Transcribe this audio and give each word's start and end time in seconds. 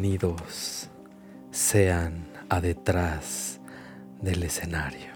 Bienvenidos 0.00 0.88
sean 1.50 2.28
a 2.48 2.60
detrás 2.60 3.58
del 4.22 4.44
escenario. 4.44 5.10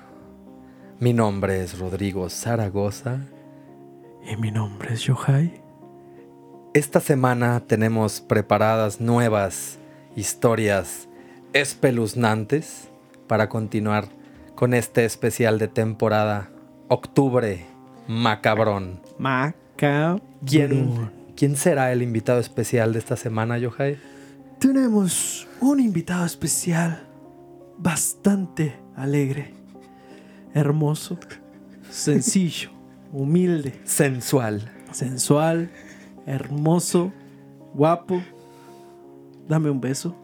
Mi 0.99 1.13
nombre 1.13 1.63
es 1.63 1.79
Rodrigo 1.79 2.29
Zaragoza. 2.29 3.21
Y 4.29 4.37
mi 4.39 4.51
nombre 4.51 4.95
es 4.95 5.03
Yohai. 5.03 5.63
Esta 6.75 6.99
semana 6.99 7.61
tenemos 7.65 8.21
preparadas 8.21 9.01
nuevas 9.01 9.79
historias 10.17 11.09
espeluznantes 11.53 12.89
para 13.29 13.49
continuar 13.49 14.09
con 14.57 14.75
este 14.75 15.05
especial 15.05 15.61
de 15.61 15.69
temporada 15.69 16.51
Octubre 16.89 17.67
Macabrón. 18.09 19.01
Macabrón. 19.17 20.21
¿Quién, 20.45 21.13
¿Quién 21.37 21.55
será 21.55 21.93
el 21.93 22.03
invitado 22.03 22.41
especial 22.41 22.93
de 22.93 22.99
esta 22.99 23.17
semana, 23.17 23.59
Yohai? 23.59 24.12
Tenemos 24.63 25.49
un 25.61 25.81
invitado 25.81 26.25
especial 26.25 27.05
bastante 27.79 28.79
alegre, 28.95 29.53
hermoso, 30.55 31.19
sencillo, 31.91 32.71
humilde, 33.13 33.81
Sensual. 33.83 34.71
sensual, 34.93 35.69
hermoso, 36.27 37.13
guapo. 37.75 38.23
Dame 39.49 39.69
un 39.69 39.81
beso. 39.81 40.17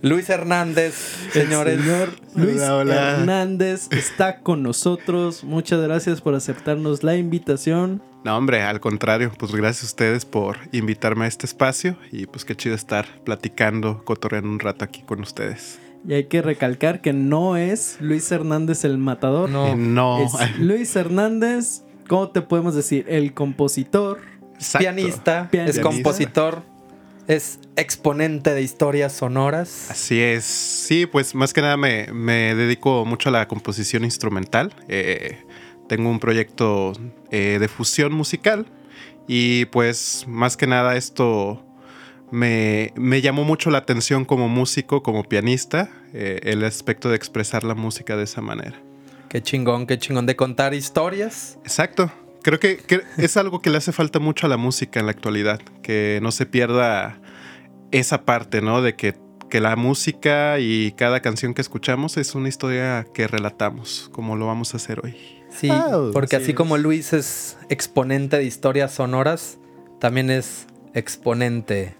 Luis 0.00 0.30
Hernández, 0.30 0.94
señores. 1.34 1.74
El 1.74 1.82
señor 1.82 2.08
Luis 2.34 2.56
Hola, 2.56 2.76
hola. 2.76 3.10
Hernández 3.10 3.88
está 3.90 4.40
con 4.40 4.62
nosotros. 4.62 5.44
Muchas 5.44 5.82
gracias 5.82 6.22
por 6.22 6.34
aceptarnos 6.34 7.02
la 7.02 7.16
invitación. 7.16 8.00
No, 8.24 8.36
hombre, 8.36 8.62
al 8.62 8.78
contrario, 8.80 9.32
pues 9.36 9.52
gracias 9.52 9.82
a 9.82 9.86
ustedes 9.86 10.24
por 10.24 10.56
invitarme 10.70 11.24
a 11.24 11.28
este 11.28 11.46
espacio 11.46 11.96
y 12.12 12.26
pues 12.26 12.44
qué 12.44 12.54
chido 12.54 12.74
estar 12.74 13.06
platicando, 13.24 14.04
cotorreando 14.04 14.48
un 14.48 14.60
rato 14.60 14.84
aquí 14.84 15.02
con 15.02 15.20
ustedes. 15.20 15.80
Y 16.06 16.14
hay 16.14 16.24
que 16.24 16.40
recalcar 16.40 17.00
que 17.00 17.12
no 17.12 17.56
es 17.56 17.96
Luis 18.00 18.30
Hernández 18.30 18.84
el 18.84 18.98
matador. 18.98 19.50
No. 19.50 19.68
Eh, 19.68 19.76
no, 19.76 20.24
Es 20.24 20.32
Luis 20.58 20.94
Hernández, 20.94 21.82
¿cómo 22.08 22.30
te 22.30 22.42
podemos 22.42 22.74
decir? 22.74 23.06
El 23.08 23.34
compositor. 23.34 24.20
Pianista. 24.78 25.48
es 25.50 25.80
compositor, 25.80 26.62
es 27.26 27.58
exponente 27.74 28.54
de 28.54 28.62
historias 28.62 29.12
sonoras. 29.12 29.90
Así 29.90 30.20
es. 30.20 30.44
Sí, 30.44 31.06
pues 31.06 31.34
más 31.34 31.52
que 31.52 31.60
nada 31.60 31.76
me, 31.76 32.06
me 32.12 32.54
dedico 32.54 33.04
mucho 33.04 33.30
a 33.30 33.32
la 33.32 33.48
composición 33.48 34.04
instrumental. 34.04 34.72
Eh, 34.86 35.38
tengo 35.88 36.10
un 36.10 36.20
proyecto 36.20 36.92
eh, 37.30 37.58
de 37.60 37.68
fusión 37.68 38.12
musical 38.12 38.66
y 39.26 39.66
pues 39.66 40.24
más 40.28 40.56
que 40.56 40.66
nada 40.66 40.96
esto 40.96 41.64
me, 42.30 42.92
me 42.96 43.20
llamó 43.20 43.44
mucho 43.44 43.70
la 43.70 43.78
atención 43.78 44.24
como 44.24 44.48
músico, 44.48 45.02
como 45.02 45.22
pianista, 45.24 45.90
eh, 46.14 46.40
el 46.44 46.64
aspecto 46.64 47.10
de 47.10 47.16
expresar 47.16 47.62
la 47.62 47.74
música 47.74 48.16
de 48.16 48.24
esa 48.24 48.40
manera. 48.40 48.80
Qué 49.28 49.42
chingón, 49.42 49.86
qué 49.86 49.98
chingón 49.98 50.26
de 50.26 50.34
contar 50.34 50.74
historias. 50.74 51.58
Exacto. 51.62 52.10
Creo 52.42 52.58
que, 52.58 52.78
que 52.78 53.02
es 53.18 53.36
algo 53.36 53.62
que 53.62 53.70
le 53.70 53.78
hace 53.78 53.92
falta 53.92 54.18
mucho 54.18 54.46
a 54.46 54.48
la 54.48 54.56
música 54.56 54.98
en 54.98 55.06
la 55.06 55.12
actualidad, 55.12 55.60
que 55.82 56.18
no 56.22 56.32
se 56.32 56.44
pierda 56.44 57.20
esa 57.92 58.24
parte, 58.24 58.62
¿no? 58.62 58.82
De 58.82 58.96
que, 58.96 59.14
que 59.48 59.60
la 59.60 59.76
música 59.76 60.58
y 60.58 60.92
cada 60.92 61.20
canción 61.20 61.54
que 61.54 61.60
escuchamos 61.60 62.16
es 62.16 62.34
una 62.34 62.48
historia 62.48 63.06
que 63.14 63.28
relatamos, 63.28 64.10
como 64.12 64.36
lo 64.36 64.46
vamos 64.46 64.74
a 64.74 64.78
hacer 64.78 65.00
hoy. 65.04 65.41
Sí, 65.54 65.70
Oh, 65.70 66.10
porque 66.12 66.36
así 66.36 66.44
así 66.44 66.50
es. 66.52 66.56
como 66.56 66.76
Luis 66.78 67.12
es 67.12 67.56
exponente 67.68 68.38
de 68.38 68.44
historias 68.44 68.92
sonoras, 68.92 69.58
también 70.00 70.30
es 70.30 70.66
exponente 70.94 71.94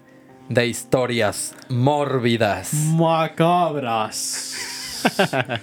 de 0.49 0.67
historias 0.67 1.55
mórbidas. 1.69 2.73
Macabras. 2.73 4.55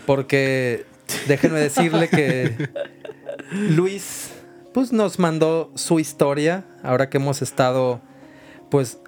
Porque 0.07 0.87
déjenme 1.29 1.59
decirle 1.61 2.09
que 2.09 2.69
Luis 3.53 4.31
pues 4.73 4.93
nos 4.93 5.19
mandó 5.19 5.73
su 5.75 5.99
historia, 5.99 6.65
ahora 6.83 7.11
que 7.11 7.19
hemos 7.19 7.43
estado 7.43 8.01
pues 8.71 8.99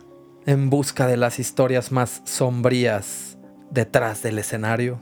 en 0.47 0.71
busca 0.71 1.07
de 1.07 1.17
las 1.17 1.39
historias 1.39 1.93
más 1.93 2.21
sombrías 2.25 3.39
detrás 3.71 4.23
del 4.23 4.39
escenario 4.39 5.01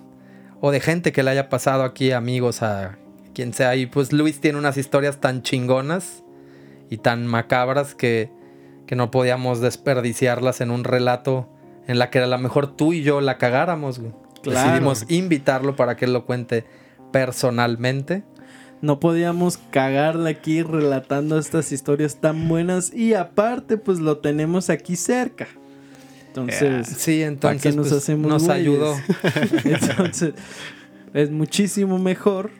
o 0.60 0.70
de 0.70 0.80
gente 0.80 1.12
que 1.12 1.22
le 1.22 1.30
haya 1.30 1.48
pasado 1.48 1.82
aquí, 1.84 2.12
amigos, 2.12 2.62
a 2.62 2.98
quien 3.34 3.52
sea. 3.52 3.76
Y 3.76 3.86
pues 3.86 4.12
Luis 4.12 4.40
tiene 4.40 4.58
unas 4.58 4.76
historias 4.76 5.20
tan 5.20 5.42
chingonas 5.42 6.22
y 6.88 6.98
tan 6.98 7.26
macabras 7.26 7.94
que, 7.94 8.30
que 8.86 8.96
no 8.96 9.10
podíamos 9.10 9.60
desperdiciarlas 9.60 10.60
en 10.60 10.70
un 10.70 10.84
relato 10.84 11.48
en 11.86 11.98
la 11.98 12.10
que 12.10 12.20
a 12.20 12.26
lo 12.26 12.38
mejor 12.38 12.76
tú 12.76 12.92
y 12.92 13.02
yo 13.02 13.20
la 13.20 13.38
cagáramos. 13.38 13.98
güey. 13.98 14.12
Claro. 14.42 14.68
Decidimos 14.68 15.04
invitarlo 15.08 15.76
para 15.76 15.96
que 15.96 16.06
él 16.06 16.12
lo 16.12 16.24
cuente 16.24 16.64
personalmente. 17.12 18.22
No 18.82 18.98
podíamos 18.98 19.58
cagarle 19.70 20.30
aquí 20.30 20.62
relatando 20.62 21.38
estas 21.38 21.70
historias 21.70 22.16
tan 22.16 22.48
buenas 22.48 22.94
y 22.94 23.12
aparte 23.12 23.76
pues 23.76 23.98
lo 23.98 24.18
tenemos 24.18 24.70
aquí 24.70 24.96
cerca. 24.96 25.48
Entonces, 26.28 26.86
Sí, 26.86 27.22
entonces 27.22 27.60
¿para 27.62 27.70
qué 27.72 27.76
nos 27.76 27.88
pues, 27.88 28.02
hacemos 28.02 28.30
nos 28.30 28.48
ayudó. 28.48 28.94
Entonces, 29.64 30.34
es 31.12 31.30
muchísimo 31.30 31.98
mejor 31.98 32.50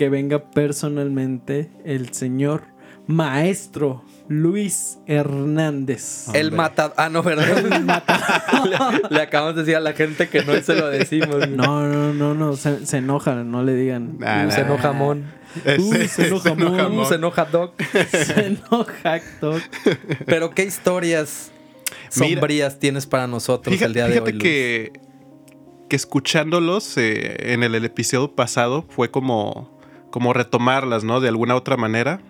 que 0.00 0.08
venga 0.08 0.50
personalmente 0.50 1.70
el 1.84 2.14
señor 2.14 2.62
maestro 3.06 4.02
Luis 4.28 4.98
Hernández. 5.06 6.28
El 6.32 6.52
matador. 6.52 6.94
Ah, 6.96 7.10
no, 7.10 7.22
¿verdad? 7.22 7.62
le, 9.10 9.14
le 9.14 9.20
acabamos 9.20 9.56
de 9.56 9.60
decir 9.60 9.76
a 9.76 9.80
la 9.80 9.92
gente 9.92 10.30
que 10.30 10.42
no 10.42 10.58
se 10.62 10.74
lo 10.74 10.88
decimos. 10.88 11.46
No, 11.50 11.86
no, 11.86 12.14
no, 12.14 12.32
no, 12.32 12.56
se, 12.56 12.86
se 12.86 12.96
enoja, 12.96 13.34
no 13.44 13.62
le 13.62 13.74
digan. 13.74 14.16
Nah, 14.18 14.44
Uh, 14.44 14.46
nah, 14.46 14.50
se 14.50 14.60
enoja 14.62 14.92
Mon. 14.92 15.30
Uh, 15.78 15.94
se 16.08 16.26
enoja 16.28 16.54
Mon. 16.54 16.98
Uh, 16.98 17.04
se 17.04 17.14
enoja 17.16 17.44
Doc. 17.44 17.74
Se 18.10 18.46
enoja, 18.46 19.20
Doc. 19.38 19.60
Pero 20.24 20.48
qué 20.52 20.64
historias 20.64 21.50
Mira, 22.16 22.40
sombrías 22.40 22.78
tienes 22.78 23.04
para 23.04 23.26
nosotros 23.26 23.74
Fíjate, 23.74 23.88
el 23.88 23.92
día 23.92 24.04
de 24.06 24.12
fíjate 24.12 24.30
hoy. 24.30 24.32
Luis? 24.32 24.42
que, 24.44 24.92
que 25.90 25.96
escuchándolos 25.96 26.96
eh, 26.96 27.52
en 27.52 27.62
el, 27.64 27.74
el 27.74 27.84
episodio 27.84 28.34
pasado 28.34 28.86
fue 28.88 29.10
como, 29.10 29.78
como 30.10 30.32
retomarlas, 30.32 31.04
¿no? 31.04 31.20
De 31.20 31.28
alguna 31.28 31.54
otra 31.56 31.76
manera. 31.76 32.20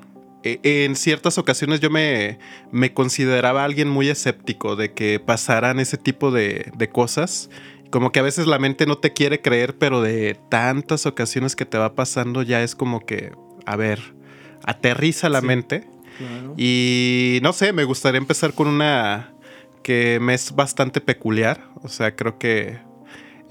Eh, 0.42 0.58
en 0.62 0.96
ciertas 0.96 1.36
ocasiones 1.36 1.80
yo 1.80 1.90
me, 1.90 2.38
me 2.72 2.94
consideraba 2.94 3.64
alguien 3.64 3.88
muy 3.88 4.08
escéptico 4.08 4.74
de 4.76 4.92
que 4.94 5.20
pasaran 5.20 5.80
ese 5.80 5.98
tipo 5.98 6.30
de, 6.30 6.70
de 6.76 6.88
cosas. 6.88 7.50
Como 7.90 8.12
que 8.12 8.20
a 8.20 8.22
veces 8.22 8.46
la 8.46 8.58
mente 8.58 8.86
no 8.86 8.96
te 8.98 9.12
quiere 9.12 9.40
creer, 9.42 9.76
pero 9.76 10.00
de 10.00 10.38
tantas 10.48 11.06
ocasiones 11.06 11.56
que 11.56 11.66
te 11.66 11.76
va 11.76 11.94
pasando 11.94 12.42
ya 12.42 12.62
es 12.62 12.74
como 12.74 13.04
que, 13.04 13.32
a 13.66 13.76
ver, 13.76 14.14
aterriza 14.64 15.28
la 15.28 15.40
Sí. 15.40 15.46
mente. 15.46 15.86
Claro. 16.18 16.54
Y 16.56 17.40
no 17.42 17.52
sé, 17.52 17.72
me 17.72 17.84
gustaría 17.84 18.18
empezar 18.18 18.52
con 18.54 18.68
una 18.68 19.32
que 19.82 20.18
me 20.20 20.34
es 20.34 20.54
bastante 20.54 21.00
peculiar. 21.00 21.64
O 21.82 21.88
sea, 21.88 22.14
creo 22.14 22.38
que 22.38 22.78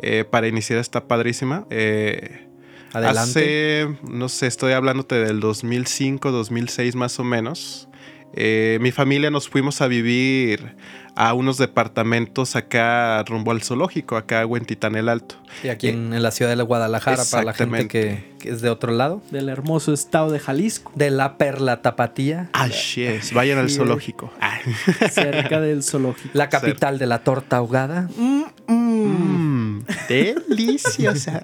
eh, 0.01 0.23
para 0.23 0.47
iniciar 0.47 0.79
está 0.79 1.07
padrísima. 1.07 1.65
Eh, 1.69 2.47
Adelante. 2.93 3.83
Hace, 3.83 3.97
no 4.09 4.29
sé, 4.29 4.47
estoy 4.47 4.73
hablándote 4.73 5.15
del 5.15 5.39
2005, 5.39 6.31
2006 6.31 6.95
más 6.95 7.19
o 7.19 7.23
menos. 7.23 7.88
Eh, 8.33 8.77
mi 8.81 8.91
familia 8.91 9.31
nos 9.31 9.49
fuimos 9.49 9.81
a 9.81 9.87
vivir 9.87 10.75
a 11.15 11.33
unos 11.33 11.57
departamentos 11.57 12.55
acá 12.55 13.23
rumbo 13.23 13.51
al 13.51 13.61
zoológico, 13.61 14.15
acá 14.15 14.41
a 14.41 14.45
Huentitán 14.45 14.95
el 14.95 15.09
Alto. 15.09 15.35
Y 15.63 15.67
aquí 15.67 15.89
en, 15.89 16.13
en 16.13 16.23
la 16.23 16.31
ciudad 16.31 16.55
de 16.55 16.63
Guadalajara, 16.63 17.23
para 17.29 17.43
la 17.43 17.53
gente 17.53 17.87
que, 17.87 18.23
es 18.43 18.61
de 18.61 18.69
otro 18.69 18.93
lado. 18.93 19.21
Del 19.29 19.49
hermoso 19.49 19.93
estado 19.93 20.31
de 20.31 20.39
Jalisco, 20.39 20.91
De 20.95 21.09
la 21.09 21.37
Perla 21.37 21.81
Tapatía, 21.81 22.49
Así 22.53 23.03
es, 23.03 23.33
vayan 23.33 23.57
al 23.57 23.69
zoológico. 23.69 24.31
Cerca 25.11 25.59
del 25.59 25.83
zoológico. 25.83 26.29
la 26.33 26.49
capital 26.49 26.99
de 26.99 27.07
la 27.07 27.19
torta 27.23 27.57
ahogada. 27.57 28.09
Mm, 28.15 28.43
mm. 28.67 29.79
Mm, 29.79 29.85
deliciosa. 30.07 31.41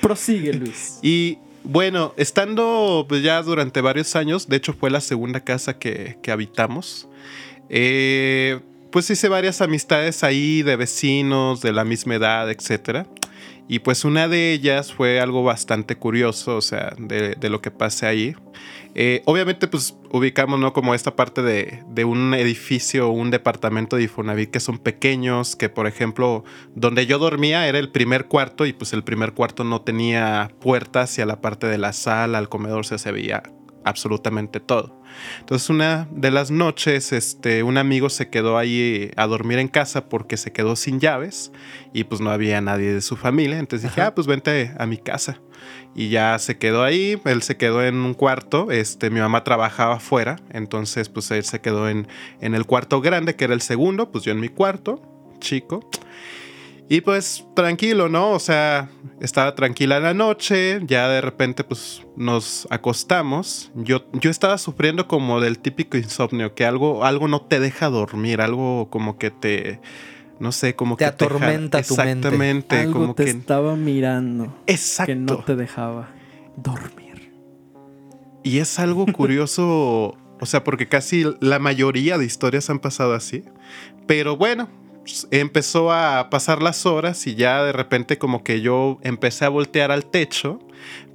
Prosigue, 0.00 0.52
Luis. 0.54 0.98
Y 1.02 1.38
bueno, 1.64 2.14
estando 2.16 3.06
pues, 3.08 3.22
ya 3.22 3.42
durante 3.42 3.80
varios 3.80 4.16
años, 4.16 4.48
de 4.48 4.56
hecho 4.56 4.72
fue 4.72 4.90
la 4.90 5.00
segunda 5.00 5.40
casa 5.40 5.78
que, 5.78 6.18
que 6.22 6.30
habitamos, 6.30 7.08
eh, 7.68 8.60
pues 8.90 9.08
hice 9.10 9.28
varias 9.28 9.60
amistades 9.60 10.22
ahí 10.22 10.62
de 10.62 10.76
vecinos 10.76 11.62
de 11.62 11.72
la 11.72 11.84
misma 11.84 12.16
edad, 12.16 12.50
etcétera. 12.50 13.06
Y 13.68 13.78
pues 13.78 14.04
una 14.04 14.28
de 14.28 14.52
ellas 14.52 14.92
fue 14.92 15.20
algo 15.20 15.44
bastante 15.44 15.96
curioso, 15.96 16.56
o 16.56 16.60
sea, 16.60 16.94
de, 16.98 17.36
de 17.36 17.48
lo 17.48 17.62
que 17.62 17.70
pasé 17.70 18.06
ahí. 18.06 18.34
Eh, 18.94 19.22
obviamente, 19.24 19.68
pues 19.68 19.96
ubicamos, 20.10 20.60
¿no? 20.60 20.72
Como 20.72 20.94
esta 20.94 21.16
parte 21.16 21.42
de, 21.42 21.82
de 21.88 22.04
un 22.04 22.34
edificio 22.34 23.08
o 23.08 23.12
un 23.12 23.30
departamento 23.30 23.96
de 23.96 24.04
Infonavit 24.04 24.50
que 24.50 24.60
son 24.60 24.78
pequeños, 24.78 25.56
que 25.56 25.68
por 25.68 25.86
ejemplo, 25.86 26.44
donde 26.74 27.06
yo 27.06 27.18
dormía 27.18 27.66
era 27.66 27.78
el 27.78 27.90
primer 27.90 28.26
cuarto 28.26 28.66
y 28.66 28.72
pues 28.72 28.92
el 28.92 29.02
primer 29.02 29.32
cuarto 29.32 29.64
no 29.64 29.80
tenía 29.80 30.50
puerta 30.60 31.02
hacia 31.02 31.24
la 31.26 31.40
parte 31.40 31.66
de 31.66 31.78
la 31.78 31.92
sala, 31.92 32.38
al 32.38 32.48
comedor, 32.48 32.84
se 32.84 33.12
veía 33.12 33.42
absolutamente 33.84 34.60
todo. 34.60 35.00
Entonces 35.40 35.68
una 35.68 36.08
de 36.10 36.30
las 36.30 36.50
noches, 36.50 37.12
este, 37.12 37.62
un 37.62 37.76
amigo 37.78 38.08
se 38.08 38.30
quedó 38.30 38.58
ahí 38.58 39.10
a 39.16 39.26
dormir 39.26 39.58
en 39.58 39.68
casa 39.68 40.08
porque 40.08 40.36
se 40.36 40.52
quedó 40.52 40.76
sin 40.76 41.00
llaves 41.00 41.52
y 41.92 42.04
pues 42.04 42.20
no 42.20 42.30
había 42.30 42.60
nadie 42.60 42.92
de 42.94 43.00
su 43.00 43.16
familia. 43.16 43.58
Entonces 43.58 43.90
dije, 43.90 44.00
ah, 44.02 44.14
pues 44.14 44.26
vente 44.26 44.72
a 44.78 44.86
mi 44.86 44.98
casa. 44.98 45.40
Y 45.94 46.08
ya 46.08 46.38
se 46.38 46.58
quedó 46.58 46.82
ahí, 46.82 47.20
él 47.24 47.42
se 47.42 47.56
quedó 47.56 47.84
en 47.84 47.96
un 47.96 48.14
cuarto, 48.14 48.70
este, 48.70 49.10
mi 49.10 49.20
mamá 49.20 49.44
trabajaba 49.44 49.96
afuera, 49.96 50.36
entonces 50.50 51.10
pues 51.10 51.30
él 51.30 51.44
se 51.44 51.60
quedó 51.60 51.88
en, 51.88 52.08
en 52.40 52.54
el 52.54 52.64
cuarto 52.64 53.00
grande, 53.02 53.36
que 53.36 53.44
era 53.44 53.52
el 53.52 53.60
segundo, 53.60 54.10
pues 54.10 54.24
yo 54.24 54.32
en 54.32 54.40
mi 54.40 54.48
cuarto, 54.48 55.02
chico. 55.38 55.80
Y 56.88 57.00
pues 57.00 57.46
tranquilo, 57.54 58.10
¿no? 58.10 58.32
O 58.32 58.38
sea, 58.38 58.90
estaba 59.20 59.54
tranquila 59.54 59.98
la 59.98 60.12
noche, 60.12 60.80
ya 60.84 61.08
de 61.08 61.22
repente 61.22 61.64
pues 61.64 62.02
nos 62.16 62.66
acostamos. 62.70 63.70
Yo, 63.74 64.04
yo 64.12 64.30
estaba 64.30 64.58
sufriendo 64.58 65.08
como 65.08 65.40
del 65.40 65.58
típico 65.58 65.96
insomnio, 65.96 66.54
que 66.54 66.66
algo, 66.66 67.04
algo 67.04 67.28
no 67.28 67.40
te 67.42 67.60
deja 67.60 67.88
dormir, 67.88 68.42
algo 68.42 68.90
como 68.90 69.16
que 69.16 69.30
te, 69.30 69.80
no 70.42 70.50
sé, 70.50 70.74
como 70.74 70.96
te 70.96 71.04
que 71.04 71.04
atormenta 71.04 71.80
te 71.80 71.86
tu 71.86 71.96
mente. 71.96 72.10
Exactamente, 72.12 72.80
Algo 72.80 72.92
como 72.94 73.14
te 73.14 73.24
que 73.26 73.30
estaba 73.30 73.76
mirando 73.76 74.52
exacto. 74.66 75.12
que 75.12 75.14
no 75.14 75.38
te 75.38 75.54
dejaba 75.54 76.10
dormir. 76.56 77.32
Y 78.42 78.58
es 78.58 78.80
algo 78.80 79.06
curioso, 79.06 80.16
o 80.40 80.46
sea, 80.46 80.64
porque 80.64 80.88
casi 80.88 81.24
la 81.38 81.60
mayoría 81.60 82.18
de 82.18 82.24
historias 82.24 82.68
han 82.70 82.80
pasado 82.80 83.14
así. 83.14 83.44
Pero 84.08 84.36
bueno, 84.36 84.68
pues, 85.04 85.28
empezó 85.30 85.92
a 85.92 86.28
pasar 86.28 86.60
las 86.60 86.86
horas 86.86 87.24
y 87.28 87.36
ya 87.36 87.62
de 87.62 87.70
repente 87.70 88.18
como 88.18 88.42
que 88.42 88.60
yo 88.60 88.98
empecé 89.02 89.44
a 89.44 89.48
voltear 89.48 89.92
al 89.92 90.06
techo. 90.06 90.58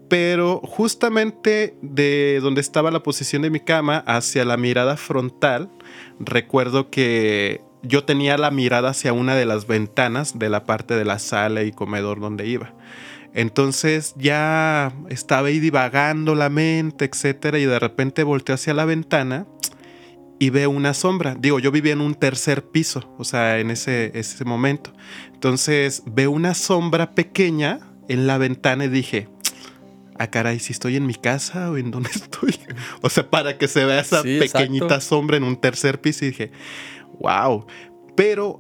Pero 0.08 0.62
justamente 0.64 1.76
de 1.82 2.40
donde 2.42 2.62
estaba 2.62 2.92
la 2.92 3.04
posición 3.04 3.42
de 3.42 3.50
mi 3.50 3.60
cama 3.60 4.06
hacia 4.08 4.46
la 4.46 4.56
mirada 4.56 4.96
frontal, 4.96 5.70
recuerdo 6.18 6.90
que 6.90 7.67
yo 7.84 8.04
tenía 8.04 8.38
la 8.38 8.52
mirada 8.52 8.90
hacia 8.90 9.14
una 9.14 9.36
de 9.36 9.46
las 9.46 9.68
ventanas 9.68 10.38
de 10.40 10.50
la 10.50 10.66
parte 10.66 10.96
de 10.96 11.06
la 11.06 11.20
sala 11.20 11.64
y 11.64 11.72
comedor 11.72 12.20
donde 12.20 12.48
iba. 12.48 12.74
Entonces 13.34 14.16
ya 14.18 14.94
estaba 15.10 15.50
ahí 15.50 15.60
divagando 15.60 16.34
la 16.34 16.50
mente, 16.50 17.06
etcétera, 17.06 17.60
y 17.60 17.66
de 17.66 17.78
repente 17.80 18.24
volteé 18.24 18.56
hacia 18.56 18.74
la 18.74 18.86
ventana 18.86 19.46
y 20.40 20.50
veo 20.50 20.70
una 20.70 20.94
sombra. 20.94 21.36
Digo, 21.40 21.60
yo 21.60 21.72
vivía 21.72 21.94
en 21.94 22.02
un 22.02 22.16
tercer 22.16 22.64
piso, 22.66 23.14
o 23.18 23.24
sea, 23.24 23.60
en 23.60 23.72
ese, 23.72 24.12
ese 24.18 24.46
momento. 24.46 24.94
Entonces 25.34 26.04
veo 26.06 26.32
una 26.32 26.54
sombra 26.54 27.14
pequeña 27.14 27.80
en 28.08 28.28
la 28.28 28.38
ventana 28.38 28.86
y 28.86 28.90
dije, 28.90 29.30
ah, 30.18 30.28
caray, 30.28 30.60
si 30.60 30.74
estoy 30.74 30.96
en 30.96 31.06
mi 31.06 31.16
casa 31.16 31.72
o 31.72 31.78
en 31.78 31.92
dónde 31.92 32.10
estoy. 32.14 32.56
o 33.02 33.10
sea, 33.10 33.30
para 33.30 33.58
que 33.58 33.68
se 33.68 33.86
vea 33.86 34.00
esa 34.00 34.22
Sí, 34.22 34.40
pequeñita 34.40 34.86
exacto. 34.86 35.06
sombra 35.06 35.38
en 35.38 35.44
un 35.44 35.58
tercer 35.58 36.02
piso 36.02 36.26
y 36.26 36.30
dije, 36.30 36.52
wow. 37.20 37.66
Pero 38.16 38.60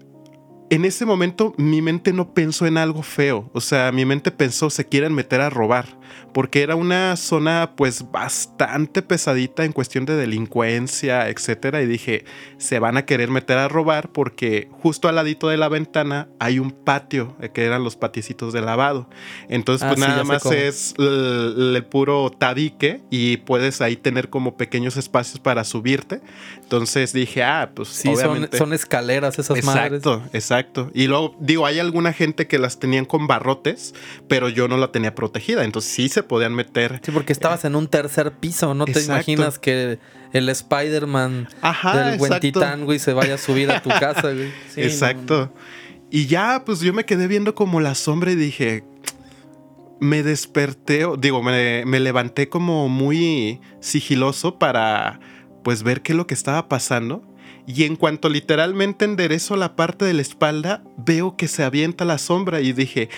en 0.69 0.85
ese 0.85 1.05
momento 1.05 1.53
mi 1.57 1.81
mente 1.81 2.13
no 2.13 2.33
pensó 2.33 2.65
en 2.65 2.77
algo 2.77 3.03
feo. 3.03 3.49
O 3.53 3.61
sea, 3.61 3.91
mi 3.91 4.05
mente 4.05 4.31
pensó, 4.31 4.69
se 4.69 4.85
quieren 4.85 5.13
meter 5.13 5.41
a 5.41 5.49
robar. 5.49 5.85
Porque 6.33 6.61
era 6.61 6.75
una 6.75 7.15
zona 7.15 7.71
pues 7.75 8.11
bastante 8.11 9.01
pesadita 9.01 9.63
en 9.65 9.71
cuestión 9.71 10.05
de 10.05 10.15
delincuencia, 10.15 11.29
etcétera. 11.29 11.81
Y 11.81 11.87
dije, 11.87 12.25
se 12.57 12.79
van 12.79 12.97
a 12.97 13.05
querer 13.05 13.29
meter 13.29 13.57
a 13.57 13.67
robar 13.67 14.11
porque 14.11 14.69
justo 14.71 15.07
al 15.07 15.15
ladito 15.15 15.47
de 15.49 15.57
la 15.57 15.69
ventana 15.69 16.27
hay 16.39 16.59
un 16.59 16.71
patio, 16.71 17.35
eh, 17.41 17.49
que 17.49 17.65
eran 17.65 17.83
los 17.83 17.95
patiecitos 17.95 18.53
de 18.53 18.61
lavado. 18.61 19.09
Entonces, 19.49 19.83
Ah, 19.87 19.89
pues 19.89 20.01
ya 20.01 20.07
nada 20.09 20.23
más 20.23 20.45
es 20.47 20.93
el, 20.97 21.73
el 21.75 21.85
puro 21.85 22.29
tabique 22.29 23.01
y 23.09 23.37
puedes 23.37 23.81
ahí 23.81 23.95
tener 23.95 24.29
como 24.29 24.57
pequeños 24.57 24.97
espacios 24.97 25.39
para 25.39 25.63
subirte. 25.63 26.21
Entonces 26.61 27.13
dije, 27.13 27.43
ah, 27.43 27.71
pues 27.73 27.89
Sí, 27.89 28.15
son, 28.15 28.29
obviamente. 28.31 28.57
son 28.57 28.73
escaleras 28.73 29.39
esas 29.39 29.63
madres. 29.63 30.03
Exacto, 30.03 30.23
exacto. 30.33 30.91
Y 30.93 31.07
luego, 31.07 31.35
digo, 31.39 31.65
hay 31.65 31.79
alguna 31.79 32.13
gente 32.13 32.47
que 32.47 32.59
las 32.59 32.79
tenían 32.79 33.05
con 33.05 33.27
barrotes, 33.27 33.93
pero 34.27 34.49
yo 34.49 34.67
no 34.67 34.77
la 34.77 34.91
tenía 34.91 35.15
protegida. 35.15 35.63
Entonces 35.63 35.91
sí 35.97 36.09
se 36.09 36.21
podían 36.21 36.53
meter. 36.53 37.01
Sí, 37.03 37.11
porque 37.11 37.33
estabas 37.33 37.65
en 37.65 37.75
un 37.75 37.87
tercer 37.87 38.31
piso, 38.33 38.75
no 38.75 38.85
te 38.85 39.03
imaginas 39.03 39.57
que 39.57 39.97
el 40.31 40.47
Spider-Man 40.47 41.49
del 41.91 42.17
buen 42.19 42.39
titán, 42.39 42.85
güey, 42.85 42.99
se 42.99 43.13
vaya 43.13 43.33
a 43.33 43.37
subir 43.39 43.71
a 43.71 43.81
tu 43.81 43.89
casa, 43.99 44.31
güey. 44.31 44.51
Sí, 44.69 44.83
exacto. 44.83 45.51
Y 46.11 46.27
ya, 46.27 46.61
pues 46.63 46.81
yo 46.81 46.93
me 46.93 47.03
quedé 47.03 47.25
viendo 47.27 47.55
como 47.55 47.81
la 47.81 47.95
sombra 47.95 48.31
y 48.31 48.35
dije. 48.35 48.83
Me 49.99 50.21
desperté, 50.21 51.07
digo, 51.17 51.41
me, 51.41 51.83
me 51.87 51.99
levanté 51.99 52.47
como 52.49 52.87
muy 52.87 53.59
sigiloso 53.79 54.59
para 54.59 55.19
pues 55.63 55.81
ver 55.81 56.03
qué 56.03 56.11
es 56.11 56.15
lo 56.15 56.27
que 56.27 56.35
estaba 56.35 56.69
pasando. 56.69 57.23
Y 57.67 57.83
en 57.83 57.97
cuanto 57.97 58.29
literalmente 58.29 59.03
enderezo 59.03 59.57
la 59.57 59.75
parte 59.75 60.05
de 60.05 60.13
la 60.13 60.21
espalda, 60.21 60.83
veo 60.95 61.35
que 61.35 61.49
se 61.49 61.63
avienta 61.63 62.05
la 62.05 62.17
sombra 62.17 62.61
y 62.61 62.71
dije, 62.71 63.09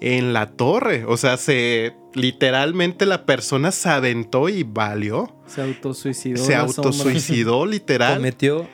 en 0.00 0.32
la 0.32 0.46
torre. 0.52 1.04
O 1.06 1.16
sea, 1.16 1.36
se 1.36 1.96
literalmente 2.14 3.04
la 3.04 3.26
persona 3.26 3.72
se 3.72 3.88
aventó 3.88 4.48
y 4.48 4.62
valió. 4.62 5.36
Se 5.46 5.60
autosuicidó. 5.60 6.36
se 6.36 6.52
la 6.52 6.68
sombra. 6.68 6.90
autosuicidó 6.90 7.66
literal. 7.66 8.18
Cometió 8.18 8.68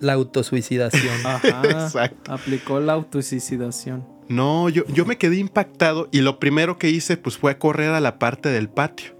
la 0.00 0.14
autosuicidación. 0.14 1.26
Ajá. 1.26 1.62
Exacto. 1.64 2.32
Aplicó 2.32 2.80
la 2.80 2.94
autosuicidación. 2.94 4.06
No, 4.28 4.70
yo, 4.70 4.84
yo 4.86 5.04
me 5.04 5.18
quedé 5.18 5.36
impactado 5.36 6.08
y 6.10 6.22
lo 6.22 6.38
primero 6.38 6.78
que 6.78 6.88
hice 6.88 7.18
pues 7.18 7.36
fue 7.36 7.58
correr 7.58 7.90
a 7.90 8.00
la 8.00 8.18
parte 8.18 8.48
del 8.48 8.70
patio. 8.70 9.17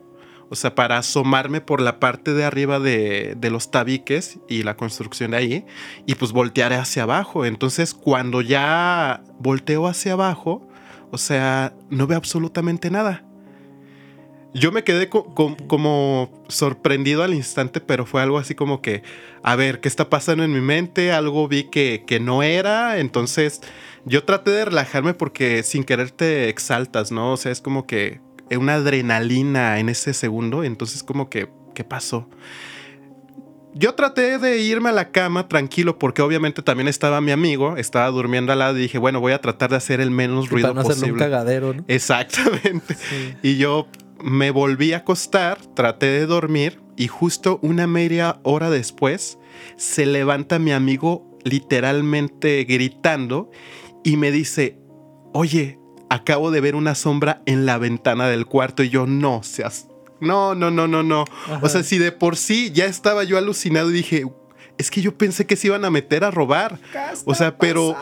O 0.50 0.54
sea, 0.56 0.74
para 0.74 0.96
asomarme 0.98 1.60
por 1.60 1.80
la 1.82 2.00
parte 2.00 2.32
de 2.34 2.44
arriba 2.44 2.80
de, 2.80 3.34
de 3.36 3.50
los 3.50 3.70
tabiques 3.70 4.38
y 4.48 4.62
la 4.62 4.76
construcción 4.76 5.32
de 5.32 5.36
ahí 5.36 5.66
y 6.06 6.14
pues 6.14 6.32
voltear 6.32 6.72
hacia 6.72 7.02
abajo. 7.02 7.44
Entonces 7.44 7.92
cuando 7.94 8.40
ya 8.40 9.22
volteo 9.38 9.86
hacia 9.86 10.14
abajo, 10.14 10.66
o 11.10 11.18
sea, 11.18 11.74
no 11.90 12.06
veo 12.06 12.16
absolutamente 12.18 12.90
nada. 12.90 13.24
Yo 14.54 14.72
me 14.72 14.82
quedé 14.82 15.10
co- 15.10 15.34
co- 15.34 15.56
como 15.66 16.30
sorprendido 16.48 17.22
al 17.22 17.34
instante, 17.34 17.80
pero 17.80 18.06
fue 18.06 18.22
algo 18.22 18.38
así 18.38 18.54
como 18.54 18.80
que, 18.80 19.02
a 19.42 19.54
ver, 19.56 19.80
¿qué 19.80 19.88
está 19.88 20.08
pasando 20.08 20.42
en 20.42 20.52
mi 20.52 20.60
mente? 20.62 21.12
Algo 21.12 21.46
vi 21.48 21.64
que, 21.64 22.04
que 22.06 22.18
no 22.18 22.42
era, 22.42 22.98
entonces 22.98 23.60
yo 24.06 24.24
traté 24.24 24.50
de 24.50 24.64
relajarme 24.64 25.12
porque 25.12 25.62
sin 25.62 25.84
querer 25.84 26.10
te 26.10 26.48
exaltas, 26.48 27.12
¿no? 27.12 27.32
O 27.32 27.36
sea, 27.36 27.52
es 27.52 27.60
como 27.60 27.86
que 27.86 28.20
una 28.56 28.74
adrenalina 28.74 29.78
en 29.78 29.88
ese 29.88 30.14
segundo, 30.14 30.64
entonces 30.64 31.02
como 31.02 31.28
que, 31.28 31.48
¿qué 31.74 31.84
pasó? 31.84 32.28
Yo 33.74 33.94
traté 33.94 34.38
de 34.38 34.58
irme 34.60 34.88
a 34.88 34.92
la 34.92 35.10
cama 35.10 35.46
tranquilo 35.46 35.98
porque 35.98 36.22
obviamente 36.22 36.62
también 36.62 36.88
estaba 36.88 37.20
mi 37.20 37.30
amigo, 37.30 37.76
estaba 37.76 38.08
durmiendo 38.08 38.52
al 38.52 38.58
lado 38.60 38.76
y 38.78 38.82
dije, 38.82 38.98
bueno, 38.98 39.20
voy 39.20 39.32
a 39.32 39.40
tratar 39.40 39.70
de 39.70 39.76
hacer 39.76 40.00
el 40.00 40.10
menos 40.10 40.46
Y 40.46 40.48
ruido 40.48 40.68
para 40.68 40.74
no 40.74 40.80
hacerle 40.80 41.12
un 41.12 41.18
posible. 41.18 41.24
cagadero, 41.24 41.74
¿no? 41.74 41.84
Exactamente. 41.86 42.96
Y 43.42 43.56
yo 43.56 43.86
me 44.20 44.50
volví 44.50 44.94
a 44.94 44.98
acostar, 44.98 45.58
traté 45.74 46.06
de 46.06 46.26
dormir 46.26 46.80
y 46.96 47.06
justo 47.06 47.60
una 47.62 47.86
media 47.86 48.40
hora 48.42 48.68
después 48.70 49.38
se 49.76 50.06
levanta 50.06 50.58
mi 50.58 50.72
amigo 50.72 51.38
literalmente 51.44 52.64
gritando 52.64 53.50
y 54.02 54.16
me 54.16 54.32
dice, 54.32 54.78
oye, 55.32 55.78
acabo 56.08 56.50
de 56.50 56.60
ver 56.60 56.74
una 56.74 56.94
sombra 56.94 57.42
en 57.46 57.66
la 57.66 57.78
ventana 57.78 58.28
del 58.28 58.46
cuarto 58.46 58.82
y 58.82 58.88
yo 58.88 59.06
no 59.06 59.42
seas... 59.42 59.88
No, 60.20 60.56
no, 60.56 60.70
no, 60.70 60.88
no, 60.88 61.04
no. 61.04 61.24
O 61.62 61.68
sea, 61.68 61.84
si 61.84 61.98
de 61.98 62.10
por 62.10 62.36
sí 62.36 62.72
ya 62.72 62.86
estaba 62.86 63.22
yo 63.22 63.38
alucinado 63.38 63.90
y 63.90 63.92
dije, 63.92 64.24
es 64.76 64.90
que 64.90 65.00
yo 65.00 65.16
pensé 65.16 65.46
que 65.46 65.54
se 65.54 65.68
iban 65.68 65.84
a 65.84 65.90
meter 65.90 66.24
a 66.24 66.30
robar. 66.30 66.78
O 67.24 67.34
sea, 67.34 67.56
pero 67.56 67.96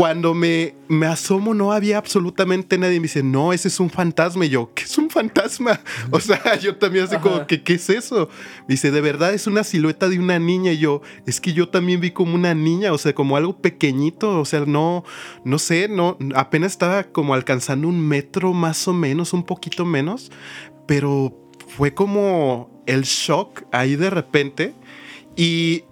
cuando 0.00 0.32
me, 0.32 0.76
me 0.88 1.04
asomo 1.04 1.52
no 1.52 1.72
había 1.72 1.98
absolutamente 1.98 2.78
nadie. 2.78 2.98
Me 2.98 3.02
dice, 3.02 3.22
no, 3.22 3.52
ese 3.52 3.68
es 3.68 3.78
un 3.80 3.90
fantasma. 3.90 4.46
Y 4.46 4.48
yo, 4.48 4.72
¿qué 4.74 4.84
es 4.84 4.96
un 4.96 5.10
fantasma? 5.10 5.78
O 6.10 6.18
sea, 6.18 6.56
yo 6.58 6.76
también 6.76 7.04
así 7.04 7.18
como, 7.18 7.46
que, 7.46 7.62
¿qué 7.62 7.74
es 7.74 7.90
eso? 7.90 8.30
Me 8.60 8.76
dice, 8.76 8.90
de 8.92 9.02
verdad 9.02 9.34
es 9.34 9.46
una 9.46 9.62
silueta 9.62 10.08
de 10.08 10.18
una 10.18 10.38
niña. 10.38 10.72
Y 10.72 10.78
yo, 10.78 11.02
es 11.26 11.38
que 11.38 11.52
yo 11.52 11.68
también 11.68 12.00
vi 12.00 12.12
como 12.12 12.34
una 12.34 12.54
niña, 12.54 12.94
o 12.94 12.96
sea, 12.96 13.14
como 13.14 13.36
algo 13.36 13.60
pequeñito. 13.60 14.40
O 14.40 14.46
sea, 14.46 14.60
no, 14.60 15.04
no 15.44 15.58
sé, 15.58 15.86
no, 15.86 16.16
apenas 16.34 16.72
estaba 16.72 17.04
como 17.04 17.34
alcanzando 17.34 17.86
un 17.86 18.00
metro 18.00 18.54
más 18.54 18.88
o 18.88 18.94
menos, 18.94 19.34
un 19.34 19.44
poquito 19.44 19.84
menos. 19.84 20.32
Pero 20.86 21.38
fue 21.68 21.92
como 21.92 22.82
el 22.86 23.02
shock 23.02 23.64
ahí 23.70 23.96
de 23.96 24.08
repente. 24.08 24.74
Y 25.36 25.84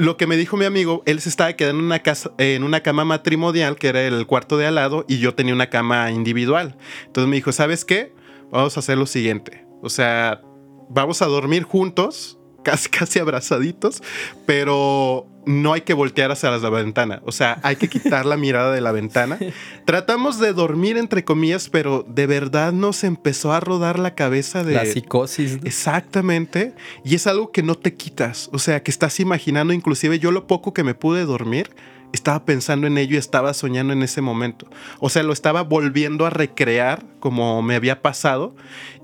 lo 0.00 0.16
que 0.16 0.26
me 0.26 0.38
dijo 0.38 0.56
mi 0.56 0.64
amigo, 0.64 1.02
él 1.04 1.20
se 1.20 1.28
estaba 1.28 1.52
quedando 1.52 1.80
en 1.80 1.84
una, 1.84 1.98
casa, 1.98 2.32
en 2.38 2.64
una 2.64 2.80
cama 2.80 3.04
matrimonial, 3.04 3.76
que 3.76 3.88
era 3.88 4.02
el 4.02 4.26
cuarto 4.26 4.56
de 4.56 4.66
al 4.66 4.76
lado, 4.76 5.04
y 5.06 5.18
yo 5.18 5.34
tenía 5.34 5.52
una 5.52 5.68
cama 5.68 6.10
individual. 6.10 6.78
Entonces 7.04 7.28
me 7.28 7.36
dijo, 7.36 7.52
¿sabes 7.52 7.84
qué? 7.84 8.14
Vamos 8.50 8.76
a 8.76 8.80
hacer 8.80 8.96
lo 8.96 9.04
siguiente. 9.04 9.66
O 9.82 9.90
sea, 9.90 10.40
vamos 10.88 11.20
a 11.20 11.26
dormir 11.26 11.64
juntos, 11.64 12.39
casi, 12.62 12.88
casi 12.88 13.18
abrazaditos, 13.18 14.02
pero 14.46 15.26
no 15.46 15.72
hay 15.72 15.82
que 15.82 15.94
voltear 15.94 16.30
hacia 16.30 16.50
la 16.50 16.70
ventana. 16.70 17.22
O 17.24 17.32
sea, 17.32 17.58
hay 17.62 17.76
que 17.76 17.88
quitar 17.88 18.26
la 18.26 18.36
mirada 18.36 18.72
de 18.72 18.80
la 18.80 18.92
ventana. 18.92 19.38
Tratamos 19.86 20.38
de 20.38 20.52
dormir, 20.52 20.96
entre 20.96 21.24
comillas, 21.24 21.68
pero 21.68 22.04
de 22.08 22.26
verdad 22.26 22.72
nos 22.72 23.04
empezó 23.04 23.52
a 23.52 23.60
rodar 23.60 23.98
la 23.98 24.14
cabeza 24.14 24.64
de... 24.64 24.74
La 24.74 24.86
psicosis. 24.86 25.58
Exactamente. 25.64 26.74
Y 27.04 27.14
es 27.14 27.26
algo 27.26 27.50
que 27.52 27.62
no 27.62 27.74
te 27.74 27.94
quitas. 27.94 28.50
O 28.52 28.58
sea, 28.58 28.82
que 28.82 28.90
estás 28.90 29.20
imaginando, 29.20 29.72
inclusive 29.72 30.18
yo 30.18 30.30
lo 30.30 30.46
poco 30.46 30.74
que 30.74 30.84
me 30.84 30.94
pude 30.94 31.24
dormir, 31.24 31.70
estaba 32.12 32.44
pensando 32.44 32.86
en 32.86 32.98
ello 32.98 33.14
y 33.14 33.18
estaba 33.18 33.54
soñando 33.54 33.92
en 33.92 34.02
ese 34.02 34.20
momento. 34.20 34.66
O 34.98 35.08
sea, 35.08 35.22
lo 35.22 35.32
estaba 35.32 35.62
volviendo 35.62 36.26
a 36.26 36.30
recrear 36.30 37.04
como 37.20 37.62
me 37.62 37.76
había 37.76 38.02
pasado. 38.02 38.54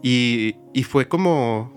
Y, 0.02 0.56
y 0.75 0.82
fue 0.84 1.08
como, 1.08 1.75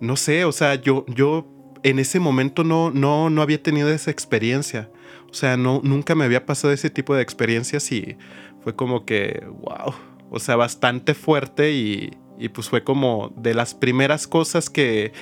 no 0.00 0.16
sé, 0.16 0.44
o 0.44 0.52
sea, 0.52 0.74
yo, 0.76 1.04
yo 1.08 1.46
en 1.82 1.98
ese 1.98 2.20
momento 2.20 2.64
no, 2.64 2.90
no, 2.90 3.30
no 3.30 3.42
había 3.42 3.62
tenido 3.62 3.90
esa 3.90 4.10
experiencia. 4.10 4.90
O 5.30 5.34
sea, 5.34 5.56
no, 5.56 5.80
nunca 5.84 6.14
me 6.14 6.24
había 6.24 6.46
pasado 6.46 6.72
ese 6.72 6.90
tipo 6.90 7.14
de 7.14 7.22
experiencias 7.22 7.90
y 7.92 8.16
fue 8.60 8.74
como 8.74 9.04
que, 9.04 9.46
wow, 9.60 9.94
o 10.30 10.40
sea, 10.40 10.56
bastante 10.56 11.14
fuerte 11.14 11.72
y, 11.72 12.10
y 12.38 12.48
pues 12.48 12.68
fue 12.68 12.84
como 12.84 13.32
de 13.36 13.54
las 13.54 13.74
primeras 13.74 14.26
cosas 14.26 14.70
que, 14.70 15.12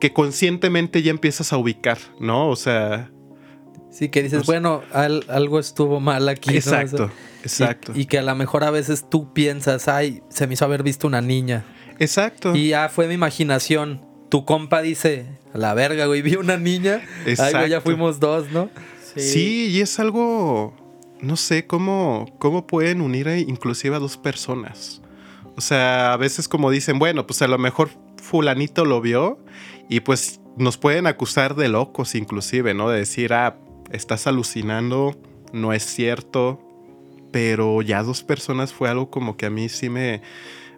que 0.00 0.12
conscientemente 0.12 1.02
ya 1.02 1.10
empiezas 1.10 1.52
a 1.52 1.58
ubicar, 1.58 1.98
¿no? 2.20 2.48
O 2.48 2.56
sea... 2.56 3.10
Sí, 3.90 4.10
que 4.10 4.22
dices, 4.22 4.46
bueno, 4.46 4.82
algo 4.92 5.58
estuvo 5.58 5.98
mal 5.98 6.28
aquí. 6.28 6.54
Exacto, 6.54 7.10
exacto. 7.42 7.92
Y, 7.94 8.02
y, 8.02 8.04
que 8.06 8.18
a 8.18 8.22
lo 8.22 8.34
mejor 8.34 8.62
a 8.62 8.70
veces 8.70 9.08
tú 9.10 9.32
piensas, 9.32 9.88
ay, 9.88 10.22
se 10.28 10.46
me 10.46 10.54
hizo 10.54 10.64
haber 10.66 10.82
visto 10.82 11.06
una 11.06 11.20
niña. 11.20 11.64
Exacto. 11.98 12.54
Y 12.54 12.68
ya 12.68 12.88
fue 12.90 13.08
mi 13.08 13.14
imaginación 13.14 14.07
tu 14.28 14.44
compa 14.44 14.82
dice, 14.82 15.26
a 15.54 15.58
la 15.58 15.74
verga, 15.74 16.06
güey, 16.06 16.22
vi 16.22 16.36
una 16.36 16.56
niña. 16.56 17.02
Exacto. 17.26 17.58
Ay, 17.58 17.70
ya 17.70 17.80
fuimos 17.80 18.20
dos, 18.20 18.50
¿no? 18.50 18.70
Sí. 19.16 19.70
y 19.70 19.80
es 19.80 19.98
algo, 19.98 20.74
no 21.20 21.36
sé, 21.36 21.66
cómo, 21.66 22.26
cómo 22.38 22.66
pueden 22.66 23.00
unir 23.00 23.26
inclusive 23.48 23.96
a 23.96 23.98
dos 23.98 24.16
personas. 24.16 25.02
O 25.56 25.60
sea, 25.60 26.12
a 26.12 26.16
veces 26.16 26.46
como 26.46 26.70
dicen, 26.70 26.98
bueno, 26.98 27.26
pues 27.26 27.42
a 27.42 27.48
lo 27.48 27.58
mejor 27.58 27.90
fulanito 28.22 28.84
lo 28.84 29.00
vio 29.00 29.38
y 29.88 30.00
pues 30.00 30.40
nos 30.56 30.76
pueden 30.76 31.06
acusar 31.06 31.56
de 31.56 31.68
locos 31.68 32.14
inclusive, 32.14 32.74
¿no? 32.74 32.90
De 32.90 32.98
decir, 32.98 33.32
ah, 33.32 33.56
estás 33.90 34.26
alucinando, 34.26 35.16
no 35.52 35.72
es 35.72 35.82
cierto. 35.82 36.60
Pero 37.32 37.82
ya 37.82 38.02
dos 38.02 38.22
personas 38.22 38.72
fue 38.72 38.88
algo 38.88 39.10
como 39.10 39.36
que 39.36 39.46
a 39.46 39.50
mí 39.50 39.68
sí 39.68 39.90
me, 39.90 40.22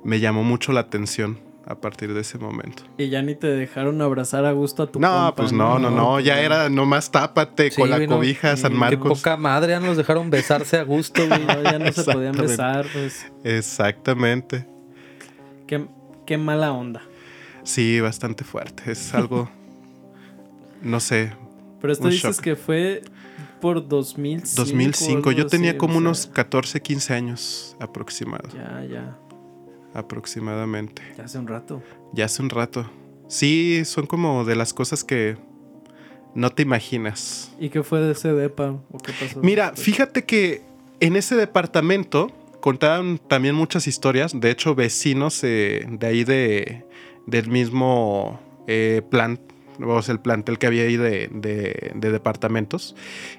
me 0.03 0.19
llamó 0.19 0.45
mucho 0.45 0.73
la 0.73 0.81
atención 0.81 1.50
a 1.67 1.75
partir 1.75 2.13
de 2.15 2.21
ese 2.21 2.39
momento. 2.39 2.83
Y 2.99 3.09
ya 3.09 3.23
ni 3.23 3.35
te 3.35 3.47
dejaron 3.47 4.01
abrazar 4.03 4.45
a 4.45 4.53
gusto 4.53 4.85
a 4.85 4.87
tu 4.91 4.99
No, 4.99 5.33
pues 5.37 5.53
no, 5.53 5.79
no, 5.79 5.91
no, 5.91 6.21
ya 6.21 6.41
era 6.41 6.69
nomás 6.69 7.11
tápate 7.11 7.71
con 7.71 7.91
la 7.91 8.05
cobija 8.07 8.57
San 8.57 8.75
Marcos. 8.75 9.03
Qué 9.03 9.15
poca 9.23 9.37
madre, 9.37 9.73
ya 9.73 9.81
nos 9.81 9.97
dejaron 9.97 10.31
besarse 10.31 10.79
a 10.79 10.83
gusto, 10.85 11.27
güey. 11.27 11.47
ya 11.65 11.79
no 11.79 11.93
se 11.93 12.05
podían 12.05 12.37
besar, 12.37 12.87
pues. 12.93 13.31
Exactamente. 13.45 14.67
Qué, 15.67 15.87
qué 16.27 16.39
mala 16.39 16.73
onda. 16.73 17.03
Sí, 17.63 18.01
bastante 18.01 18.45
fuerte. 18.45 18.91
Es 18.91 19.15
algo, 19.15 19.49
no 20.83 20.99
sé. 20.99 21.33
Pero 21.81 21.93
esto 21.93 22.09
dices 22.09 22.41
que 22.41 22.57
fue 22.57 23.03
por 23.61 23.87
2005. 23.87 24.55
2005. 24.57 25.33
Yo 25.33 25.47
tenía 25.47 25.79
como 25.79 25.99
unos 25.99 26.27
14, 26.27 26.81
15 26.81 27.15
años 27.15 27.77
aproximado. 27.79 28.49
Ya, 28.55 28.85
ya 28.85 29.19
aproximadamente. 29.95 31.03
Ya 31.17 31.25
hace 31.25 31.39
un 31.39 31.47
rato. 31.47 31.83
Ya 32.13 32.25
hace 32.27 32.43
un 32.43 32.51
rato. 32.51 32.91
Sí, 33.29 33.85
son 33.85 34.07
como 34.07 34.45
de 34.45 34.57
las 34.57 34.75
cosas 34.75 35.05
que 35.05 35.37
no 36.35 36.51
te 36.51 36.63
imaginas. 36.63 37.53
¿Y 37.59 37.69
qué 37.69 37.83
fue 37.83 38.01
de 38.01 38.13
ese 38.13 38.33
depa? 38.33 38.71
¿O 38.91 38.99
qué 38.99 39.13
pasó? 39.13 39.41
Mira, 39.41 39.73
fíjate 39.75 40.25
que 40.25 40.63
en 41.01 41.17
ese 41.17 41.37
departamento 41.37 42.29
contaban 42.61 43.19
también 43.19 43.55
muchas 43.55 43.87
historias. 43.87 44.39
De 44.39 44.51
hecho, 44.51 44.75
vecinos 44.75 45.41
de 45.41 45.99
ahí 46.03 46.25
de, 46.25 46.85
del 47.27 47.49
mismo 47.49 48.41
eh, 48.67 49.03
plan, 49.11 49.41
o 49.81 50.03
sea, 50.03 50.13
el 50.13 50.21
plantel 50.21 50.59
que 50.59 50.67
había 50.67 50.83
ahí 50.83 50.97
de, 50.97 51.29
de, 51.33 52.11
departamentos, 52.11 52.95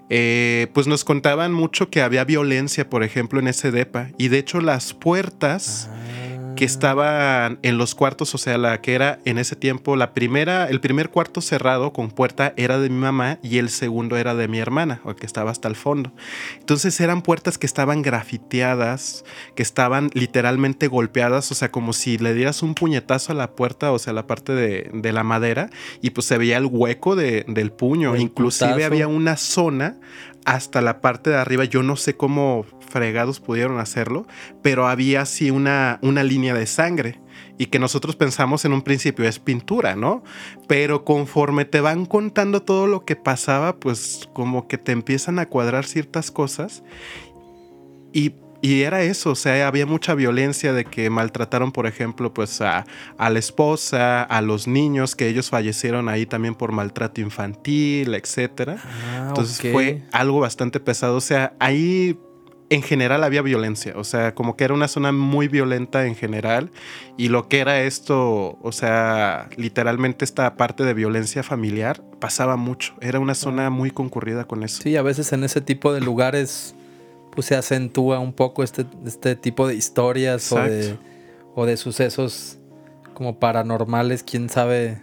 eh, 0.09 0.67
pues 0.73 0.87
nos 0.87 1.03
contaban 1.03 1.53
mucho 1.53 1.89
que 1.89 2.01
había 2.01 2.23
violencia, 2.23 2.89
por 2.89 3.03
ejemplo, 3.03 3.39
en 3.39 3.47
ese 3.47 3.71
depa. 3.71 4.09
Y 4.17 4.29
de 4.29 4.39
hecho 4.39 4.61
las 4.61 4.93
puertas... 4.93 5.89
Ah 5.91 6.20
que 6.55 6.65
estaban 6.65 7.59
en 7.61 7.77
los 7.77 7.95
cuartos, 7.95 8.33
o 8.35 8.37
sea, 8.37 8.57
la 8.57 8.81
que 8.81 8.93
era 8.93 9.19
en 9.25 9.37
ese 9.37 9.55
tiempo 9.55 9.95
la 9.95 10.13
primera, 10.13 10.67
el 10.67 10.79
primer 10.79 11.09
cuarto 11.09 11.41
cerrado 11.41 11.93
con 11.93 12.09
puerta 12.09 12.53
era 12.57 12.79
de 12.79 12.89
mi 12.89 12.97
mamá 12.97 13.39
y 13.41 13.57
el 13.57 13.69
segundo 13.69 14.17
era 14.17 14.35
de 14.35 14.47
mi 14.47 14.59
hermana, 14.59 15.01
o 15.03 15.15
que 15.15 15.25
estaba 15.25 15.51
hasta 15.51 15.67
el 15.67 15.75
fondo. 15.75 16.11
Entonces 16.59 16.99
eran 16.99 17.21
puertas 17.21 17.57
que 17.57 17.65
estaban 17.65 18.01
grafiteadas, 18.01 19.23
que 19.55 19.63
estaban 19.63 20.09
literalmente 20.13 20.87
golpeadas, 20.87 21.51
o 21.51 21.55
sea, 21.55 21.71
como 21.71 21.93
si 21.93 22.17
le 22.17 22.33
dieras 22.33 22.63
un 22.63 22.75
puñetazo 22.75 23.31
a 23.31 23.35
la 23.35 23.51
puerta, 23.51 23.91
o 23.91 23.99
sea, 23.99 24.13
la 24.13 24.27
parte 24.27 24.53
de, 24.53 25.11
la 25.11 25.23
madera, 25.23 25.69
y 26.01 26.11
pues 26.11 26.27
se 26.27 26.37
veía 26.37 26.57
el 26.57 26.65
hueco 26.65 27.15
del 27.15 27.71
puño. 27.71 28.15
Inclusive 28.15 28.85
había 28.85 29.07
una 29.07 29.35
zona 29.35 29.97
hasta 30.45 30.81
la 30.81 31.01
parte 31.01 31.29
de 31.29 31.37
arriba, 31.37 31.65
yo 31.65 31.83
no 31.83 31.95
sé 31.95 32.15
cómo 32.15 32.65
fregados 32.91 33.39
pudieron 33.39 33.79
hacerlo, 33.79 34.27
pero 34.61 34.87
había 34.87 35.21
así 35.21 35.49
una, 35.49 35.99
una 36.01 36.23
línea 36.23 36.53
de 36.53 36.67
sangre 36.67 37.19
y 37.57 37.67
que 37.67 37.79
nosotros 37.79 38.15
pensamos 38.15 38.65
en 38.65 38.73
un 38.73 38.81
principio 38.81 39.25
es 39.25 39.39
pintura, 39.39 39.95
¿no? 39.95 40.23
Pero 40.67 41.03
conforme 41.03 41.65
te 41.65 41.81
van 41.81 42.05
contando 42.05 42.61
todo 42.61 42.87
lo 42.87 43.05
que 43.05 43.15
pasaba, 43.15 43.77
pues 43.77 44.29
como 44.33 44.67
que 44.67 44.77
te 44.77 44.91
empiezan 44.91 45.39
a 45.39 45.47
cuadrar 45.47 45.85
ciertas 45.85 46.31
cosas 46.31 46.83
y 48.13 48.33
y 48.61 48.83
era 48.83 49.01
eso, 49.01 49.31
o 49.31 49.35
sea, 49.35 49.67
había 49.67 49.87
mucha 49.87 50.13
violencia 50.13 50.71
de 50.71 50.85
que 50.85 51.09
maltrataron, 51.09 51.71
por 51.71 51.87
ejemplo, 51.87 52.31
pues 52.31 52.61
a, 52.61 52.85
a, 53.17 53.29
la 53.31 53.39
esposa, 53.39 54.21
a 54.21 54.41
los 54.41 54.67
niños, 54.67 55.15
que 55.15 55.27
ellos 55.27 55.49
fallecieron 55.49 56.07
ahí 56.07 56.27
también 56.27 56.53
por 56.53 56.71
maltrato 56.71 57.21
infantil, 57.21 58.13
etc. 58.13 58.77
Ah, 58.77 59.25
Entonces 59.29 59.71
fue 59.71 60.03
algo 60.11 60.41
bastante 60.41 60.79
pesado, 60.79 61.15
o 61.15 61.21
sea, 61.21 61.55
ahí 61.59 62.19
en 62.71 62.83
general 62.83 63.25
había 63.25 63.41
violencia, 63.41 63.93
o 63.97 64.05
sea, 64.05 64.33
como 64.33 64.55
que 64.55 64.63
era 64.63 64.73
una 64.73 64.87
zona 64.87 65.11
muy 65.11 65.49
violenta 65.49 66.05
en 66.07 66.15
general 66.15 66.71
y 67.17 67.27
lo 67.27 67.49
que 67.49 67.59
era 67.59 67.81
esto, 67.81 68.57
o 68.61 68.71
sea, 68.71 69.49
literalmente 69.57 70.23
esta 70.23 70.55
parte 70.55 70.85
de 70.85 70.93
violencia 70.93 71.43
familiar 71.43 72.01
pasaba 72.21 72.55
mucho, 72.55 72.95
era 73.01 73.19
una 73.19 73.35
zona 73.35 73.69
muy 73.69 73.91
concurrida 73.91 74.45
con 74.45 74.63
eso. 74.63 74.81
Sí, 74.81 74.95
a 74.95 75.01
veces 75.01 75.33
en 75.33 75.43
ese 75.43 75.59
tipo 75.59 75.91
de 75.91 75.99
lugares 75.99 76.73
pues 77.35 77.47
se 77.47 77.55
acentúa 77.55 78.19
un 78.19 78.31
poco 78.31 78.63
este, 78.63 78.85
este 79.05 79.35
tipo 79.35 79.67
de 79.67 79.75
historias 79.75 80.49
o 80.53 80.61
de, 80.61 80.97
o 81.53 81.65
de 81.65 81.75
sucesos 81.75 82.57
como 83.13 83.37
paranormales, 83.37 84.23
quién 84.23 84.47
sabe, 84.47 85.01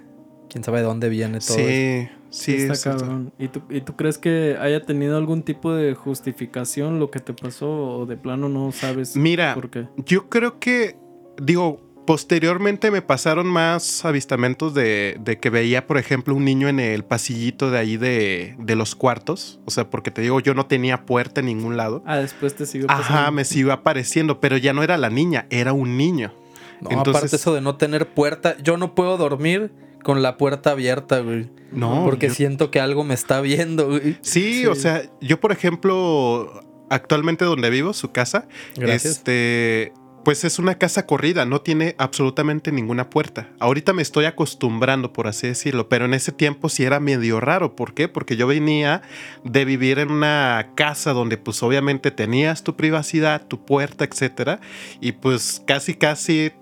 quién 0.49 0.65
sabe 0.65 0.79
de 0.79 0.85
dónde 0.85 1.11
viene 1.11 1.41
todo. 1.41 1.59
Sí, 1.59 2.09
Sí, 2.31 2.55
está 2.55 2.91
cabrón. 2.91 3.33
¿Y 3.39 3.49
tú, 3.49 3.63
¿Y 3.71 3.81
tú 3.81 3.97
crees 3.97 4.19
que 4.19 4.57
haya 4.61 4.85
tenido 4.85 5.17
algún 5.17 5.43
tipo 5.43 5.73
de 5.73 5.95
justificación 5.95 6.99
lo 6.99 7.11
que 7.11 7.21
te 7.21 7.33
pasó 7.33 7.71
o 7.71 8.07
de 8.07 8.17
plano 8.17 8.49
no 8.49 8.73
sabes 8.73 9.17
Mira, 9.17 9.55
por 9.55 9.71
qué? 9.71 9.89
Yo 9.97 10.29
creo 10.29 10.59
que, 10.59 10.97
digo, 11.41 11.81
posteriormente 12.09 12.91
me 12.91 13.03
pasaron 13.03 13.47
más 13.47 14.05
avistamientos 14.05 14.73
de, 14.73 15.19
de, 15.21 15.39
que 15.39 15.51
veía, 15.51 15.87
por 15.87 15.99
ejemplo, 15.99 16.35
un 16.35 16.45
niño 16.45 16.69
en 16.69 16.81
el 16.81 17.05
pasillito 17.05 17.71
de 17.71 17.79
ahí 17.79 17.99
de, 17.99 18.57
de, 18.59 18.77
los 18.77 18.95
cuartos. 18.95 19.61
O 19.67 19.71
sea, 19.71 19.91
porque 19.91 20.11
te 20.11 20.23
digo, 20.23 20.41
yo 20.41 20.55
no 20.55 20.65
tenía 20.65 21.05
puerta 21.05 21.41
en 21.41 21.47
ningún 21.47 21.77
lado. 21.77 22.03
Ah, 22.07 22.17
después 22.17 22.55
te 22.55 22.65
siguió 22.65 22.87
pasando. 22.87 23.19
Ajá, 23.19 23.31
me 23.31 23.45
siguió 23.45 23.75
apareciendo, 23.75 24.41
pero 24.41 24.57
ya 24.57 24.73
no 24.73 24.83
era 24.83 24.97
la 24.97 25.11
niña, 25.11 25.47
era 25.51 25.75
un 25.75 25.99
niño. 25.99 26.33
No, 26.81 26.91
Entonces, 26.91 27.17
aparte 27.17 27.37
eso 27.37 27.55
de 27.55 27.61
no 27.61 27.77
tener 27.77 28.09
puerta, 28.09 28.57
yo 28.63 28.77
no 28.77 28.95
puedo 28.95 29.17
dormir 29.17 29.71
con 30.09 30.23
la 30.23 30.39
puerta 30.39 30.71
abierta, 30.71 31.21
güey. 31.21 31.51
No. 31.71 32.07
Porque 32.07 32.31
siento 32.31 32.71
que 32.71 32.81
algo 32.81 33.05
me 33.05 33.13
está 33.13 33.43
viendo, 33.43 33.89
güey. 33.89 34.17
Sí, 34.23 34.65
o 34.65 34.75
sea, 34.75 35.03
yo 35.21 35.39
por 35.39 35.53
ejemplo, 35.53 36.65
actualmente 36.89 37.45
donde 37.45 37.69
vivo, 37.69 37.93
su 37.93 38.11
casa, 38.11 38.49
este, 38.79 39.93
pues 40.25 40.45
es 40.45 40.59
una 40.59 40.79
casa 40.79 41.05
corrida, 41.05 41.45
no 41.45 41.61
tiene 41.61 41.95
absolutamente 41.99 42.73
ninguna 42.73 43.11
puerta. 43.11 43.51
Ahorita 43.59 43.93
me 43.93 44.01
estoy 44.01 44.25
acostumbrando, 44.25 45.13
por 45.13 45.27
así 45.27 45.47
decirlo, 45.47 45.91
pero 45.91 46.07
en 46.07 46.15
ese 46.15 46.33
tiempo 46.33 46.71
sí 46.71 46.85
era 46.85 47.01
medio 47.01 47.39
raro. 47.39 47.77
¿Por 47.77 47.93
qué? 47.93 48.09
Porque 48.09 48.39
yo 48.39 48.47
venía 48.47 49.03
de 49.45 49.67
vivir 49.67 49.99
en 49.99 50.11
una 50.11 50.71
casa 50.75 51.13
donde 51.13 51.37
pues 51.37 51.63
obviamente 51.63 52.11
tenías 52.13 52.65
tu 52.65 52.77
privacidad, 52.77 53.47
tu 53.47 53.63
puerta, 53.67 54.07
etcétera, 54.07 54.59
y 55.03 55.13
pues 55.13 55.63
casi 55.67 55.93
casi 55.93 56.53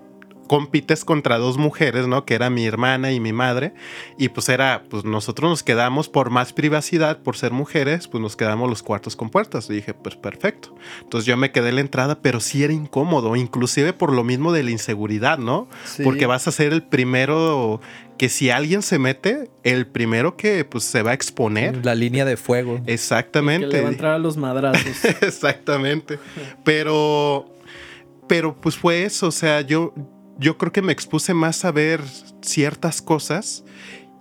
compites 0.47 1.05
contra 1.05 1.37
dos 1.37 1.57
mujeres, 1.57 2.07
¿no? 2.07 2.25
Que 2.25 2.35
era 2.35 2.49
mi 2.49 2.65
hermana 2.65 3.11
y 3.11 3.19
mi 3.19 3.33
madre. 3.33 3.73
Y 4.17 4.29
pues 4.29 4.49
era, 4.49 4.83
pues 4.89 5.05
nosotros 5.05 5.49
nos 5.49 5.63
quedamos 5.63 6.09
por 6.09 6.29
más 6.29 6.53
privacidad, 6.53 7.21
por 7.21 7.37
ser 7.37 7.51
mujeres, 7.51 8.07
pues 8.07 8.21
nos 8.21 8.35
quedamos 8.35 8.69
los 8.69 8.83
cuartos 8.83 9.15
con 9.15 9.29
puertas. 9.29 9.69
Y 9.69 9.73
dije, 9.73 9.93
pues 9.93 10.15
perfecto. 10.15 10.75
Entonces 11.01 11.25
yo 11.25 11.37
me 11.37 11.51
quedé 11.51 11.69
en 11.69 11.75
la 11.75 11.81
entrada, 11.81 12.21
pero 12.21 12.39
sí 12.39 12.63
era 12.63 12.73
incómodo, 12.73 13.35
inclusive 13.35 13.93
por 13.93 14.11
lo 14.11 14.23
mismo 14.23 14.51
de 14.51 14.63
la 14.63 14.71
inseguridad, 14.71 15.37
¿no? 15.37 15.67
Sí. 15.85 16.03
Porque 16.03 16.25
vas 16.25 16.47
a 16.47 16.51
ser 16.51 16.73
el 16.73 16.83
primero 16.83 17.79
que 18.17 18.29
si 18.29 18.49
alguien 18.49 18.81
se 18.81 18.99
mete, 18.99 19.49
el 19.63 19.87
primero 19.87 20.35
que 20.35 20.65
pues 20.65 20.83
se 20.83 21.03
va 21.03 21.11
a 21.11 21.13
exponer. 21.13 21.85
La 21.85 21.95
línea 21.95 22.25
de 22.25 22.35
fuego. 22.35 22.81
Que 22.83 22.93
Exactamente. 22.93 23.67
le 23.67 23.81
va 23.81 23.87
a 23.87 23.91
entrar 23.91 24.13
a 24.13 24.19
los 24.19 24.37
madrazos. 24.37 25.05
Exactamente. 25.21 26.19
Pero, 26.63 27.45
pero 28.27 28.55
pues 28.59 28.75
fue 28.75 29.03
eso. 29.03 29.27
O 29.27 29.31
sea, 29.31 29.61
yo, 29.61 29.93
yo 30.39 30.57
creo 30.57 30.71
que 30.71 30.81
me 30.81 30.93
expuse 30.93 31.33
más 31.33 31.65
a 31.65 31.71
ver 31.71 32.01
ciertas 32.41 33.01
cosas 33.01 33.63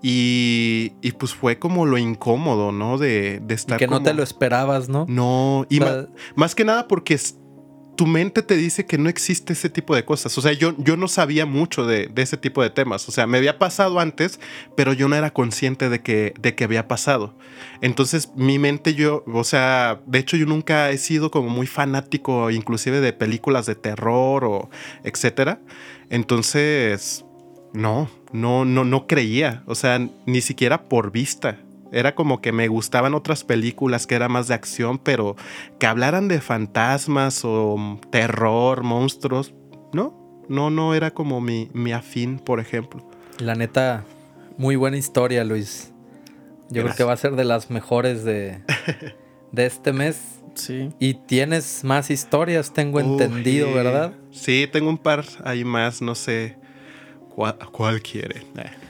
y, 0.02 0.92
y 1.02 1.12
pues 1.12 1.34
fue 1.34 1.58
como 1.58 1.86
lo 1.86 1.98
incómodo, 1.98 2.72
¿no? 2.72 2.98
De, 2.98 3.40
de 3.40 3.54
Y 3.54 3.56
estar 3.56 3.78
que 3.78 3.86
no 3.88 4.02
te 4.02 4.14
lo 4.14 4.22
esperabas, 4.22 4.88
¿no? 4.88 5.06
No, 5.08 5.66
y 5.68 5.80
O 5.80 5.84
ma- 5.84 5.90
sea, 5.92 6.06
más 6.34 6.54
que 6.54 6.64
nada 6.64 6.86
porque 6.88 7.18
tu 7.96 8.06
mente 8.06 8.42
te 8.42 8.56
dice 8.56 8.86
que 8.86 8.98
no 8.98 9.08
existe 9.08 9.54
ese 9.54 9.70
tipo 9.70 9.96
de 9.96 10.04
cosas. 10.04 10.36
O 10.38 10.42
sea, 10.42 10.52
yo, 10.52 10.74
yo 10.78 10.96
no 10.96 11.08
sabía 11.08 11.46
mucho 11.46 11.86
de, 11.86 12.06
de 12.06 12.22
ese 12.22 12.36
tipo 12.36 12.62
de 12.62 12.70
temas. 12.70 13.08
O 13.08 13.12
sea, 13.12 13.26
me 13.26 13.38
había 13.38 13.58
pasado 13.58 13.98
antes, 13.98 14.38
pero 14.76 14.92
yo 14.92 15.08
no 15.08 15.16
era 15.16 15.32
consciente 15.32 15.88
de 15.88 16.02
que, 16.02 16.34
de 16.38 16.54
que 16.54 16.64
había 16.64 16.86
pasado. 16.88 17.34
Entonces, 17.80 18.30
mi 18.36 18.58
mente, 18.58 18.94
yo, 18.94 19.24
o 19.26 19.44
sea, 19.44 20.00
de 20.06 20.18
hecho, 20.18 20.36
yo 20.36 20.46
nunca 20.46 20.90
he 20.90 20.98
sido 20.98 21.30
como 21.30 21.48
muy 21.48 21.66
fanático, 21.66 22.50
inclusive 22.50 23.00
de 23.00 23.12
películas 23.12 23.66
de 23.66 23.74
terror 23.74 24.44
o 24.44 24.70
etcétera. 25.02 25.60
Entonces, 26.10 27.24
no, 27.72 28.08
no, 28.32 28.64
no, 28.64 28.84
no 28.84 29.06
creía. 29.06 29.62
O 29.66 29.74
sea, 29.74 29.98
ni 30.26 30.40
siquiera 30.40 30.84
por 30.84 31.10
vista. 31.10 31.58
Era 31.92 32.14
como 32.14 32.40
que 32.40 32.52
me 32.52 32.68
gustaban 32.68 33.14
otras 33.14 33.44
películas 33.44 34.06
que 34.06 34.14
eran 34.14 34.32
más 34.32 34.48
de 34.48 34.54
acción, 34.54 34.98
pero 34.98 35.36
que 35.78 35.86
hablaran 35.86 36.28
de 36.28 36.40
fantasmas 36.40 37.44
o 37.44 37.76
mm, 37.76 38.00
terror, 38.10 38.82
monstruos. 38.82 39.54
No, 39.92 40.44
no, 40.48 40.70
no 40.70 40.94
era 40.94 41.12
como 41.12 41.40
mi, 41.40 41.70
mi 41.72 41.92
afín, 41.92 42.38
por 42.38 42.60
ejemplo. 42.60 43.08
La 43.38 43.54
neta, 43.54 44.04
muy 44.56 44.76
buena 44.76 44.96
historia, 44.96 45.44
Luis. 45.44 45.92
Yo 46.70 46.82
creo 46.82 46.94
que 46.96 47.04
va 47.04 47.12
a 47.12 47.16
ser 47.16 47.36
de 47.36 47.44
las 47.44 47.70
mejores 47.70 48.24
de, 48.24 48.60
de 49.52 49.66
este 49.66 49.92
mes. 49.92 50.40
Sí. 50.54 50.90
Y 50.98 51.14
tienes 51.14 51.84
más 51.84 52.10
historias, 52.10 52.72
tengo 52.72 52.98
Uy, 52.98 53.04
entendido, 53.04 53.72
¿verdad? 53.72 54.14
Sí, 54.30 54.68
tengo 54.72 54.88
un 54.88 54.98
par 54.98 55.24
ahí 55.44 55.64
más, 55.64 56.00
no 56.00 56.14
sé 56.14 56.56
cuál, 57.28 57.58
cuál 57.70 58.00
quiere. 58.00 58.40
Eh. 58.56 58.85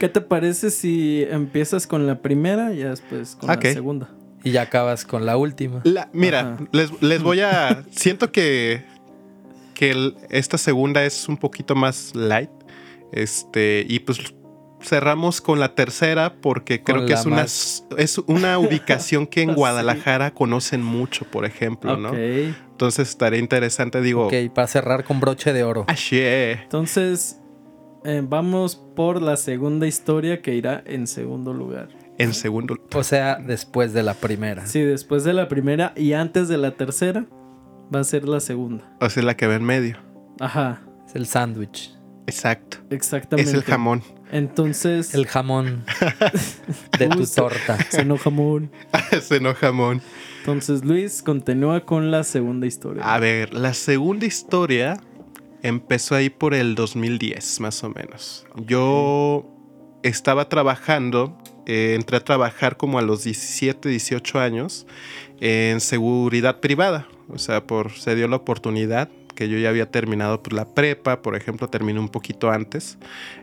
¿Qué 0.00 0.08
te 0.08 0.20
parece 0.22 0.70
si 0.70 1.24
empiezas 1.30 1.86
con 1.86 2.06
la 2.06 2.22
primera 2.22 2.72
y 2.72 2.78
después 2.78 3.36
con 3.36 3.48
la 3.48 3.60
segunda? 3.60 4.08
Y 4.42 4.50
ya 4.52 4.62
acabas 4.62 5.04
con 5.04 5.26
la 5.26 5.36
última. 5.36 5.82
La- 5.84 6.08
mira, 6.14 6.56
les, 6.72 6.90
les 7.02 7.22
voy 7.22 7.40
a. 7.42 7.84
siento 7.90 8.32
que, 8.32 8.82
que 9.74 9.90
el- 9.90 10.16
esta 10.30 10.56
segunda 10.56 11.04
es 11.04 11.28
un 11.28 11.36
poquito 11.36 11.74
más 11.74 12.14
light. 12.14 12.48
Este, 13.12 13.84
y 13.86 13.98
pues 13.98 14.18
cerramos 14.80 15.42
con 15.42 15.60
la 15.60 15.74
tercera 15.74 16.32
porque 16.40 16.82
creo 16.82 17.04
que 17.04 17.12
es 17.12 17.26
una, 17.26 17.36
más- 17.36 17.84
es 17.98 18.16
una 18.26 18.58
ubicación 18.58 19.26
que 19.26 19.42
en 19.42 19.50
Sí. 19.50 19.54
Guadalajara 19.56 20.30
conocen 20.32 20.82
mucho, 20.82 21.26
por 21.26 21.44
ejemplo, 21.44 21.98
¿no? 21.98 22.08
Ok. 22.12 22.16
Entonces 22.70 23.10
estaría 23.10 23.38
interesante, 23.38 24.00
digo. 24.00 24.28
Ok, 24.28 24.34
para 24.54 24.66
cerrar 24.66 25.04
con 25.04 25.20
broche 25.20 25.52
de 25.52 25.62
oro. 25.64 25.84
"Ah, 25.88 25.94
shit". 25.94 26.22
Entonces, 26.62 27.36
eh, 28.04 28.22
vamos 28.24 28.76
por 28.96 29.20
la 29.20 29.36
segunda 29.36 29.86
historia 29.86 30.42
que 30.42 30.54
irá 30.54 30.82
en 30.86 31.06
segundo 31.06 31.52
lugar. 31.52 31.88
En 32.18 32.34
segundo. 32.34 32.76
O 32.94 33.02
sea, 33.04 33.36
después 33.36 33.92
de 33.92 34.02
la 34.02 34.14
primera. 34.14 34.66
Sí, 34.66 34.80
después 34.80 35.24
de 35.24 35.32
la 35.32 35.48
primera 35.48 35.92
y 35.96 36.12
antes 36.12 36.48
de 36.48 36.58
la 36.58 36.72
tercera, 36.72 37.26
va 37.94 38.00
a 38.00 38.04
ser 38.04 38.28
la 38.28 38.40
segunda. 38.40 38.96
O 39.00 39.08
sea, 39.08 39.22
la 39.22 39.36
que 39.36 39.46
va 39.46 39.54
en 39.54 39.64
medio. 39.64 39.96
Ajá, 40.38 40.82
Es 41.06 41.14
el 41.16 41.26
sándwich. 41.26 41.94
Exacto. 42.26 42.78
exactamente. 42.90 43.50
Es 43.50 43.56
el 43.56 43.64
jamón. 43.64 44.02
Entonces, 44.30 45.14
El 45.14 45.26
jamón 45.26 45.84
de 46.98 47.08
tu 47.08 47.26
torta. 47.26 47.78
se 47.90 48.04
no 48.04 48.16
jamón. 48.16 48.70
Ese 49.10 49.40
no 49.40 49.54
jamón. 49.54 50.00
Entonces, 50.40 50.84
Luis, 50.84 51.22
continúa 51.22 51.84
con 51.84 52.10
la 52.10 52.22
segunda 52.22 52.66
historia. 52.66 53.02
A 53.02 53.18
ver, 53.18 53.52
la 53.52 53.74
segunda 53.74 54.26
historia 54.26 54.96
empezó 55.62 56.14
ahí 56.14 56.30
por 56.30 56.54
el 56.54 56.74
2010, 56.74 57.60
más 57.60 57.82
o 57.84 57.90
menos. 57.90 58.46
Yo 58.66 59.46
estaba 60.02 60.48
trabajando, 60.48 61.36
eh, 61.66 61.94
entré 61.94 62.16
a 62.16 62.24
trabajar 62.24 62.76
como 62.76 62.98
a 62.98 63.02
los 63.02 63.24
17, 63.24 63.88
18 63.88 64.40
años 64.40 64.86
en 65.40 65.80
seguridad 65.80 66.60
privada. 66.60 67.06
O 67.28 67.38
sea, 67.38 67.66
por, 67.66 67.92
se 67.92 68.14
dio 68.14 68.28
la 68.28 68.36
oportunidad 68.36 69.08
que 69.34 69.48
yo 69.48 69.58
ya 69.58 69.70
había 69.70 69.90
terminado 69.90 70.42
pues, 70.42 70.52
la 70.54 70.66
prepa, 70.66 71.22
por 71.22 71.36
ejemplo, 71.36 71.68
terminé 71.68 71.98
un 71.98 72.08
poquito 72.08 72.50
antes. 72.50 72.98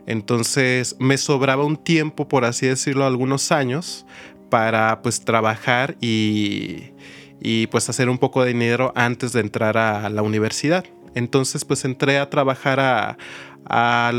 Entonces 0.06 0.96
me 0.98 1.18
sobraba 1.18 1.64
un 1.64 1.76
tiempo, 1.76 2.28
por 2.28 2.44
así 2.44 2.66
decirlo, 2.66 3.04
algunos 3.04 3.50
años 3.50 4.06
para 4.50 5.02
pues 5.02 5.24
trabajar 5.24 5.96
y, 6.00 6.92
y 7.40 7.66
pues 7.68 7.88
hacer 7.88 8.08
un 8.08 8.18
poco 8.18 8.42
de 8.42 8.52
dinero 8.52 8.92
antes 8.94 9.32
de 9.32 9.40
entrar 9.40 9.76
a 9.76 10.08
la 10.08 10.22
universidad. 10.22 10.84
Entonces 11.18 11.64
pues 11.64 11.84
entré 11.84 12.18
a 12.18 12.30
trabajar 12.30 12.80
a, 12.80 13.16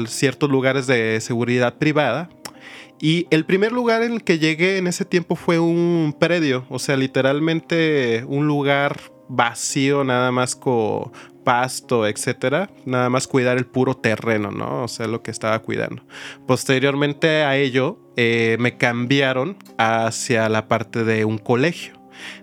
ciertos 0.08 0.50
lugares 0.50 0.86
de 0.86 1.20
seguridad 1.22 1.78
privada. 1.78 2.30
Y 3.02 3.26
el 3.32 3.46
primer 3.46 3.72
lugar 3.72 4.04
en 4.04 4.14
el 4.14 4.24
que 4.24 4.38
llegué 4.38 4.78
en 4.78 4.86
ese 4.86 5.06
tiempo 5.06 5.36
fue 5.36 5.58
un 5.58 6.16
predio, 6.20 6.66
o 6.70 6.78
sea, 6.78 6.98
literalmente 6.98 8.26
un 8.28 8.46
lugar 8.46 9.00
vacío, 9.30 10.04
nada 10.04 10.32
más 10.32 10.56
con 10.56 11.12
pasto, 11.46 12.06
etcétera, 12.06 12.70
nada 12.86 13.10
más 13.10 13.28
cuidar 13.28 13.58
el 13.58 13.66
puro 13.66 13.96
terreno, 13.96 14.52
¿no? 14.52 14.84
O 14.84 14.88
sea, 14.88 15.08
lo 15.08 15.24
que 15.24 15.32
estaba 15.32 15.58
cuidando. 15.60 16.04
Posteriormente 16.46 17.44
a 17.44 17.56
ello, 17.56 17.98
eh, 18.18 18.58
me 18.60 18.78
cambiaron 18.78 19.58
hacia 19.78 20.50
la 20.50 20.68
parte 20.68 21.06
de 21.06 21.26
un 21.26 21.38
colegio. 21.38 21.99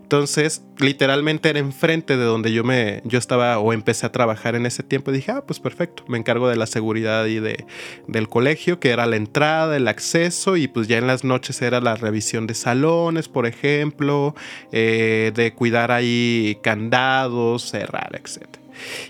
Entonces, 0.06 0.62
literalmente 0.78 1.50
era 1.50 1.58
enfrente 1.58 2.16
de 2.16 2.22
donde 2.22 2.52
yo 2.52 2.62
me 2.62 3.02
yo 3.02 3.18
estaba 3.18 3.58
o 3.58 3.72
empecé 3.72 4.06
a 4.06 4.12
trabajar 4.12 4.54
en 4.54 4.64
ese 4.64 4.84
tiempo. 4.84 5.10
Y 5.10 5.14
dije, 5.14 5.32
ah, 5.32 5.42
pues 5.44 5.58
perfecto, 5.58 6.04
me 6.06 6.16
encargo 6.16 6.48
de 6.48 6.54
la 6.54 6.66
seguridad 6.66 7.26
y 7.26 7.40
de, 7.40 7.66
del 8.06 8.28
colegio, 8.28 8.78
que 8.78 8.90
era 8.90 9.04
la 9.06 9.16
entrada, 9.16 9.76
el 9.76 9.88
acceso, 9.88 10.56
y 10.56 10.68
pues 10.68 10.86
ya 10.86 10.98
en 10.98 11.08
las 11.08 11.24
noches 11.24 11.60
era 11.60 11.80
la 11.80 11.96
revisión 11.96 12.46
de 12.46 12.54
salones, 12.54 13.26
por 13.26 13.46
ejemplo, 13.46 14.36
eh, 14.70 15.32
de 15.34 15.52
cuidar 15.54 15.90
ahí 15.90 16.56
candados, 16.62 17.68
cerrar, 17.68 18.14
etc. 18.14 18.46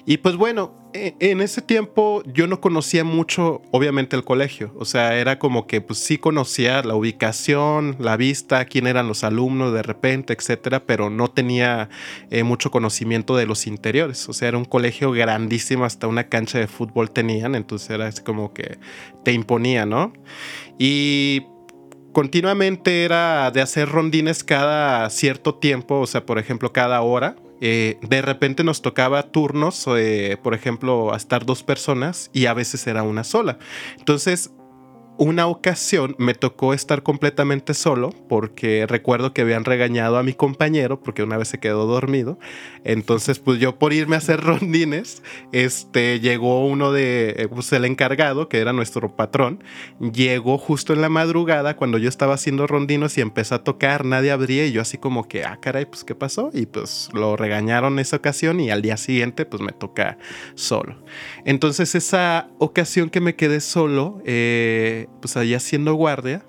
Y 0.04 0.18
pues 0.18 0.36
bueno, 0.36 0.74
e- 0.92 1.14
en 1.20 1.40
ese 1.40 1.62
tiempo 1.62 2.22
yo 2.26 2.46
no 2.46 2.60
conocía 2.60 3.04
mucho, 3.04 3.62
obviamente, 3.70 4.16
el 4.16 4.24
colegio. 4.24 4.72
O 4.78 4.84
sea, 4.84 5.16
era 5.18 5.38
como 5.38 5.66
que 5.66 5.80
pues 5.80 5.98
sí 5.98 6.18
conocía 6.18 6.82
la 6.82 6.94
ubicación, 6.94 7.96
la 7.98 8.16
vista, 8.16 8.64
quién 8.64 8.86
eran 8.86 9.08
los 9.08 9.24
alumnos 9.24 9.72
de 9.72 9.82
repente, 9.82 10.32
etcétera, 10.32 10.84
pero 10.86 11.10
no 11.10 11.28
tenía 11.28 11.88
eh, 12.30 12.42
mucho 12.42 12.70
conocimiento 12.70 13.36
de 13.36 13.46
los 13.46 13.66
interiores. 13.66 14.28
O 14.28 14.32
sea, 14.32 14.48
era 14.48 14.58
un 14.58 14.64
colegio 14.64 15.10
grandísimo, 15.12 15.84
hasta 15.84 16.06
una 16.06 16.28
cancha 16.28 16.58
de 16.58 16.66
fútbol 16.66 17.10
tenían, 17.10 17.54
entonces 17.54 17.90
era 17.90 18.06
así 18.06 18.22
como 18.22 18.52
que 18.54 18.78
te 19.24 19.32
imponía, 19.32 19.86
¿no? 19.86 20.12
Y 20.78 21.46
continuamente 22.12 23.04
era 23.04 23.50
de 23.50 23.60
hacer 23.60 23.88
rondines 23.90 24.42
cada 24.42 25.08
cierto 25.10 25.56
tiempo, 25.56 26.00
o 26.00 26.06
sea, 26.06 26.24
por 26.24 26.38
ejemplo, 26.38 26.72
cada 26.72 27.02
hora. 27.02 27.36
Eh, 27.60 27.98
de 28.02 28.22
repente 28.22 28.64
nos 28.64 28.82
tocaba 28.82 29.22
turnos, 29.24 29.86
eh, 29.96 30.36
por 30.42 30.54
ejemplo, 30.54 31.12
a 31.12 31.16
estar 31.16 31.46
dos 31.46 31.62
personas 31.62 32.30
y 32.32 32.46
a 32.46 32.54
veces 32.54 32.86
era 32.86 33.02
una 33.02 33.24
sola. 33.24 33.58
Entonces, 33.98 34.52
una 35.18 35.46
ocasión 35.46 36.14
me 36.18 36.34
tocó 36.34 36.74
estar 36.74 37.02
completamente 37.02 37.74
solo 37.74 38.10
porque 38.28 38.86
recuerdo 38.86 39.32
que 39.32 39.42
habían 39.42 39.64
regañado 39.64 40.18
a 40.18 40.22
mi 40.22 40.34
compañero 40.34 41.00
porque 41.00 41.22
una 41.22 41.36
vez 41.38 41.48
se 41.48 41.58
quedó 41.58 41.86
dormido. 41.86 42.38
Entonces, 42.84 43.38
pues 43.38 43.58
yo 43.58 43.78
por 43.78 43.92
irme 43.92 44.16
a 44.16 44.18
hacer 44.18 44.40
rondines, 44.44 45.22
este, 45.52 46.20
llegó 46.20 46.66
uno 46.66 46.92
de, 46.92 47.34
eh, 47.38 47.48
pues 47.48 47.72
el 47.72 47.84
encargado, 47.84 48.48
que 48.48 48.58
era 48.58 48.72
nuestro 48.72 49.16
patrón, 49.16 49.62
llegó 50.12 50.58
justo 50.58 50.92
en 50.92 51.00
la 51.00 51.08
madrugada 51.08 51.76
cuando 51.76 51.98
yo 51.98 52.08
estaba 52.08 52.34
haciendo 52.34 52.66
rondinos 52.66 53.16
y 53.16 53.22
empezó 53.22 53.54
a 53.54 53.64
tocar, 53.64 54.04
nadie 54.04 54.30
abría 54.30 54.66
y 54.66 54.72
yo 54.72 54.82
así 54.82 54.98
como 54.98 55.28
que, 55.28 55.44
ah, 55.44 55.58
caray, 55.60 55.86
pues 55.86 56.04
qué 56.04 56.14
pasó. 56.14 56.50
Y 56.52 56.66
pues 56.66 57.08
lo 57.14 57.36
regañaron 57.36 57.98
esa 57.98 58.16
ocasión 58.16 58.60
y 58.60 58.70
al 58.70 58.82
día 58.82 58.96
siguiente 58.96 59.46
pues 59.46 59.62
me 59.62 59.72
toca 59.72 60.18
solo. 60.54 61.02
Entonces 61.44 61.94
esa 61.94 62.48
ocasión 62.58 63.10
que 63.10 63.20
me 63.20 63.34
quedé 63.34 63.60
solo, 63.60 64.20
eh, 64.24 65.05
pues 65.20 65.36
allá 65.36 65.56
haciendo 65.58 65.94
guardia, 65.94 66.42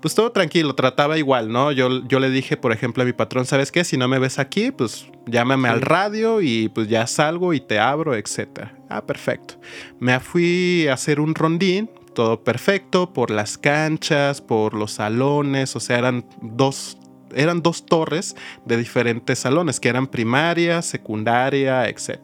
pues 0.00 0.14
todo 0.14 0.30
tranquilo, 0.30 0.74
trataba 0.74 1.16
igual, 1.16 1.50
¿no? 1.50 1.72
Yo, 1.72 2.06
yo 2.06 2.20
le 2.20 2.28
dije, 2.30 2.56
por 2.56 2.72
ejemplo, 2.72 3.02
a 3.02 3.06
mi 3.06 3.12
patrón, 3.14 3.46
¿sabes 3.46 3.72
qué? 3.72 3.82
Si 3.82 3.96
no 3.96 4.08
me 4.08 4.18
ves 4.18 4.38
aquí, 4.38 4.70
pues 4.70 5.06
llámame 5.26 5.68
Sí. 5.68 5.74
al 5.74 5.80
radio 5.80 6.40
y 6.42 6.68
pues 6.68 6.88
ya 6.88 7.06
salgo 7.06 7.54
y 7.54 7.60
te 7.60 7.78
abro, 7.78 8.14
etcétera. 8.14 8.74
Ah, 8.90 9.04
perfecto. 9.06 9.54
Me 9.98 10.20
fui 10.20 10.86
a 10.88 10.94
hacer 10.94 11.18
un 11.18 11.34
rondín, 11.34 11.90
todo 12.14 12.44
perfecto, 12.44 13.12
por 13.12 13.30
las 13.30 13.56
canchas, 13.58 14.40
por 14.42 14.74
los 14.74 14.92
salones, 14.92 15.74
o 15.76 15.80
sea, 15.80 15.98
eran 15.98 16.26
dos, 16.42 16.98
eran 17.34 17.62
dos 17.62 17.86
torres 17.86 18.36
de 18.66 18.76
diferentes 18.76 19.38
salones, 19.38 19.80
que 19.80 19.88
eran 19.88 20.06
primaria, 20.06 20.82
secundaria, 20.82 21.88
etc. 21.88 22.18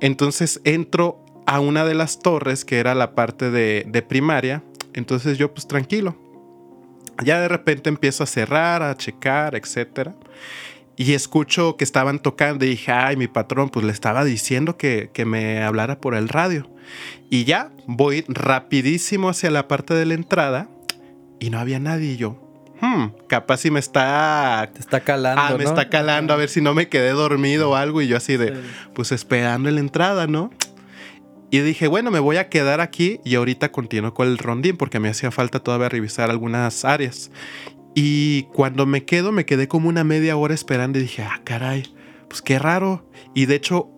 Entonces 0.00 0.60
entro 0.64 1.24
a 1.46 1.60
una 1.60 1.84
de 1.84 1.94
las 1.94 2.20
torres, 2.20 2.64
que 2.64 2.78
era 2.78 2.94
la 2.94 3.14
parte 3.14 3.50
de, 3.50 3.84
de 3.88 4.02
primaria, 4.02 4.62
entonces 4.94 5.38
yo 5.38 5.52
pues 5.52 5.66
tranquilo. 5.66 6.16
Ya 7.24 7.40
de 7.40 7.48
repente 7.48 7.88
empiezo 7.90 8.24
a 8.24 8.26
cerrar, 8.26 8.82
a 8.82 8.96
checar, 8.96 9.54
etc. 9.54 10.10
Y 10.96 11.12
escucho 11.12 11.76
que 11.76 11.84
estaban 11.84 12.18
tocando 12.18 12.64
y 12.64 12.70
dije, 12.70 12.90
ay, 12.92 13.16
mi 13.16 13.28
patrón, 13.28 13.68
pues 13.68 13.84
le 13.86 13.92
estaba 13.92 14.24
diciendo 14.24 14.76
que, 14.76 15.10
que 15.12 15.24
me 15.24 15.62
hablara 15.62 16.00
por 16.00 16.14
el 16.14 16.28
radio. 16.28 16.68
Y 17.30 17.44
ya 17.44 17.70
voy 17.86 18.24
rapidísimo 18.28 19.28
hacia 19.28 19.50
la 19.50 19.68
parte 19.68 19.94
de 19.94 20.06
la 20.06 20.14
entrada 20.14 20.68
y 21.40 21.50
no 21.50 21.58
había 21.58 21.78
nadie. 21.78 22.12
Y 22.12 22.16
yo, 22.16 22.36
hmm, 22.80 23.06
capaz 23.28 23.58
si 23.58 23.70
me 23.70 23.78
está... 23.80 24.70
Te 24.72 24.80
está 24.80 25.00
calando. 25.00 25.40
Ah, 25.42 25.50
me 25.56 25.64
¿no? 25.64 25.70
está 25.70 25.88
calando 25.88 26.32
a 26.32 26.36
ver 26.36 26.48
si 26.48 26.60
no 26.60 26.74
me 26.74 26.88
quedé 26.88 27.10
dormido 27.10 27.70
o 27.70 27.74
algo. 27.76 28.02
Y 28.02 28.08
yo 28.08 28.16
así 28.16 28.36
de, 28.36 28.48
Sí. 28.54 28.60
pues 28.94 29.12
esperando 29.12 29.68
en 29.68 29.76
la 29.76 29.80
entrada, 29.82 30.26
¿no? 30.26 30.50
Y 31.54 31.60
dije, 31.60 31.86
bueno, 31.86 32.10
me 32.10 32.18
voy 32.18 32.38
a 32.38 32.48
quedar 32.48 32.80
aquí 32.80 33.20
y 33.24 33.36
ahorita 33.36 33.70
continúo 33.70 34.12
con 34.12 34.26
el 34.26 34.38
rondín 34.38 34.76
porque 34.76 34.98
me 34.98 35.08
hacía 35.08 35.30
falta 35.30 35.60
todavía 35.60 35.88
revisar 35.88 36.28
algunas 36.28 36.84
áreas. 36.84 37.30
Y 37.94 38.48
cuando 38.52 38.86
me 38.86 39.04
quedo, 39.04 39.30
me 39.30 39.46
quedé 39.46 39.68
como 39.68 39.88
una 39.88 40.02
media 40.02 40.36
hora 40.36 40.52
esperando 40.52 40.98
y 40.98 41.02
dije, 41.02 41.22
ah, 41.22 41.40
caray, 41.44 41.84
pues 42.26 42.42
qué 42.42 42.58
raro. 42.58 43.08
Y 43.34 43.46
de 43.46 43.54
hecho, 43.54 43.88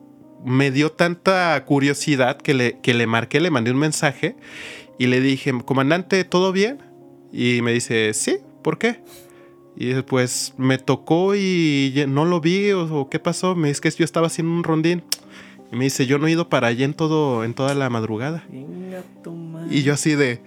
me 0.44 0.70
dio 0.70 0.92
tanta 0.92 1.64
curiosidad 1.64 2.36
que 2.36 2.52
le, 2.52 2.78
que 2.80 2.92
le 2.92 3.06
marqué, 3.06 3.40
le 3.40 3.50
mandé 3.50 3.70
un 3.70 3.78
mensaje 3.78 4.36
y 4.98 5.06
le 5.06 5.22
dije, 5.22 5.54
comandante, 5.64 6.24
¿todo 6.24 6.52
bien? 6.52 6.82
Y 7.32 7.62
me 7.62 7.72
dice, 7.72 8.12
sí, 8.12 8.36
¿por 8.62 8.76
qué? 8.76 9.00
Y 9.78 9.86
después 9.86 10.52
me 10.58 10.76
tocó 10.76 11.34
y 11.34 12.04
no 12.06 12.26
lo 12.26 12.42
vi 12.42 12.72
o 12.72 13.08
qué 13.10 13.18
pasó. 13.18 13.54
Me 13.54 13.68
dice 13.68 13.80
que 13.80 13.90
yo 13.92 14.04
estaba 14.04 14.26
haciendo 14.26 14.52
un 14.52 14.62
rondín. 14.62 15.04
Y 15.72 15.76
me 15.76 15.84
dice, 15.84 16.06
yo 16.06 16.18
no 16.18 16.26
he 16.26 16.32
ido 16.32 16.48
para 16.48 16.68
allá 16.68 16.84
en, 16.84 16.94
todo, 16.94 17.44
en 17.44 17.54
toda 17.54 17.74
la 17.74 17.90
madrugada. 17.90 18.44
Venga, 18.48 19.02
tu 19.22 19.32
madre. 19.32 19.74
Y 19.74 19.82
yo 19.82 19.94
así 19.94 20.14
de, 20.14 20.40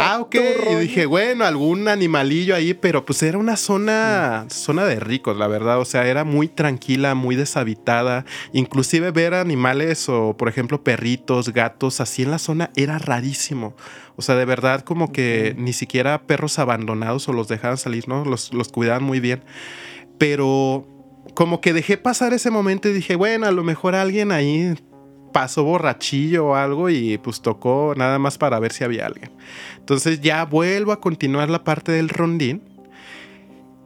ah, 0.00 0.20
ok. 0.20 0.36
Y 0.70 0.74
dije, 0.76 1.06
bueno, 1.06 1.44
algún 1.44 1.88
animalillo 1.88 2.54
ahí, 2.54 2.74
pero 2.74 3.04
pues 3.04 3.22
era 3.22 3.38
una 3.38 3.56
zona, 3.56 4.46
zona 4.50 4.84
de 4.84 5.00
ricos, 5.00 5.36
la 5.36 5.46
verdad. 5.46 5.80
O 5.80 5.84
sea, 5.84 6.06
era 6.06 6.24
muy 6.24 6.48
tranquila, 6.48 7.14
muy 7.14 7.36
deshabitada. 7.36 8.24
Inclusive 8.52 9.10
ver 9.10 9.34
animales 9.34 10.08
o, 10.08 10.36
por 10.36 10.48
ejemplo, 10.48 10.82
perritos, 10.82 11.52
gatos, 11.52 12.00
así 12.00 12.22
en 12.22 12.30
la 12.30 12.38
zona 12.38 12.70
era 12.76 12.98
rarísimo. 12.98 13.74
O 14.16 14.22
sea, 14.22 14.34
de 14.34 14.44
verdad 14.44 14.82
como 14.82 15.12
que 15.12 15.54
ni 15.56 15.72
siquiera 15.72 16.22
perros 16.26 16.58
abandonados 16.58 17.28
o 17.28 17.32
los 17.32 17.48
dejaban 17.48 17.78
salir, 17.78 18.08
¿no? 18.08 18.24
Los, 18.24 18.52
los 18.52 18.68
cuidaban 18.68 19.04
muy 19.04 19.20
bien. 19.20 19.42
Pero 20.18 20.97
como 21.38 21.60
que 21.60 21.72
dejé 21.72 21.96
pasar 21.96 22.32
ese 22.32 22.50
momento 22.50 22.88
y 22.88 22.92
dije, 22.92 23.14
bueno, 23.14 23.46
a 23.46 23.52
lo 23.52 23.62
mejor 23.62 23.94
alguien 23.94 24.32
ahí 24.32 24.74
pasó 25.32 25.62
borrachillo 25.62 26.48
o 26.48 26.54
algo 26.56 26.90
y 26.90 27.16
pues 27.18 27.42
tocó 27.42 27.94
nada 27.96 28.18
más 28.18 28.38
para 28.38 28.58
ver 28.58 28.72
si 28.72 28.82
había 28.82 29.06
alguien. 29.06 29.30
Entonces 29.76 30.20
ya 30.20 30.44
vuelvo 30.46 30.90
a 30.90 31.00
continuar 31.00 31.48
la 31.48 31.62
parte 31.62 31.92
del 31.92 32.08
rondín. 32.08 32.64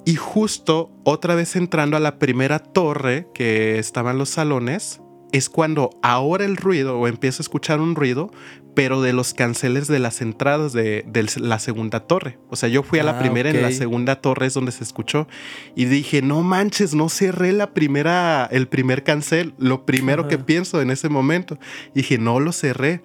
Y 0.06 0.14
justo 0.14 0.90
otra 1.04 1.34
vez 1.34 1.54
entrando 1.54 1.98
a 1.98 2.00
la 2.00 2.18
primera 2.18 2.58
torre 2.58 3.28
que 3.34 3.78
estaban 3.78 4.16
los 4.16 4.30
salones, 4.30 5.02
es 5.30 5.50
cuando 5.50 5.90
ahora 6.02 6.46
el 6.46 6.56
ruido 6.56 6.98
o 6.98 7.06
empiezo 7.06 7.42
a 7.42 7.44
escuchar 7.44 7.82
un 7.82 7.96
ruido, 7.96 8.30
pero 8.74 9.02
de 9.02 9.12
los 9.12 9.34
canceles 9.34 9.86
de 9.88 9.98
las 9.98 10.22
entradas 10.22 10.72
de, 10.72 11.04
de 11.06 11.26
la 11.36 11.58
segunda 11.58 12.00
torre. 12.00 12.38
O 12.48 12.56
sea, 12.56 12.68
yo 12.68 12.82
fui 12.82 12.98
a 12.98 13.02
la 13.04 13.12
Ah, 13.12 13.18
primera, 13.18 13.50
en 13.50 13.60
la 13.60 13.70
segunda 13.72 14.16
torre 14.16 14.46
es 14.46 14.54
donde 14.54 14.72
se 14.72 14.82
escuchó. 14.82 15.28
Y 15.74 15.84
dije, 15.84 16.22
no 16.22 16.42
manches, 16.42 16.94
no 16.94 17.08
cerré 17.08 17.52
la 17.52 17.74
primera, 17.74 18.48
el 18.50 18.68
primer 18.68 19.02
cancel. 19.04 19.54
Lo 19.58 19.84
primero 19.84 20.26
que 20.28 20.36
Ajá. 20.36 20.46
pienso 20.46 20.80
en 20.80 20.90
ese 20.90 21.08
momento. 21.08 21.58
Dije, 21.94 22.16
no 22.18 22.40
lo 22.40 22.52
cerré. 22.52 23.02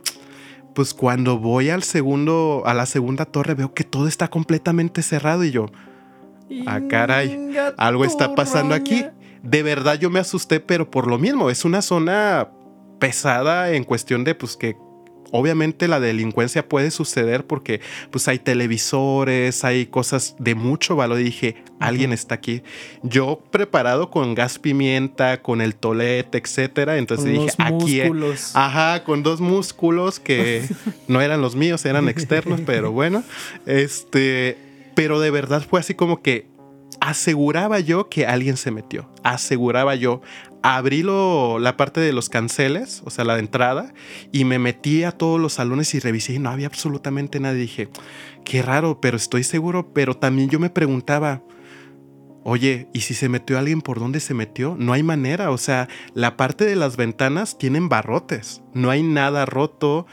Pues 0.73 0.93
cuando 0.93 1.37
voy 1.39 1.69
al 1.69 1.83
segundo, 1.83 2.63
a 2.65 2.73
la 2.73 2.85
segunda 2.85 3.25
torre, 3.25 3.55
veo 3.55 3.73
que 3.73 3.83
todo 3.83 4.07
está 4.07 4.27
completamente 4.29 5.01
cerrado 5.01 5.43
y 5.43 5.51
yo, 5.51 5.65
Ah, 6.65 6.79
caray, 6.89 7.55
algo 7.77 8.05
está 8.05 8.33
pasando 8.35 8.73
aquí. 8.73 9.05
De 9.43 9.63
verdad 9.63 9.99
yo 9.99 10.09
me 10.09 10.19
asusté, 10.19 10.61
pero 10.61 10.89
por 10.89 11.07
lo 11.07 11.17
mismo, 11.17 11.49
es 11.49 11.65
una 11.65 11.81
zona 11.81 12.47
pesada 12.99 13.71
en 13.73 13.83
cuestión 13.83 14.23
de 14.23 14.33
pues 14.33 14.55
que 14.55 14.77
obviamente 15.31 15.87
la 15.87 15.99
delincuencia 15.99 16.67
puede 16.67 16.91
suceder 16.91 17.45
porque 17.45 17.81
pues 18.11 18.27
hay 18.27 18.39
televisores, 18.39 19.63
hay 19.63 19.85
cosas 19.85 20.35
de 20.39 20.55
mucho 20.55 20.95
valor. 20.95 21.19
Y 21.19 21.23
dije, 21.25 21.63
alguien 21.79 22.13
está 22.13 22.35
aquí. 22.35 22.63
Yo 23.03 23.41
preparado 23.51 24.09
con 24.09 24.35
gas 24.35 24.59
pimienta, 24.59 25.41
con 25.41 25.61
el 25.61 25.75
tolete, 25.75 26.37
etcétera. 26.37 26.97
Entonces 26.97 27.25
Con 27.25 27.45
dije, 27.45 27.55
aquí. 27.59 27.99
músculos. 28.01 28.51
Ajá, 28.55 29.03
con 29.03 29.23
dos 29.23 29.41
músculos 29.41 30.19
que 30.19 30.67
no 31.07 31.21
eran 31.21 31.41
los 31.41 31.55
míos, 31.55 31.85
eran 31.85 32.09
externos, 32.09 32.61
pero 32.65 32.91
bueno. 32.91 33.23
Este, 33.65 34.57
pero 34.95 35.19
de 35.19 35.31
verdad 35.31 35.63
fue 35.67 35.79
así 35.79 35.93
como 35.93 36.21
que 36.21 36.47
aseguraba 36.99 37.79
yo 37.79 38.09
que 38.09 38.25
alguien 38.25 38.57
se 38.57 38.71
metió. 38.71 39.09
Aseguraba 39.23 39.95
yo. 39.95 40.21
Abrí 40.69 41.01
lo- 41.01 41.59
la 41.59 41.77
parte 41.77 42.01
de 42.01 42.11
los 42.11 42.27
canceles, 42.27 43.01
o 43.05 43.09
sea, 43.09 43.23
la 43.23 43.35
de 43.35 43.39
entrada, 43.39 43.93
y 44.33 44.43
me 44.43 44.59
metí 44.59 45.05
a 45.05 45.13
todos 45.13 45.39
los 45.39 45.53
salones 45.53 45.93
y 45.95 45.99
revisé 46.01 46.33
y 46.33 46.39
no 46.39 46.49
había 46.49 46.67
absolutamente 46.67 47.39
nadie. 47.39 47.61
Dije, 47.61 47.89
qué 48.43 48.61
raro, 48.61 48.99
pero 48.99 49.15
estoy 49.15 49.45
seguro. 49.45 49.93
Pero 49.93 50.15
también 50.17 50.49
yo 50.49 50.59
me 50.59 50.69
preguntaba, 50.69 51.41
Oye, 52.43 52.87
¿y 52.93 53.01
si 53.01 53.13
se 53.13 53.27
metió 53.27 53.57
alguien 53.59 53.81
por 53.81 53.99
dónde 53.99 54.21
se 54.21 54.33
metió? 54.33 54.77
No 54.79 54.93
hay 54.93 55.03
manera, 55.03 55.51
o 55.51 55.57
sea, 55.57 55.89
la 56.13 56.37
parte 56.37 56.63
de 56.65 56.77
las 56.77 56.95
ventanas 56.95 57.57
tienen 57.57 57.89
barrotes, 57.89 58.61
no 58.73 58.89
hay 58.89 59.03
nada 59.03 59.45
roto, 59.45 60.05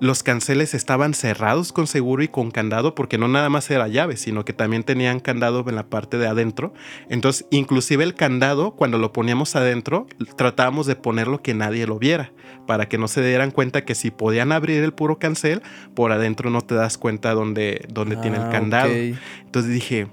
los 0.00 0.22
canceles 0.22 0.74
estaban 0.74 1.12
cerrados 1.12 1.72
con 1.72 1.86
seguro 1.88 2.22
y 2.22 2.28
con 2.28 2.50
candado 2.52 2.94
porque 2.94 3.18
no 3.18 3.26
nada 3.26 3.48
más 3.48 3.68
era 3.70 3.88
llave, 3.88 4.16
sino 4.16 4.44
que 4.44 4.52
también 4.52 4.84
tenían 4.84 5.18
candado 5.18 5.64
en 5.68 5.74
la 5.74 5.86
parte 5.88 6.18
de 6.18 6.26
adentro. 6.28 6.72
Entonces, 7.08 7.46
inclusive 7.50 8.04
el 8.04 8.14
candado, 8.14 8.72
cuando 8.72 8.98
lo 8.98 9.12
poníamos 9.12 9.56
adentro, 9.56 10.06
tratábamos 10.36 10.86
de 10.86 10.94
ponerlo 10.96 11.42
que 11.42 11.52
nadie 11.54 11.86
lo 11.86 11.98
viera, 11.98 12.32
para 12.66 12.88
que 12.88 12.96
no 12.98 13.08
se 13.08 13.26
dieran 13.26 13.50
cuenta 13.50 13.84
que 13.84 13.94
si 13.96 14.10
podían 14.10 14.52
abrir 14.52 14.84
el 14.84 14.92
puro 14.92 15.18
cancel, 15.18 15.62
por 15.94 16.12
adentro 16.12 16.50
no 16.50 16.60
te 16.60 16.74
das 16.76 16.96
cuenta 16.96 17.34
dónde, 17.34 17.84
dónde 17.88 18.16
tiene 18.16 18.36
el 18.36 18.44
Ah, 18.44 18.50
candado. 18.50 18.92
ok. 18.92 19.18
Entonces 19.46 19.72
dije, 19.72 20.06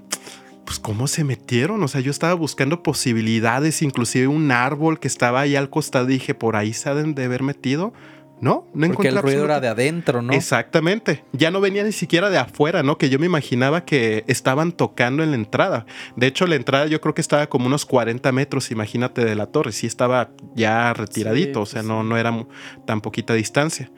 pues 0.64 0.80
cómo 0.80 1.06
se 1.06 1.22
metieron, 1.22 1.80
o 1.82 1.86
sea, 1.86 2.00
yo 2.00 2.10
estaba 2.10 2.34
buscando 2.34 2.82
posibilidades, 2.82 3.82
inclusive 3.82 4.26
un 4.26 4.50
árbol 4.50 4.98
que 4.98 5.06
estaba 5.06 5.40
ahí 5.42 5.54
al 5.54 5.70
costado, 5.70 6.06
dije, 6.06 6.34
por 6.34 6.56
ahí 6.56 6.72
se 6.72 6.90
han 6.90 7.14
de 7.14 7.24
haber 7.24 7.44
metido. 7.44 7.92
No, 8.40 8.66
no 8.74 8.88
Porque 8.88 9.08
el 9.08 9.16
ruido 9.16 9.44
era 9.46 9.60
de 9.60 9.68
adentro, 9.68 10.20
¿no? 10.20 10.32
Exactamente. 10.32 11.24
Ya 11.32 11.50
no 11.50 11.60
venía 11.60 11.82
ni 11.84 11.92
siquiera 11.92 12.28
de 12.28 12.36
afuera, 12.36 12.82
¿no? 12.82 12.98
Que 12.98 13.08
yo 13.08 13.18
me 13.18 13.26
imaginaba 13.26 13.84
que 13.84 14.24
estaban 14.26 14.72
tocando 14.72 15.22
en 15.22 15.30
la 15.30 15.36
entrada. 15.36 15.86
De 16.16 16.26
hecho, 16.26 16.46
la 16.46 16.56
entrada 16.56 16.86
yo 16.86 17.00
creo 17.00 17.14
que 17.14 17.22
estaba 17.22 17.46
como 17.46 17.66
unos 17.66 17.86
40 17.86 18.30
metros, 18.32 18.70
imagínate, 18.70 19.24
de 19.24 19.34
la 19.34 19.46
torre. 19.46 19.72
Sí 19.72 19.86
estaba 19.86 20.30
ya 20.54 20.92
retiradito, 20.92 21.60
Sí, 21.60 21.62
o 21.62 21.66
sea, 21.66 21.80
pues 21.80 21.88
no, 21.88 22.02
no 22.02 22.16
era 22.18 22.46
tan 22.84 23.00
poquita 23.00 23.32
distancia. 23.32 23.90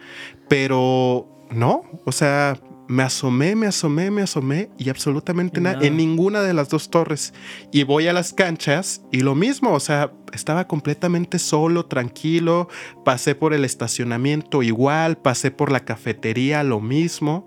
Pero 0.49 1.27
no, 1.51 1.83
o 2.05 2.13
sea, 2.13 2.59
me 2.89 3.03
asomé, 3.03 3.55
me 3.55 3.67
asomé, 3.67 4.11
me 4.11 4.23
asomé 4.23 4.71
y 4.79 4.89
absolutamente 4.89 5.61
nada 5.61 5.87
en 5.87 5.97
ninguna 5.99 6.41
de 6.41 6.55
las 6.55 6.71
dos 6.71 6.89
torres. 6.91 7.35
Y 7.71 7.83
voy 7.83 8.09
a 8.09 8.15
las 8.15 8.33
canchas 8.33 9.03
y 9.13 9.21
lo 9.21 9.35
mismo, 9.35 9.75
o 9.75 9.81
sea, 9.81 10.11
estaba 10.33 10.67
completamente 10.67 11.39
solo, 11.39 11.85
tranquilo. 11.85 12.69
Pasé 13.05 13.35
por 13.35 13.53
el 13.53 13.67
estacionamiento 13.67 14.63
igual, 14.63 15.19
pasé 15.19 15.51
por 15.51 15.71
la 15.71 15.81
cafetería, 15.81 16.63
lo 16.65 16.81
mismo. 16.81 17.47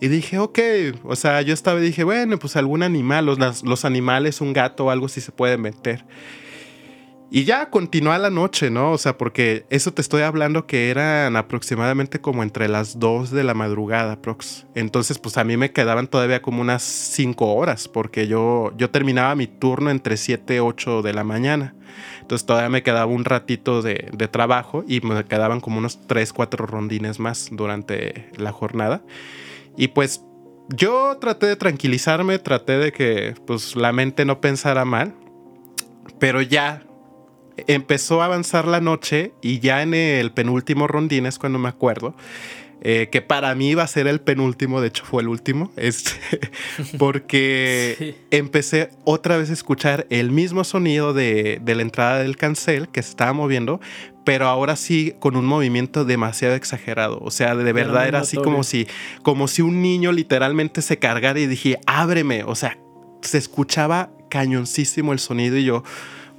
Y 0.00 0.08
dije, 0.08 0.38
ok, 0.38 0.58
o 1.02 1.16
sea, 1.16 1.42
yo 1.42 1.52
estaba 1.52 1.80
y 1.80 1.82
dije, 1.82 2.04
bueno, 2.04 2.38
pues 2.38 2.56
algún 2.56 2.84
animal, 2.84 3.26
los, 3.26 3.64
los 3.64 3.84
animales, 3.84 4.40
un 4.40 4.52
gato 4.52 4.86
o 4.86 4.90
algo 4.90 5.08
sí 5.08 5.20
se 5.20 5.32
pueden 5.32 5.60
meter. 5.60 6.06
Y 7.32 7.44
ya 7.44 7.70
continúa 7.70 8.18
la 8.18 8.30
noche, 8.30 8.70
¿no? 8.70 8.90
O 8.90 8.98
sea, 8.98 9.16
porque 9.16 9.64
eso 9.70 9.92
te 9.92 10.02
estoy 10.02 10.22
hablando 10.22 10.66
que 10.66 10.90
eran 10.90 11.36
aproximadamente 11.36 12.20
como 12.20 12.42
entre 12.42 12.68
las 12.68 12.98
2 12.98 13.30
de 13.30 13.44
la 13.44 13.54
madrugada, 13.54 14.20
prox. 14.20 14.66
Entonces, 14.74 15.20
pues 15.20 15.36
a 15.36 15.44
mí 15.44 15.56
me 15.56 15.70
quedaban 15.70 16.08
todavía 16.08 16.42
como 16.42 16.60
unas 16.60 16.82
5 16.82 17.54
horas, 17.54 17.86
porque 17.86 18.26
yo, 18.26 18.72
yo 18.76 18.90
terminaba 18.90 19.36
mi 19.36 19.46
turno 19.46 19.90
entre 19.90 20.16
7 20.16 20.56
y 20.56 20.58
8 20.58 21.02
de 21.02 21.12
la 21.12 21.22
mañana. 21.22 21.76
Entonces 22.20 22.46
todavía 22.46 22.68
me 22.68 22.82
quedaba 22.82 23.06
un 23.06 23.24
ratito 23.24 23.80
de, 23.80 24.08
de 24.12 24.26
trabajo 24.26 24.84
y 24.88 25.00
me 25.00 25.24
quedaban 25.24 25.60
como 25.60 25.78
unos 25.78 26.04
3, 26.08 26.32
4 26.32 26.66
rondines 26.66 27.20
más 27.20 27.48
durante 27.52 28.28
la 28.38 28.50
jornada. 28.50 29.02
Y 29.76 29.88
pues 29.88 30.24
yo 30.68 31.16
traté 31.20 31.46
de 31.46 31.54
tranquilizarme, 31.54 32.40
traté 32.40 32.78
de 32.78 32.92
que 32.92 33.34
pues 33.46 33.76
la 33.76 33.92
mente 33.92 34.24
no 34.24 34.40
pensara 34.40 34.84
mal, 34.84 35.14
pero 36.18 36.42
ya 36.42 36.82
empezó 37.66 38.22
a 38.22 38.26
avanzar 38.26 38.66
la 38.66 38.80
noche 38.80 39.32
y 39.42 39.58
ya 39.60 39.82
en 39.82 39.94
el 39.94 40.32
penúltimo 40.32 40.86
rondín 40.86 41.26
es 41.26 41.38
cuando 41.38 41.58
me 41.58 41.68
acuerdo. 41.68 42.14
eh, 42.82 43.08
que 43.12 43.20
para 43.20 43.54
mí 43.54 43.68
iba 43.70 43.82
a 43.82 43.86
ser 43.86 44.06
el 44.06 44.20
penúltimo, 44.22 44.80
de 44.80 44.88
hecho 44.88 45.04
fue 45.04 45.20
el 45.20 45.28
último, 45.28 45.70
este, 45.76 46.12
porque 46.98 47.94
Sí. 47.98 48.14
empecé 48.30 48.90
otra 49.04 49.36
vez 49.36 49.50
a 49.50 49.52
escuchar 49.52 50.06
el 50.10 50.30
mismo 50.30 50.64
sonido 50.64 51.12
de, 51.12 51.60
de 51.62 51.74
la 51.74 51.82
entrada 51.82 52.20
del 52.20 52.36
cancel 52.36 52.88
que 52.88 53.02
se 53.02 53.10
estaba 53.10 53.32
moviendo, 53.34 53.80
pero 54.24 54.46
ahora 54.48 54.76
sí 54.76 55.14
con 55.18 55.36
un 55.36 55.44
movimiento 55.44 56.04
demasiado 56.04 56.54
exagerado. 56.54 57.18
O 57.22 57.30
sea, 57.30 57.54
de 57.54 57.72
verdad 57.72 58.06
era 58.08 58.20
así 58.20 58.36
como 58.36 58.64
si, 58.64 58.86
como 59.22 59.48
si 59.48 59.62
un 59.62 59.82
niño 59.82 60.12
literalmente 60.12 60.82
se 60.82 60.98
cargara 60.98 61.38
y 61.40 61.46
dije, 61.46 61.78
ábreme. 61.86 62.44
O 62.44 62.54
sea, 62.54 62.78
se 63.22 63.38
escuchaba 63.38 64.10
cañoncísimo 64.30 65.12
el 65.12 65.18
sonido 65.18 65.56
y 65.56 65.64
yo, 65.64 65.82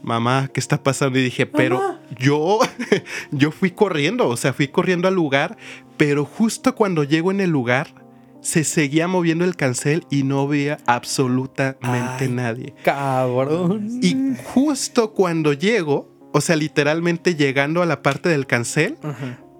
mamá, 0.01 0.49
¿qué 0.53 0.59
está 0.59 0.81
pasando? 0.81 1.19
Y 1.19 1.23
dije, 1.23 1.45
pero 1.45 1.99
yo, 2.17 2.59
yo 3.31 3.51
fui 3.51 3.71
corriendo, 3.71 4.27
o 4.27 4.37
sea, 4.37 4.53
fui 4.53 4.67
corriendo 4.67 5.07
al 5.07 5.15
lugar, 5.15 5.57
pero 5.97 6.25
justo 6.25 6.75
cuando 6.75 7.03
llego 7.03 7.31
en 7.31 7.41
el 7.41 7.49
lugar, 7.49 7.93
se 8.41 8.63
seguía 8.63 9.07
moviendo 9.07 9.45
el 9.45 9.55
cancel 9.55 10.05
y 10.09 10.23
no 10.23 10.47
veía 10.47 10.79
absolutamente 10.87 12.25
Ay. 12.25 12.29
nadie. 12.29 12.73
Cabrón. 12.83 13.99
Y 14.01 14.15
justo 14.53 15.13
cuando 15.13 15.53
llego, 15.53 16.09
o 16.33 16.41
sea, 16.41 16.55
literalmente 16.55 17.35
llegando 17.35 17.81
a 17.81 17.85
la 17.85 18.01
parte 18.01 18.29
del 18.29 18.47
cancel, 18.47 18.97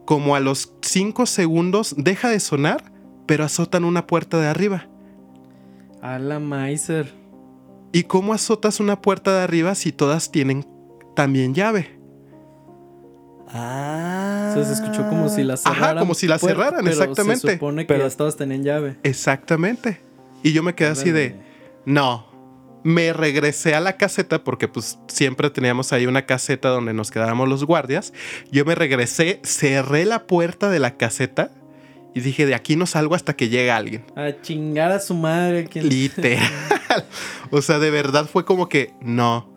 como 0.06 0.36
a 0.36 0.40
los 0.40 0.74
5 0.82 1.26
segundos 1.28 1.96
deja 1.98 2.30
de 2.30 2.40
sonar, 2.40 2.92
pero 3.28 3.44
azotan 3.46 3.86
una 3.86 4.08
puerta 4.08 4.40
de 4.42 4.48
arriba. 4.48 4.88
A 6.02 6.18
la 6.18 6.40
Maiser. 6.40 7.21
¿Y 7.92 8.04
cómo 8.04 8.34
azotas 8.34 8.80
una 8.80 9.02
puerta 9.02 9.36
de 9.36 9.44
arriba 9.44 9.76
si 9.76 9.92
todas 9.92 10.32
tienen 10.32 10.66
también 11.16 11.54
llave? 11.54 11.98
Ah. 13.54 14.50
O 14.52 14.54
sea, 14.56 14.64
se 14.66 14.74
escuchó 14.74 15.08
como 15.10 15.28
si 15.30 15.44
la 15.44 15.56
Ajá, 15.56 15.74
cerraran. 15.74 16.00
como 16.00 16.14
si 16.14 16.28
la 16.28 16.38
puerta, 16.40 16.58
cerraran, 16.62 16.86
pero 16.86 16.92
exactamente. 17.02 17.48
Se 17.48 17.54
supone 17.54 17.86
que 17.86 17.94
Pero- 17.94 18.10
todas 18.12 18.38
tenían 18.38 18.64
llave. 18.64 18.98
Exactamente. 19.04 20.00
Y 20.44 20.54
yo 20.54 20.64
me 20.64 20.74
quedé 20.74 20.90
así 20.90 21.12
de, 21.12 21.36
no. 21.86 22.30
Me 22.84 23.14
regresé 23.14 23.76
a 23.76 23.80
la 23.80 23.96
caseta 23.98 24.44
porque 24.44 24.68
pues 24.68 24.98
siempre 25.08 25.52
teníamos 25.52 25.94
ahí 25.94 26.08
una 26.08 26.26
caseta 26.26 26.70
donde 26.70 26.94
nos 26.94 27.12
quedábamos 27.12 27.48
los 27.48 27.64
guardias. 27.64 28.12
Yo 28.52 28.66
me 28.66 28.74
regresé, 28.74 29.40
cerré 29.44 30.04
la 30.06 30.26
puerta 30.26 30.70
de 30.72 30.80
la 30.80 30.98
caseta 30.98 31.52
y 32.16 32.22
dije, 32.22 32.48
de 32.48 32.56
aquí 32.56 32.76
no 32.76 32.88
salgo 32.88 33.14
hasta 33.14 33.36
que 33.36 33.50
llegue 33.50 33.70
alguien. 33.70 34.04
A 34.16 34.32
chingar 34.42 34.92
a 34.92 35.00
su 35.00 35.14
madre. 35.14 35.66
quien- 35.66 35.88
Literal. 35.90 36.40
o 37.52 37.62
sea, 37.62 37.80
de 37.80 37.90
verdad 37.92 38.28
fue 38.32 38.46
como 38.46 38.70
que, 38.70 38.94
no, 39.02 39.50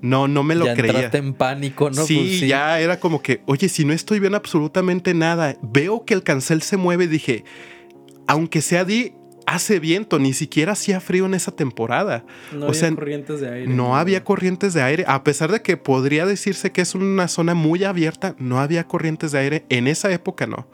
no, 0.00 0.28
no 0.28 0.42
me 0.42 0.54
lo 0.54 0.64
ya 0.66 0.74
creía. 0.74 0.92
entraste 0.94 1.18
en 1.18 1.34
pánico, 1.34 1.90
¿no? 1.90 2.04
sí, 2.04 2.16
Pues 2.16 2.40
ya 2.40 2.80
era 2.80 2.98
como 3.00 3.22
que, 3.22 3.42
oye, 3.46 3.68
si 3.68 3.84
no 3.84 3.92
estoy 3.92 4.18
viendo 4.20 4.36
absolutamente 4.36 5.14
nada, 5.14 5.56
veo 5.62 6.04
que 6.04 6.14
el 6.14 6.22
cancel 6.22 6.62
se 6.62 6.76
mueve, 6.76 7.06
dije, 7.08 7.44
aunque 8.26 8.60
sea 8.62 8.84
di, 8.84 9.12
hace 9.46 9.80
viento, 9.80 10.18
ni 10.18 10.32
siquiera 10.32 10.72
hacía 10.72 11.00
frío 11.00 11.26
en 11.26 11.34
esa 11.34 11.50
temporada. 11.50 12.24
No 12.52 12.66
o 12.66 12.68
había 12.68 12.80
sea, 12.80 12.94
corrientes 12.94 13.40
de 13.40 13.50
aire. 13.50 13.66
No 13.66 13.96
había 13.96 14.24
corrientes 14.24 14.74
de 14.74 14.82
aire, 14.82 15.04
a 15.06 15.24
pesar 15.24 15.50
de 15.50 15.62
que 15.62 15.76
podría 15.76 16.26
decirse 16.26 16.72
que 16.72 16.80
es 16.80 16.94
una 16.94 17.28
zona 17.28 17.54
muy 17.54 17.84
abierta, 17.84 18.34
no 18.38 18.60
había 18.60 18.84
corrientes 18.84 19.32
de 19.32 19.38
aire, 19.40 19.64
en 19.68 19.86
esa 19.88 20.10
época 20.12 20.46
no. 20.46 20.66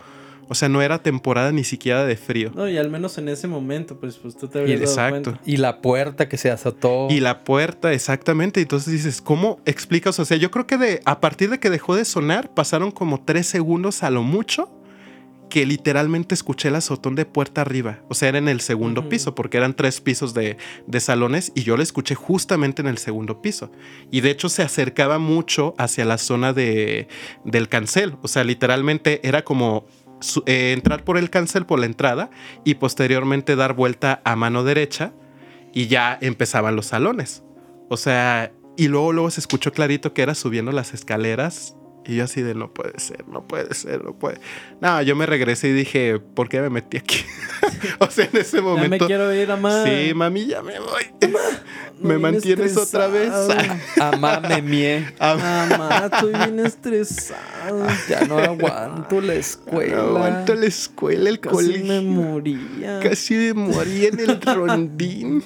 O 0.48 0.54
sea, 0.54 0.68
no 0.68 0.80
era 0.82 1.02
temporada 1.02 1.52
ni 1.52 1.62
siquiera 1.64 2.04
de 2.06 2.16
frío. 2.16 2.50
No, 2.54 2.68
y 2.68 2.76
al 2.78 2.90
menos 2.90 3.18
en 3.18 3.28
ese 3.28 3.46
momento, 3.48 3.98
pues, 4.00 4.16
pues 4.16 4.36
tú 4.36 4.48
te 4.48 4.58
Y- 4.58 4.60
habrías 4.62 4.80
dado 4.80 4.90
exacto. 4.92 5.30
cuenta. 5.32 5.50
Y 5.50 5.56
la 5.58 5.80
puerta 5.80 6.28
que 6.28 6.36
se 6.38 6.50
azotó. 6.50 7.08
Y 7.10 7.20
la 7.20 7.44
puerta, 7.44 7.92
exactamente. 7.92 8.60
Entonces 8.60 8.92
dices, 8.92 9.20
¿cómo 9.20 9.60
explicas? 9.66 10.18
O 10.18 10.24
sea, 10.24 10.36
yo 10.36 10.50
creo 10.50 10.66
que 10.66 10.78
de, 10.78 11.00
a 11.04 11.20
partir 11.20 11.50
de 11.50 11.60
que 11.60 11.70
dejó 11.70 11.94
de 11.96 12.04
sonar, 12.04 12.54
pasaron 12.54 12.90
como 12.90 13.22
tres 13.24 13.46
segundos 13.46 14.02
a 14.02 14.10
lo 14.10 14.22
mucho 14.22 14.74
que 15.50 15.64
literalmente 15.64 16.34
escuché 16.34 16.68
el 16.68 16.74
azotón 16.74 17.14
de 17.14 17.24
puerta 17.24 17.62
arriba. 17.62 18.00
O 18.10 18.14
sea, 18.14 18.28
era 18.28 18.36
en 18.36 18.48
el 18.48 18.60
segundo 18.60 19.08
piso, 19.08 19.34
porque 19.34 19.56
eran 19.56 19.72
tres 19.74 19.98
pisos 20.02 20.34
de, 20.34 20.58
de 20.86 21.00
salones 21.00 21.52
y 21.54 21.62
yo 21.62 21.74
lo 21.78 21.82
escuché 21.82 22.14
justamente 22.14 22.82
en 22.82 22.88
el 22.88 22.98
segundo 22.98 23.40
piso. 23.40 23.70
Y 24.10 24.20
de 24.20 24.30
hecho 24.30 24.50
se 24.50 24.62
acercaba 24.62 25.18
mucho 25.18 25.74
hacia 25.78 26.04
la 26.04 26.18
zona 26.18 26.52
de, 26.52 27.08
del 27.46 27.70
cancel. 27.70 28.16
O 28.20 28.28
sea, 28.28 28.44
literalmente 28.44 29.26
era 29.26 29.42
como 29.42 29.86
eh, 30.46 30.72
entrar 30.72 31.04
por 31.04 31.18
el 31.18 31.30
cancel 31.30 31.66
por 31.66 31.78
la 31.78 31.86
entrada 31.86 32.30
y 32.64 32.74
posteriormente 32.74 33.56
dar 33.56 33.74
vuelta 33.74 34.20
a 34.24 34.36
mano 34.36 34.64
derecha 34.64 35.12
y 35.72 35.86
ya 35.86 36.18
empezaban 36.20 36.76
los 36.76 36.86
salones. 36.86 37.44
O 37.88 37.96
sea, 37.96 38.52
y 38.76 38.88
luego, 38.88 39.12
luego 39.12 39.30
se 39.30 39.40
escuchó 39.40 39.72
clarito 39.72 40.12
que 40.12 40.22
era 40.22 40.34
subiendo 40.34 40.72
las 40.72 40.94
escaleras. 40.94 41.77
Y 42.08 42.16
yo 42.16 42.24
así 42.24 42.40
de 42.42 42.54
no 42.54 42.72
puede 42.72 42.98
ser, 42.98 43.28
no 43.28 43.46
puede 43.46 43.74
ser, 43.74 44.02
no 44.02 44.14
puede. 44.14 44.40
No, 44.80 45.00
yo 45.02 45.14
me 45.14 45.26
regresé 45.26 45.68
y 45.68 45.72
dije, 45.72 46.18
¿por 46.18 46.48
qué 46.48 46.60
me 46.62 46.70
metí 46.70 46.96
aquí? 46.96 47.20
o 47.98 48.10
sea, 48.10 48.24
en 48.32 48.36
ese 48.40 48.56
Ya 48.56 48.62
me 48.62 48.68
momento. 48.68 49.06
quiero 49.06 49.32
ir, 49.34 49.46
mamá. 49.46 49.84
Sí, 49.84 50.14
mami, 50.14 50.46
ya 50.46 50.62
me 50.62 50.78
voy. 50.80 51.02
Me 52.00 52.16
mantienes 52.16 52.76
otra 52.76 53.08
vez. 53.08 53.32
Amá 54.00 54.38
me 54.38 54.62
mie. 54.62 55.12
Mamá, 55.18 56.08
estoy 56.12 56.32
bien 56.32 56.60
estresado. 56.60 57.86
Ya 58.08 58.20
no 58.24 58.38
aguanto 58.38 59.20
la 59.20 59.34
escuela. 59.34 59.96
no 59.96 60.02
aguanto 60.16 60.54
la 60.54 60.66
escuela, 60.66 61.28
el 61.28 61.40
Casi 61.40 61.54
colegio. 61.56 61.84
me 61.86 62.00
moría. 62.02 63.00
Casi 63.02 63.34
me 63.34 63.52
morí 63.54 64.06
en 64.06 64.20
el 64.20 64.40
rondín. 64.40 65.42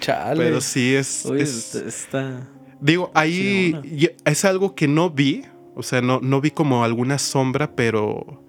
Chale. 0.00 0.42
Pero 0.44 0.60
sí 0.60 0.96
es. 0.96 1.24
Está. 1.24 2.48
Digo, 2.80 3.12
ahí 3.14 3.78
Sí, 3.84 4.10
es 4.24 4.44
algo 4.44 4.74
que 4.74 4.88
no 4.88 5.08
vi, 5.10 5.44
o 5.74 5.82
sea, 5.82 6.00
no, 6.00 6.20
no 6.22 6.40
vi 6.40 6.50
como 6.50 6.84
alguna 6.84 7.18
sombra, 7.18 7.74
pero 7.74 8.44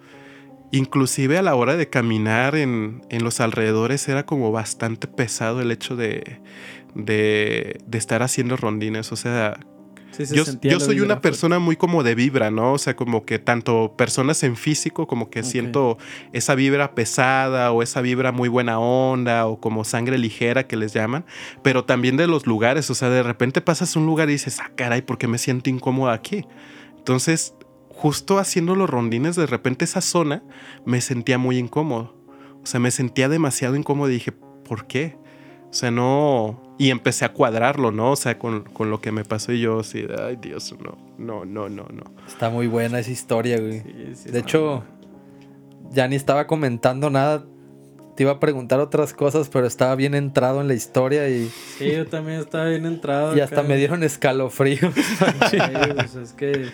inclusive 0.71 1.37
a 1.37 1.41
la 1.41 1.55
hora 1.55 1.77
de 1.77 1.89
caminar 1.89 2.55
en, 2.55 3.01
en 3.09 3.23
los 3.23 3.39
alrededores 3.39 4.07
era 4.07 4.25
como 4.25 4.51
bastante 4.51 5.07
pesado 5.07 5.61
el 5.61 5.71
hecho 5.71 5.95
de, 5.95 6.41
de, 6.93 7.79
de 7.85 7.97
estar 7.97 8.23
haciendo 8.23 8.57
rondines, 8.57 9.11
o 9.11 9.15
sea, 9.15 9.59
Sí, 10.15 10.25
se 10.25 10.35
yo, 10.35 10.79
soy 10.79 11.01
una 11.01 11.19
persona 11.19 11.59
muy 11.59 11.75
como 11.75 12.01
de 12.01 12.15
vibra, 12.15 12.49
¿no? 12.49 12.73
O 12.73 12.77
sea, 12.77 12.95
como 12.95 13.25
que 13.25 13.37
tanto 13.37 13.95
personas 13.97 14.43
en 14.43 14.55
físico 14.55 15.07
como 15.07 15.29
que 15.29 15.43
siento 15.43 15.97
esa 16.31 16.55
vibra 16.55 16.95
pesada 16.95 17.71
o 17.73 17.83
esa 17.83 17.99
vibra 17.99 18.31
muy 18.31 18.47
buena 18.47 18.79
onda 18.79 19.45
o 19.45 19.59
como 19.59 19.83
sangre 19.83 20.17
ligera 20.17 20.67
que 20.67 20.77
les 20.77 20.93
llaman, 20.93 21.25
pero 21.63 21.83
también 21.83 22.15
de 22.15 22.27
los 22.27 22.47
lugares, 22.47 22.89
o 22.89 22.95
sea, 22.95 23.09
de 23.09 23.23
repente 23.23 23.59
pasas 23.59 23.95
a 23.95 23.99
un 23.99 24.05
lugar 24.05 24.29
y 24.29 24.33
dices, 24.33 24.59
ah, 24.61 24.71
caray, 24.75 25.01
¿por 25.01 25.17
qué 25.17 25.27
me 25.27 25.37
siento 25.37 25.69
incómodo 25.69 26.11
aquí? 26.11 26.45
Entonces, 27.05 27.53
justo 27.89 28.39
haciendo 28.39 28.73
los 28.73 28.89
rondines, 28.89 29.35
de 29.35 29.45
repente 29.45 29.85
esa 29.85 30.01
zona 30.01 30.41
me 30.85 31.01
sentía 31.01 31.37
muy 31.37 31.59
incómodo. 31.59 32.15
O 32.63 32.65
sea, 32.65 32.79
me 32.79 32.89
sentía 32.89 33.29
demasiado 33.29 33.75
incómodo 33.75 34.09
y 34.09 34.13
dije, 34.13 34.31
¿por 34.31 34.87
qué? 34.87 35.15
O 35.69 35.73
sea, 35.73 35.91
no. 35.91 36.63
Y 36.79 36.89
empecé 36.89 37.23
a 37.23 37.31
cuadrarlo, 37.31 37.91
¿no? 37.91 38.13
O 38.13 38.15
sea, 38.15 38.39
con, 38.39 38.63
con 38.63 38.89
lo 38.89 39.01
que 39.01 39.11
me 39.11 39.23
pasó 39.23 39.51
y 39.51 39.61
yo 39.61 39.81
así, 39.81 40.03
ay 40.19 40.37
Dios, 40.41 40.73
no, 40.81 40.97
no, 41.19 41.45
no, 41.45 41.69
no, 41.69 41.85
no. 41.93 42.03
Está 42.27 42.49
muy 42.49 42.65
buena 42.65 42.97
esa 42.97 43.11
historia, 43.11 43.59
güey. 43.59 43.81
Sí, 43.81 44.15
sí, 44.15 44.31
de 44.31 44.39
hecho, 44.39 44.83
ya 45.91 46.07
ni 46.07 46.15
estaba 46.15 46.47
comentando 46.47 47.11
nada. 47.11 47.45
Te 48.15 48.23
iba 48.23 48.31
a 48.31 48.39
preguntar 48.39 48.79
otras 48.79 49.13
cosas, 49.13 49.49
pero 49.49 49.67
estaba 49.67 49.93
bien 49.95 50.15
entrado 50.15 50.61
en 50.61 50.67
la 50.69 50.73
historia 50.73 51.27
y, 51.29 51.51
Sí, 51.77 51.91
yo 51.91 52.05
también 52.07 52.39
estaba 52.39 52.65
bien 52.69 52.85
entrado. 52.85 53.35
y 53.35 53.41
hasta 53.41 53.61
me 53.61 53.75
dieron 53.75 54.03
escalofríos. 54.03 54.93
Sí, 55.51 55.57
pues 55.95 56.15
es 56.15 56.31
que 56.33 56.69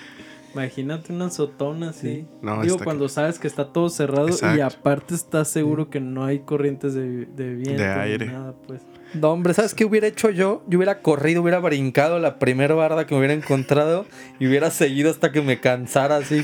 imagínate 0.54 1.12
una 1.14 1.26
azotona 1.26 1.90
así. 1.90 2.28
No, 2.42 2.62
Digo, 2.62 2.78
cuando 2.78 3.10
sabes 3.10 3.40
que 3.40 3.48
está 3.48 3.74
todo 3.74 3.90
cerrado 3.90 4.30
y 4.56 4.60
aparte 4.60 5.16
estás 5.16 5.48
seguro 5.48 5.90
que 5.90 6.00
no 6.00 6.26
hay 6.26 6.40
corrientes 6.40 6.94
de, 6.94 7.26
de 7.26 7.56
viento. 7.56 7.82
De 7.82 7.88
ni 7.96 8.02
aire. 8.02 8.26
Nada, 8.28 8.54
pues. 8.68 8.82
No, 9.14 9.32
hombre, 9.32 9.54
¿sabes 9.54 9.74
qué 9.74 9.84
hubiera 9.84 10.08
hecho 10.08 10.30
yo? 10.30 10.64
Yo 10.68 10.78
hubiera 10.78 11.02
corrido, 11.02 11.42
hubiera 11.42 11.60
brincado 11.60 12.20
la 12.20 12.38
primera 12.40 12.76
barda 12.76 13.06
que 13.06 13.14
me 13.14 13.20
hubiera 13.20 13.34
encontrado 13.34 14.06
y 14.40 14.48
hubiera 14.48 14.70
seguido 14.72 15.10
hasta 15.10 15.32
que 15.32 15.42
me 15.42 15.60
cansara 15.60 16.18
así, 16.18 16.44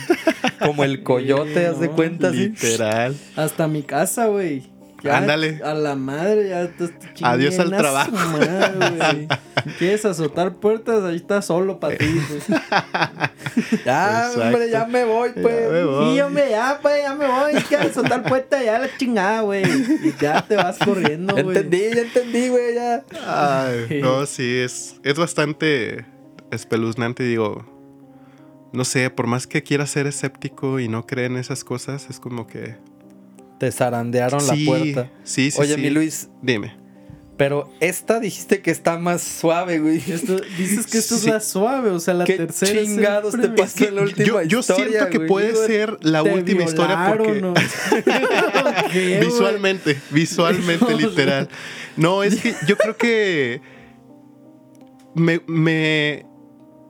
como 0.59 0.83
el 0.83 1.03
coyote, 1.03 1.53
Sí, 1.53 1.65
haz 1.65 1.79
de 1.79 1.89
cuenta 1.89 2.29
así. 2.29 2.49
Literal. 2.49 3.15
Hasta 3.35 3.67
mi 3.67 3.83
casa, 3.83 4.25
güey. 4.27 4.63
Ya 5.07 5.17
Ándale. 5.17 5.61
A 5.63 5.73
la 5.73 5.95
madre, 5.95 6.49
ya 6.49 6.67
te 6.67 6.87
te 6.89 7.09
Adiós 7.25 7.57
al 7.59 7.69
trabajo. 7.71 8.11
madre. 8.11 9.27
¿Quieres 9.79 10.05
azotar 10.05 10.55
puertas? 10.55 11.03
Ahí 11.03 11.15
está 11.17 11.41
solo 11.41 11.79
para 11.79 11.97
ti, 11.97 12.05
pues. 12.29 12.47
Ya, 13.85 14.27
Exacto. 14.27 14.41
hombre, 14.43 14.69
ya 14.69 14.85
me 14.85 15.03
voy, 15.03 15.31
pues. 15.33 15.71
me 15.71 15.83
voy. 15.83 16.13
Sí, 16.15 16.21
hombre, 16.21 16.49
ya, 16.51 16.79
pues, 16.81 17.01
ya 17.01 17.15
me 17.15 17.27
voy. 17.27 17.53
Quieres 17.63 17.87
azotar 17.97 18.23
puertas, 18.23 18.63
ya 18.63 18.79
la 18.79 18.89
chingada, 18.97 19.41
güey. 19.41 19.63
Y 19.65 20.13
ya 20.19 20.45
te 20.47 20.55
vas 20.55 20.77
corriendo, 20.77 21.35
Ya 21.35 21.43
güey. 21.43 21.57
entendí, 21.57 21.95
ya 21.95 22.01
entendí, 22.01 22.49
güey, 22.49 22.75
ya. 22.75 23.03
Ay, 23.25 23.99
no, 24.01 24.25
sí, 24.25 24.57
es, 24.59 24.95
es 25.03 25.15
bastante 25.17 26.05
espeluznante, 26.51 27.23
digo. 27.23 27.65
No 28.73 28.83
sé, 28.85 29.09
por 29.09 29.27
más 29.27 29.47
que 29.47 29.63
quiera 29.63 29.85
ser 29.87 30.07
escéptico 30.07 30.79
y 30.79 30.87
no 30.87 31.05
creer 31.07 31.31
en 31.31 31.37
esas 31.37 31.63
cosas, 31.63 32.07
es 32.09 32.19
como 32.19 32.47
que. 32.47 32.75
Te 33.59 33.71
zarandearon 33.71 34.39
sí, 34.41 34.63
la 34.65 34.71
puerta. 34.71 35.11
Sí, 35.23 35.51
sí, 35.51 35.61
Oye, 35.61 35.75
sí. 35.75 35.81
mi 35.81 35.89
Luis, 35.89 36.29
Dime. 36.41 36.75
Pero 37.37 37.71
esta 37.81 38.19
dijiste 38.19 38.61
que 38.63 38.71
está 38.71 38.97
más 38.97 39.21
suave, 39.21 39.77
güey. 39.77 39.97
Esto, 40.11 40.37
dices 40.57 40.87
que 40.87 40.97
esto 40.97 41.15
Sí. 41.17 41.27
es 41.27 41.33
la 41.33 41.39
suave, 41.39 41.91
o 41.91 41.99
sea, 41.99 42.15
la 42.15 42.25
¿Qué 42.25 42.35
tercera. 42.37 42.81
es 42.81 42.87
chingados 42.87 43.35
te 43.35 43.91
la 43.91 44.01
última 44.01 44.25
yo, 44.25 44.41
yo 44.41 44.59
historia, 44.61 44.87
siento 44.87 45.09
que 45.11 45.17
güey. 45.17 45.29
puede 45.29 45.55
ser 45.67 45.97
la 46.01 46.23
Te 46.23 46.33
última 46.33 46.63
historia 46.63 47.13
porque 47.15 47.53
visualmente, 49.21 50.01
visualmente 50.09 50.95
literal. 50.95 51.47
No, 51.95 52.23
es 52.23 52.41
que 52.41 52.55
yo 52.67 52.75
creo 52.75 52.97
que 52.97 53.61
me, 55.13 55.41
me, 55.47 56.25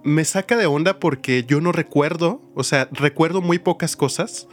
me 0.05 0.23
saca 0.25 0.55
de 0.55 0.65
onda 0.65 0.99
porque 0.99 1.43
yo 1.45 1.59
no 1.59 1.73
recuerdo, 1.73 2.41
o 2.55 2.63
sea, 2.63 2.87
recuerdo 2.91 3.41
muy 3.41 3.59
pocas 3.59 3.95
cosas. 3.97 4.47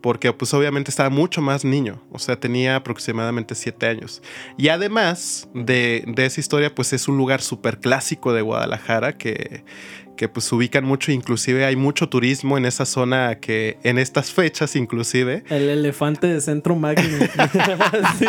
Porque 0.00 0.32
pues 0.32 0.54
obviamente 0.54 0.90
estaba 0.90 1.10
mucho 1.10 1.42
más 1.42 1.64
niño, 1.64 2.02
o 2.12 2.18
sea, 2.18 2.38
tenía 2.38 2.76
aproximadamente 2.76 3.54
siete 3.54 3.86
años. 3.86 4.22
Y 4.56 4.68
además 4.68 5.48
de, 5.54 6.04
de 6.06 6.26
esa 6.26 6.40
historia, 6.40 6.74
pues 6.74 6.92
es 6.92 7.08
un 7.08 7.16
lugar 7.16 7.42
súper 7.42 7.80
clásico 7.80 8.32
de 8.32 8.42
Guadalajara 8.42 9.18
que, 9.18 9.64
que 10.18 10.28
pues 10.28 10.52
ubican 10.52 10.84
mucho, 10.84 11.12
inclusive 11.12 11.64
hay 11.64 11.76
mucho 11.76 12.08
turismo 12.10 12.58
en 12.58 12.66
esa 12.66 12.84
zona 12.84 13.36
que 13.36 13.78
en 13.84 13.98
estas 13.98 14.32
fechas 14.32 14.76
inclusive. 14.76 15.44
El 15.48 15.70
elefante 15.70 16.26
de 16.26 16.40
Centro 16.42 16.76
Magno. 16.76 17.02
Sí. 18.18 18.26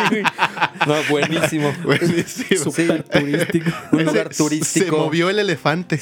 No, 0.86 0.94
buenísimo. 1.10 1.72
Buenísimo. 1.84 2.62
Súper 2.64 3.02
turístico. 3.02 3.70
Un 3.92 4.04
lugar 4.04 4.32
Se- 4.32 4.42
turístico. 4.42 4.84
Se 4.86 4.92
movió 4.92 5.28
el 5.30 5.38
elefante. 5.40 5.98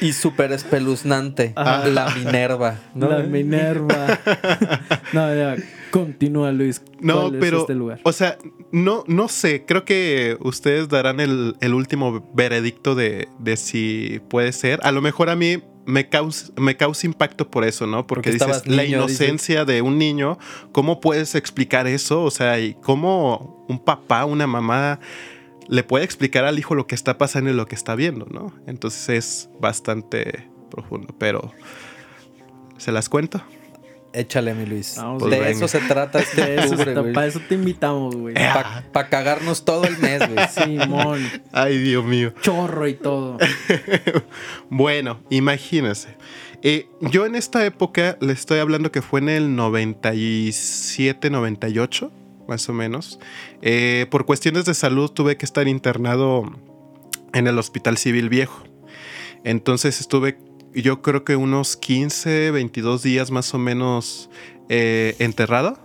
Y 0.00 0.12
súper 0.12 0.52
espeluznante. 0.52 1.52
Ajá. 1.56 1.86
La 1.86 2.10
Minerva. 2.10 2.76
¿no? 2.94 3.08
La 3.08 3.20
Minerva. 3.20 4.18
No, 5.12 5.34
ya. 5.34 5.56
Continúa, 5.96 6.52
Luis. 6.52 6.82
No, 7.00 7.22
¿Cuál 7.22 7.34
es 7.36 7.40
pero, 7.40 7.60
este 7.60 7.74
lugar? 7.74 8.00
o 8.02 8.12
sea, 8.12 8.36
no, 8.70 9.04
no 9.06 9.28
sé, 9.28 9.64
creo 9.66 9.84
que 9.84 10.36
ustedes 10.40 10.88
darán 10.88 11.20
el, 11.20 11.56
el 11.60 11.74
último 11.74 12.30
veredicto 12.34 12.94
de, 12.94 13.28
de 13.38 13.56
si 13.56 14.20
puede 14.28 14.52
ser. 14.52 14.80
A 14.82 14.92
lo 14.92 15.00
mejor 15.00 15.30
a 15.30 15.36
mí 15.36 15.62
me 15.86 16.08
causa, 16.08 16.52
me 16.56 16.76
causa 16.76 17.06
impacto 17.06 17.50
por 17.50 17.64
eso, 17.64 17.86
¿no? 17.86 18.06
Porque, 18.06 18.32
Porque 18.32 18.44
dices, 18.44 18.66
la 18.66 18.84
inocencia 18.84 19.64
de 19.64 19.80
un 19.80 19.96
niño, 19.98 20.38
¿cómo 20.72 21.00
puedes 21.00 21.34
explicar 21.34 21.86
eso? 21.86 22.24
O 22.24 22.30
sea, 22.30 22.60
y 22.60 22.74
cómo 22.74 23.64
un 23.68 23.78
papá, 23.78 24.24
una 24.24 24.46
mamá 24.46 25.00
le 25.68 25.82
puede 25.82 26.04
explicar 26.04 26.44
al 26.44 26.58
hijo 26.58 26.74
lo 26.74 26.86
que 26.86 26.94
está 26.94 27.18
pasando 27.18 27.50
y 27.50 27.54
lo 27.54 27.66
que 27.66 27.74
está 27.74 27.94
viendo, 27.94 28.26
¿no? 28.30 28.52
Entonces 28.66 29.08
es 29.08 29.50
bastante 29.60 30.48
profundo, 30.70 31.14
pero 31.18 31.52
¿se 32.76 32.92
las 32.92 33.08
cuento? 33.08 33.42
Échale, 34.16 34.54
mi 34.54 34.64
Luis. 34.64 34.94
Vamos, 34.96 35.22
de 35.24 35.28
venga. 35.28 35.48
eso 35.50 35.68
se 35.68 35.78
trata 35.80 36.20
este 36.20 36.40
De 36.46 36.54
eso 36.56 36.70
octubre, 36.70 36.94
güey. 36.94 37.12
para 37.12 37.26
eso 37.26 37.40
te 37.46 37.54
invitamos, 37.54 38.16
güey. 38.16 38.34
Para 38.34 39.08
cagarnos 39.10 39.64
todo 39.66 39.84
el 39.84 39.98
mes, 39.98 40.22
güey. 40.26 40.48
Simón. 40.54 41.20
Ay, 41.52 41.76
Dios 41.78 42.02
mío. 42.04 42.32
Chorro 42.40 42.88
y 42.88 42.94
todo. 42.94 43.38
Bueno, 44.70 45.20
imagínense. 45.30 46.16
Eh, 46.62 46.88
yo 47.00 47.26
en 47.26 47.34
esta 47.34 47.64
época 47.66 48.16
le 48.20 48.32
estoy 48.32 48.58
hablando 48.58 48.90
que 48.90 49.02
fue 49.02 49.20
en 49.20 49.28
el 49.28 49.54
97, 49.54 51.30
98, 51.30 52.10
más 52.48 52.68
o 52.68 52.72
menos. 52.72 53.18
Eh, 53.62 54.06
por 54.10 54.24
cuestiones 54.26 54.64
de 54.64 54.74
salud 54.74 55.10
tuve 55.10 55.36
que 55.36 55.44
estar 55.44 55.68
internado 55.68 56.44
en 57.34 57.46
el 57.46 57.58
Hospital 57.58 57.98
Civil 57.98 58.28
Viejo. 58.28 58.64
Entonces 59.44 60.00
estuve, 60.00 60.38
yo 60.82 61.02
creo 61.02 61.24
que 61.24 61.36
unos 61.36 61.76
15, 61.76 62.50
22 62.50 63.02
días 63.02 63.30
más 63.30 63.52
o 63.54 63.58
menos 63.58 64.30
eh, 64.68 65.14
enterrado. 65.18 65.78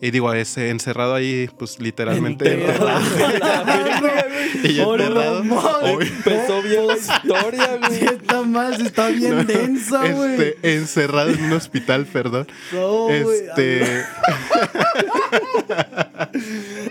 Y 0.00 0.10
digo, 0.10 0.32
ese 0.32 0.70
encerrado 0.70 1.14
ahí, 1.14 1.48
pues 1.58 1.78
literalmente. 1.78 2.52
Enterrado. 2.54 3.00
Y 4.64 4.80
enterrado. 4.80 5.44
no 5.44 6.00
Empezó 6.00 6.62
bien 6.62 6.86
la 6.88 6.96
historia, 6.96 7.78
Sí, 7.90 7.98
güey. 8.00 8.14
está 8.16 8.42
más, 8.42 8.80
está 8.80 9.08
bien 9.08 9.46
densa, 9.46 10.08
güey. 10.08 10.32
Este, 10.32 10.74
encerrado 10.74 11.30
en 11.30 11.44
un 11.44 11.52
hospital, 11.52 12.06
perdón. 12.06 12.48
No, 12.72 13.04
güey. 13.06 13.20
Este, 13.22 13.82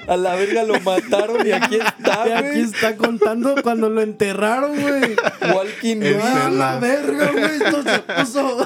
A 0.07 0.17
la 0.17 0.35
verga 0.35 0.63
lo 0.63 0.79
mataron 0.81 1.45
y 1.45 1.51
aquí 1.51 1.75
está, 1.75 2.27
Y 2.27 2.31
aquí 2.31 2.47
güey. 2.49 2.61
está 2.61 2.97
contando 2.97 3.55
cuando 3.61 3.89
lo 3.89 4.01
enterraron, 4.01 4.79
güey. 4.81 5.15
Walking 5.53 5.97
El- 5.97 6.17
Dead. 6.17 6.21
¡A 6.45 6.49
la 6.49 6.79
verga, 6.79 7.31
güey! 7.31 7.43
Esto 7.43 7.83
se 7.83 7.99
puso. 7.99 8.65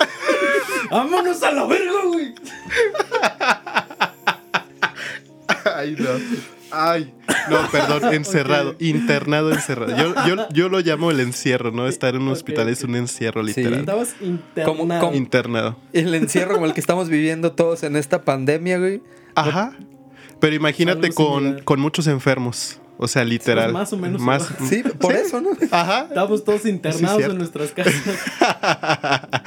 ¡Vámonos 0.92 1.44
a 1.44 1.52
la 1.52 1.66
verga, 1.66 2.02
güey! 2.06 2.34
ay, 5.76 5.96
no. 6.00 6.10
Ay, 6.72 7.14
no, 7.50 7.70
perdón, 7.72 8.14
encerrado, 8.14 8.76
internado, 8.80 9.52
encerrado. 9.52 9.96
Yo, 9.96 10.14
yo, 10.28 10.50
yo 10.50 10.68
lo 10.70 10.80
llamo 10.82 11.10
el 11.12 11.20
encierro, 11.22 11.72
¿no? 11.72 11.88
Estar 11.88 12.16
en 12.16 12.24
un 12.24 12.30
hospital 12.30 12.68
es 12.70 12.84
un 12.84 12.96
encierro 12.96 13.44
Sí. 13.46 13.54
literal. 13.56 13.80
Estabas 13.82 14.16
internado. 14.20 14.78
¿Cómo- 14.78 15.00
cómo? 15.00 15.14
Internado. 15.16 15.78
El 15.94 16.14
encierro 16.16 16.56
como 16.56 16.66
el 16.66 16.74
que 16.74 16.82
estamos 16.82 17.08
viviendo 17.08 17.54
todos 17.54 17.84
en 17.84 17.96
esta 17.96 18.24
pandemia, 18.24 18.78
güey. 18.80 19.02
Ajá. 19.36 19.74
Pero 20.46 20.58
imagínate 20.58 21.10
con, 21.12 21.62
con 21.64 21.80
muchos 21.80 22.06
enfermos. 22.06 22.80
O 23.00 23.08
sea, 23.08 23.24
literal. 23.24 23.72
Pues 23.72 23.74
más 23.74 23.94
o 23.94 23.98
menos 23.98 24.22
Más, 24.22 24.48
Sí, 24.70 24.84
por 25.00 25.14
eso, 25.14 25.42
¿no? 25.42 25.50
Ajá. 25.72 26.02
Estábamos 26.08 26.44
todos 26.44 26.68
internados 26.68 27.24
en 27.24 27.38
nuestras 27.40 27.72
casas. 27.72 27.96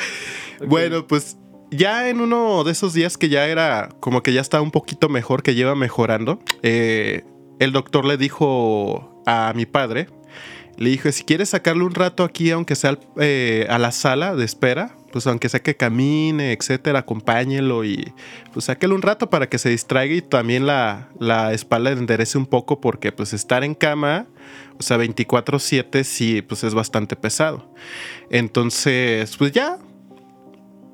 Bueno, 0.66 1.06
pues 1.06 1.36
ya 1.70 2.08
en 2.08 2.20
uno 2.20 2.64
de 2.64 2.72
esos 2.72 2.92
días 2.92 3.16
que 3.16 3.28
ya 3.28 3.46
era 3.46 3.90
como 4.00 4.24
que 4.24 4.32
ya 4.32 4.40
estaba 4.40 4.60
un 4.60 4.72
poquito 4.72 5.08
mejor, 5.08 5.44
que 5.44 5.54
lleva 5.54 5.76
mejorando, 5.76 6.40
eh, 6.64 7.22
el 7.60 7.70
doctor 7.70 8.04
le 8.04 8.16
dijo 8.16 9.22
a 9.24 9.52
mi 9.54 9.66
padre, 9.66 10.08
le 10.78 10.90
dijo, 10.90 11.10
si 11.10 11.24
quieres 11.24 11.50
sacarle 11.50 11.82
un 11.82 11.94
rato 11.94 12.22
aquí, 12.22 12.52
aunque 12.52 12.76
sea 12.76 12.98
eh, 13.18 13.66
a 13.68 13.78
la 13.78 13.90
sala 13.90 14.36
de 14.36 14.44
espera, 14.44 14.94
pues 15.10 15.26
aunque 15.26 15.48
sea 15.48 15.60
que 15.60 15.76
camine, 15.76 16.52
etcétera, 16.52 17.00
acompáñelo 17.00 17.84
y 17.84 18.12
pues 18.52 18.66
sáquele 18.66 18.94
un 18.94 19.02
rato 19.02 19.28
para 19.28 19.48
que 19.48 19.58
se 19.58 19.70
distraiga 19.70 20.14
y 20.14 20.22
también 20.22 20.66
la, 20.66 21.08
la 21.18 21.52
espalda 21.52 21.90
enderece 21.90 22.38
un 22.38 22.46
poco 22.46 22.80
porque 22.80 23.10
pues 23.10 23.32
estar 23.32 23.64
en 23.64 23.74
cama, 23.74 24.26
o 24.78 24.82
sea, 24.82 24.98
24/7 24.98 26.04
sí, 26.04 26.42
pues 26.42 26.62
es 26.62 26.74
bastante 26.74 27.16
pesado. 27.16 27.74
Entonces, 28.30 29.36
pues 29.36 29.50
ya, 29.50 29.78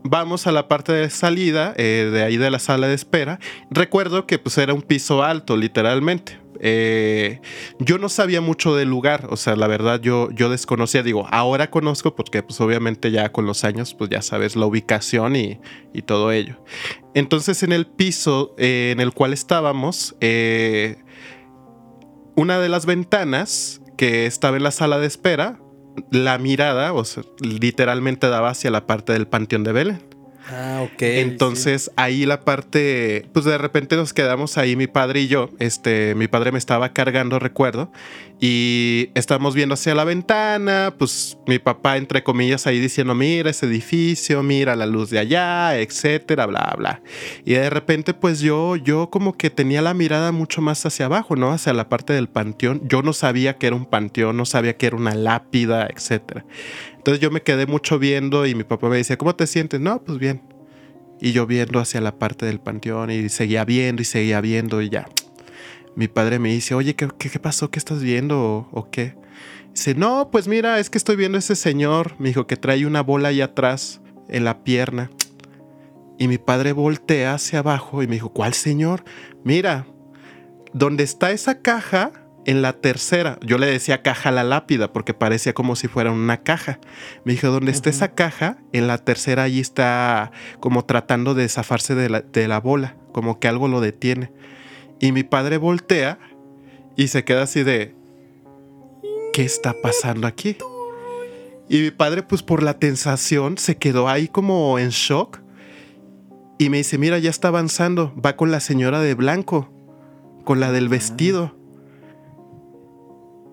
vamos 0.04 0.46
a 0.46 0.52
la 0.52 0.68
parte 0.68 0.92
de 0.92 1.10
salida, 1.10 1.74
eh, 1.76 2.10
de 2.12 2.22
ahí 2.22 2.36
de 2.36 2.50
la 2.50 2.60
sala 2.60 2.86
de 2.86 2.94
espera. 2.94 3.40
Recuerdo 3.70 4.26
que 4.26 4.38
pues 4.38 4.56
era 4.58 4.72
un 4.72 4.82
piso 4.82 5.24
alto, 5.24 5.56
literalmente. 5.56 6.38
Eh, 6.60 7.40
yo 7.80 7.98
no 7.98 8.08
sabía 8.08 8.40
mucho 8.40 8.76
del 8.76 8.88
lugar, 8.88 9.26
o 9.30 9.36
sea, 9.36 9.56
la 9.56 9.66
verdad 9.66 10.00
yo, 10.00 10.30
yo 10.30 10.48
desconocía, 10.48 11.02
digo, 11.02 11.26
ahora 11.32 11.68
conozco 11.68 12.14
porque 12.14 12.42
pues 12.44 12.60
obviamente 12.60 13.10
ya 13.10 13.32
con 13.32 13.44
los 13.44 13.64
años 13.64 13.92
pues 13.92 14.08
ya 14.08 14.22
sabes 14.22 14.54
la 14.54 14.64
ubicación 14.64 15.34
y, 15.34 15.58
y 15.92 16.02
todo 16.02 16.30
ello. 16.30 16.62
Entonces 17.14 17.62
en 17.64 17.72
el 17.72 17.86
piso 17.86 18.54
eh, 18.56 18.90
en 18.92 19.00
el 19.00 19.12
cual 19.12 19.32
estábamos, 19.32 20.14
una 22.36 22.58
de 22.60 22.68
las 22.68 22.86
ventanas 22.86 23.80
que 23.96 24.26
estaba 24.26 24.56
en 24.56 24.62
la 24.62 24.70
sala 24.70 24.98
de 24.98 25.06
espera, 25.06 25.58
la 26.10 26.38
mirada, 26.38 26.92
o 26.92 27.04
sea, 27.04 27.22
literalmente 27.40 28.28
daba 28.28 28.50
hacia 28.50 28.70
la 28.70 28.86
parte 28.86 29.12
del 29.12 29.26
Panteón 29.26 29.64
de 29.64 29.72
Belén. 29.72 30.14
Ah, 30.50 30.82
ok. 30.84 31.02
Entonces 31.02 31.90
ahí 31.96 32.26
la 32.26 32.42
parte, 32.42 33.26
pues 33.32 33.46
de 33.46 33.56
repente 33.56 33.96
nos 33.96 34.12
quedamos 34.12 34.58
ahí 34.58 34.76
mi 34.76 34.86
padre 34.86 35.20
y 35.22 35.28
yo, 35.28 35.50
este, 35.58 36.14
mi 36.14 36.28
padre 36.28 36.52
me 36.52 36.58
estaba 36.58 36.92
cargando, 36.92 37.38
recuerdo, 37.38 37.90
y 38.46 39.10
estábamos 39.14 39.54
viendo 39.54 39.72
hacia 39.72 39.94
la 39.94 40.04
ventana, 40.04 40.94
pues 40.98 41.38
mi 41.46 41.58
papá 41.58 41.96
entre 41.96 42.22
comillas 42.22 42.66
ahí 42.66 42.78
diciendo, 42.78 43.14
mira 43.14 43.48
ese 43.48 43.64
edificio, 43.64 44.42
mira 44.42 44.76
la 44.76 44.84
luz 44.84 45.08
de 45.08 45.18
allá, 45.18 45.78
etcétera, 45.78 46.44
bla, 46.44 46.74
bla. 46.76 47.00
Y 47.46 47.54
de 47.54 47.70
repente 47.70 48.12
pues 48.12 48.40
yo, 48.40 48.76
yo 48.76 49.08
como 49.08 49.32
que 49.38 49.48
tenía 49.48 49.80
la 49.80 49.94
mirada 49.94 50.30
mucho 50.30 50.60
más 50.60 50.84
hacia 50.84 51.06
abajo, 51.06 51.36
¿no? 51.36 51.52
Hacia 51.52 51.72
la 51.72 51.88
parte 51.88 52.12
del 52.12 52.28
panteón. 52.28 52.82
Yo 52.86 53.00
no 53.00 53.14
sabía 53.14 53.56
que 53.56 53.68
era 53.68 53.76
un 53.76 53.86
panteón, 53.86 54.36
no 54.36 54.44
sabía 54.44 54.76
que 54.76 54.88
era 54.88 54.96
una 54.96 55.14
lápida, 55.14 55.86
etcétera. 55.86 56.44
Entonces 56.98 57.22
yo 57.22 57.30
me 57.30 57.40
quedé 57.40 57.64
mucho 57.64 57.98
viendo 57.98 58.44
y 58.44 58.54
mi 58.54 58.64
papá 58.64 58.90
me 58.90 58.98
decía, 58.98 59.16
¿cómo 59.16 59.34
te 59.34 59.46
sientes? 59.46 59.80
No, 59.80 60.02
pues 60.04 60.18
bien. 60.18 60.42
Y 61.18 61.32
yo 61.32 61.46
viendo 61.46 61.80
hacia 61.80 62.02
la 62.02 62.18
parte 62.18 62.44
del 62.44 62.60
panteón 62.60 63.10
y 63.10 63.30
seguía 63.30 63.64
viendo 63.64 64.02
y 64.02 64.04
seguía 64.04 64.42
viendo 64.42 64.82
y 64.82 64.90
ya. 64.90 65.06
Mi 65.96 66.08
padre 66.08 66.38
me 66.38 66.50
dice, 66.50 66.74
oye, 66.74 66.94
¿qué, 66.94 67.08
qué, 67.18 67.30
qué 67.30 67.38
pasó? 67.38 67.70
¿Qué 67.70 67.78
estás 67.78 68.02
viendo 68.02 68.40
o, 68.40 68.68
o 68.72 68.90
qué? 68.90 69.16
Dice, 69.72 69.94
no, 69.94 70.30
pues 70.30 70.48
mira, 70.48 70.78
es 70.78 70.90
que 70.90 70.98
estoy 70.98 71.16
viendo 71.16 71.36
a 71.36 71.40
ese 71.40 71.56
señor, 71.56 72.14
me 72.18 72.28
dijo 72.28 72.46
que 72.46 72.56
trae 72.56 72.86
una 72.86 73.02
bola 73.02 73.28
ahí 73.28 73.40
atrás 73.40 74.00
en 74.28 74.44
la 74.44 74.62
pierna. 74.64 75.10
Y 76.18 76.28
mi 76.28 76.38
padre 76.38 76.72
voltea 76.72 77.34
hacia 77.34 77.60
abajo 77.60 78.02
y 78.02 78.06
me 78.06 78.14
dijo, 78.14 78.32
¿cuál 78.32 78.54
señor? 78.54 79.04
Mira, 79.42 79.86
donde 80.72 81.02
está 81.02 81.32
esa 81.32 81.60
caja, 81.60 82.12
en 82.46 82.62
la 82.62 82.74
tercera, 82.74 83.38
yo 83.40 83.58
le 83.58 83.66
decía 83.66 84.02
caja 84.02 84.28
a 84.28 84.32
la 84.32 84.44
lápida 84.44 84.92
porque 84.92 85.14
parecía 85.14 85.54
como 85.54 85.76
si 85.76 85.88
fuera 85.88 86.10
una 86.10 86.42
caja. 86.42 86.78
Me 87.24 87.32
dijo, 87.32 87.48
donde 87.48 87.72
está 87.72 87.90
Ujú. 87.90 87.96
esa 87.96 88.14
caja, 88.14 88.58
en 88.72 88.86
la 88.86 88.98
tercera 88.98 89.44
allí 89.44 89.60
está 89.60 90.30
como 90.60 90.84
tratando 90.84 91.34
de 91.34 91.48
zafarse 91.48 91.94
de 91.94 92.10
la, 92.10 92.20
de 92.20 92.48
la 92.48 92.60
bola, 92.60 92.96
como 93.12 93.40
que 93.40 93.48
algo 93.48 93.68
lo 93.68 93.80
detiene. 93.80 94.32
Y 95.00 95.12
mi 95.12 95.22
padre 95.22 95.58
voltea 95.58 96.18
Y 96.96 97.08
se 97.08 97.24
queda 97.24 97.42
así 97.42 97.62
de, 97.62 97.94
¿qué 99.32 99.42
está 99.42 99.74
pasando 99.82 100.26
aquí? 100.26 100.56
Y 101.68 101.80
mi 101.80 101.90
padre, 101.90 102.22
pues 102.22 102.42
por 102.42 102.62
la 102.62 102.78
tensación, 102.78 103.58
se 103.58 103.76
quedó 103.76 104.08
ahí 104.08 104.28
como 104.28 104.78
en 104.78 104.90
shock. 104.90 105.40
Y 106.58 106.68
me 106.68 106.78
dice, 106.78 106.98
mira, 106.98 107.18
ya 107.18 107.30
está 107.30 107.48
avanzando, 107.48 108.14
va 108.24 108.36
con 108.36 108.50
la 108.50 108.60
señora 108.60 109.00
de 109.00 109.14
blanco, 109.14 109.70
con 110.44 110.60
la 110.60 110.70
del 110.72 110.88
vestido. 110.88 111.56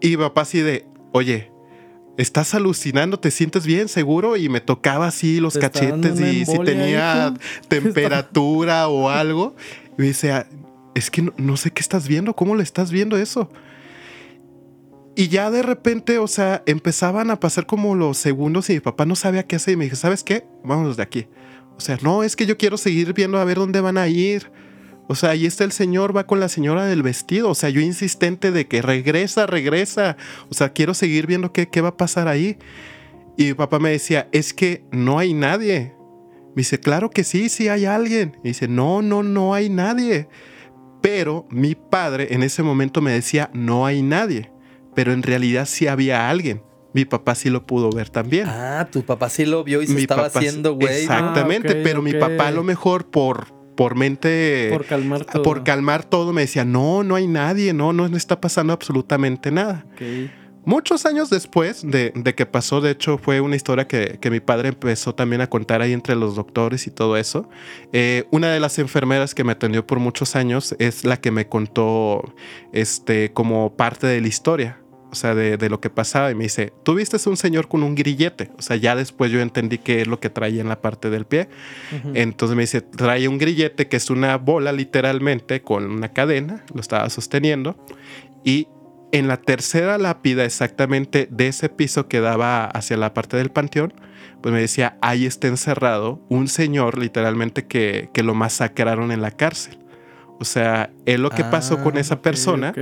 Y 0.02 0.10
mi 0.10 0.18
papá 0.18 0.42
así 0.42 0.60
de, 0.60 0.86
oye, 1.14 1.52
estás 2.18 2.54
alucinando, 2.54 3.20
te 3.20 3.32
sientes 3.32 3.66
bien, 3.66 3.88
seguro. 3.88 4.38
Y 4.38 4.50
me 4.50 4.62
tocaba 4.62 5.08
así 5.08 5.39
los 5.39 5.54
¿Te 5.54 5.66
está 5.66 5.80
dando 5.80 6.10
cachetes 6.10 6.34
y 6.36 6.46
si 6.46 6.60
tenía 6.60 7.34
temperatura 7.68 8.88
o 8.88 9.10
algo. 9.10 9.56
Y 9.98 10.02
me 10.02 10.08
dice, 10.08 10.32
"Ah, 10.32 10.48
es 10.96 11.12
que 11.12 11.22
no, 11.22 11.34
no 11.38 11.58
sé 11.58 11.72
qué 11.72 11.82
estás 11.82 12.08
viendo, 12.08 12.36
¿cómo 12.36 12.56
le 12.56 12.64
estás 12.64 12.92
viendo 12.92 13.18
eso? 13.18 13.50
Y 15.16 15.28
ya 15.28 15.52
de 15.52 15.62
repente, 15.62 16.20
o 16.20 16.28
sea, 16.28 16.64
empezaban 16.66 17.32
a 17.32 17.39
pasar 17.39 17.66
como 17.66 17.96
los 17.96 18.18
segundos 18.18 18.70
y 18.70 18.74
mi 18.74 18.80
papá 18.80 19.06
no 19.06 19.16
sabía 19.16 19.44
qué 19.44 19.58
hacer. 19.58 19.74
Y 19.74 19.78
me 19.78 19.84
dije, 19.86 19.98
¿sabes 19.98 20.24
qué? 20.24 20.46
Vámonos 20.64 20.98
de 20.98 21.04
aquí. 21.04 21.28
O 21.76 21.82
sea, 21.82 21.98
no, 22.02 22.24
es 22.24 22.36
que 22.36 22.46
yo 22.46 22.58
quiero 22.58 22.78
seguir 22.78 23.14
viendo 23.14 23.38
a 23.38 23.44
ver 23.44 23.58
dónde 23.58 23.82
van 23.82 23.98
a 23.98 24.08
ir. 24.08 24.52
O 25.08 25.16
sea, 25.16 25.32
ahí 25.32 25.46
está 25.46 25.66
el 25.66 25.74
señor, 25.74 26.16
va 26.16 26.26
con 26.26 26.39
la 26.39 26.48
señora 26.48 26.86
del 26.86 27.04
vestido. 27.04 27.50
O 27.50 27.56
sea, 27.56 27.70
yo 27.70 27.82
insistente 27.82 28.52
de 28.52 28.68
que 28.68 28.82
regresa, 28.82 29.48
regresa. 29.48 30.16
O 30.50 30.54
sea, 30.54 30.72
quiero 30.72 30.94
seguir 30.94 31.28
viendo 31.28 31.52
qué, 31.52 31.68
qué 31.68 31.82
va 31.82 31.89
a 31.89 31.98
pasar 31.98 32.30
ahí. 32.30 32.58
Y 33.38 33.46
mi 33.46 33.54
papá 33.54 33.80
me 33.80 33.92
decía, 33.92 34.30
es 34.32 34.54
que 34.54 34.86
no 34.92 35.20
hay 35.20 35.34
nadie. 35.34 35.94
Me 36.56 36.62
dice, 36.62 36.80
claro 36.80 37.10
que 37.10 37.26
sí, 37.26 37.50
sí 37.50 37.68
hay 37.68 37.84
alguien. 37.84 38.38
Y 38.44 38.50
dice, 38.50 38.70
no, 38.70 39.02
no, 39.02 39.24
no 39.24 39.54
hay 39.54 39.70
nadie. 39.70 40.30
Pero 41.02 41.47
mi 41.49 41.76
padre 41.76 42.28
en 42.32 42.43
ese 42.43 42.64
momento 42.64 43.02
me 43.02 43.12
decía, 43.12 43.49
no 43.54 43.86
hay 43.86 44.02
nadie. 44.02 44.52
Pero 44.95 45.14
en 45.14 45.24
realidad 45.24 45.66
sí 45.66 45.88
había 45.88 46.30
alguien. 46.30 46.62
Mi 46.93 47.06
papá 47.06 47.36
sí 47.36 47.49
lo 47.49 47.66
pudo 47.66 47.89
ver 47.89 48.10
también. 48.10 48.47
Ah, 48.49 48.88
tu 48.91 49.04
papá 49.04 49.30
sí 49.30 49.45
lo 49.45 49.64
vio 49.64 49.82
y 49.82 49.88
se 49.88 49.93
Mi 49.93 50.02
estaba 50.02 50.24
papá- 50.24 50.39
haciendo 50.39 50.74
güey. 50.74 50.88
¿no? 50.89 50.93
Exactamente, 51.14 51.72
Ah, 51.80 51.82
pero 51.84 52.02
mi 52.02 52.14
papá 52.14 52.47
a 52.47 52.52
lo 52.52 52.64
mejor 52.64 53.10
por, 53.10 53.47
por 53.78 53.95
mente... 53.95 54.68
Por 54.72 54.86
calmar 54.86 55.24
todo. 55.26 55.41
por 55.43 55.64
calmar 55.64 56.04
todo 56.04 56.34
me 56.34 56.41
decía, 56.41 56.66
no, 56.66 57.04
no 57.04 57.16
hay 57.16 57.28
nadie, 57.28 57.72
no, 57.74 57.93
no 57.93 58.06
está 58.18 58.41
pasando 58.41 58.74
absolutamente 58.74 59.52
nada. 59.52 59.86
Ok. 59.93 60.02
Muchos 60.64 61.05
años 61.05 61.30
después 61.30 61.82
de, 61.84 62.12
de 62.16 62.36
que 62.36 62.45
pasó, 62.45 62.82
de 62.82 62.91
hecho, 62.91 63.18
fue 63.18 63.41
una 63.41 63.55
historia 63.55 63.88
que, 63.88 64.20
que 64.22 64.30
mi 64.30 64.39
padre 64.39 64.70
empezó 64.70 65.16
también 65.16 65.41
a 65.41 65.47
contar 65.47 65.82
ahí 65.82 65.91
entre 65.91 66.16
los 66.16 66.36
doctores 66.36 66.86
y 66.86 66.91
todo 66.91 67.18
eso. 67.18 67.49
Eh, 67.93 68.26
una 68.32 68.51
de 68.51 68.59
las 68.59 68.78
enfermeras 68.78 69.34
que 69.34 69.43
me 69.43 69.53
atendió 69.53 69.88
por 69.88 69.99
muchos 69.99 70.36
años 70.36 70.76
es 70.78 71.03
la 71.03 71.18
que 71.18 71.32
me 71.32 71.47
contó 71.47 72.36
este, 72.74 73.34
como 73.34 73.76
parte 73.76 74.05
de 74.05 74.22
la 74.22 74.28
historia. 74.28 74.78
O 75.12 75.16
sea, 75.16 75.36
de, 75.36 75.57
de 75.57 75.70
lo 75.70 75.82
que 75.82 75.89
pasaba. 75.89 76.32
Y 76.32 76.36
me 76.36 76.43
dice, 76.43 76.72
tú 76.84 76.95
viste 76.95 77.18
un 77.28 77.36
señor 77.36 77.68
con 77.68 77.84
un 77.84 77.95
grillete. 77.95 78.49
O 78.57 78.62
sea, 78.62 78.78
ya 78.78 78.95
después 78.95 79.30
yo 79.30 79.41
entendí 79.41 79.78
qué 79.78 79.99
es 79.99 80.07
lo 80.07 80.22
que 80.22 80.30
traía 80.30 80.62
en 80.62 80.70
la 80.70 80.80
parte 80.80 81.09
del 81.09 81.26
pie. 81.26 81.49
Entonces 82.14 82.55
me 82.55 82.64
dice, 82.64 82.80
trae 82.80 83.28
un 83.28 83.38
grillete 83.38 83.89
que 83.89 83.97
es 83.97 84.09
una 84.09 84.38
bola 84.38 84.72
literalmente 84.72 85.62
con 85.62 85.91
una 85.91 86.14
cadena, 86.14 86.64
lo 86.74 86.80
estaba 86.80 87.09
sosteniendo. 87.09 87.76
Y 88.45 88.70
en 89.12 89.28
la 89.28 89.38
tercera 89.38 89.97
lápida 89.97 90.45
exactamente 90.45 91.28
de 91.30 91.47
ese 91.47 91.70
piso 91.70 92.07
que 92.07 92.22
daba 92.22 92.66
hacia 92.66 92.97
la 92.97 93.14
parte 93.14 93.38
del 93.38 93.51
panteón, 93.51 93.93
pues 94.41 94.53
me 94.53 94.62
decía, 94.62 94.97
ahí 95.01 95.26
está 95.26 95.47
encerrado 95.47 96.22
un 96.30 96.47
señor 96.47 96.97
literalmente 96.97 97.68
que, 97.68 98.09
que 98.14 98.24
lo 98.24 98.34
masacraron 98.34 99.12
en 99.12 99.22
la 99.22 99.32
cárcel. 99.32 99.78
O 100.39 100.43
sea, 100.43 100.89
él 101.05 101.22
lo 101.22 101.30
que 101.30 101.43
pasó 101.43 101.84
con 101.84 101.97
Ah, 101.97 101.99
esa 101.99 102.22
persona 102.24 102.74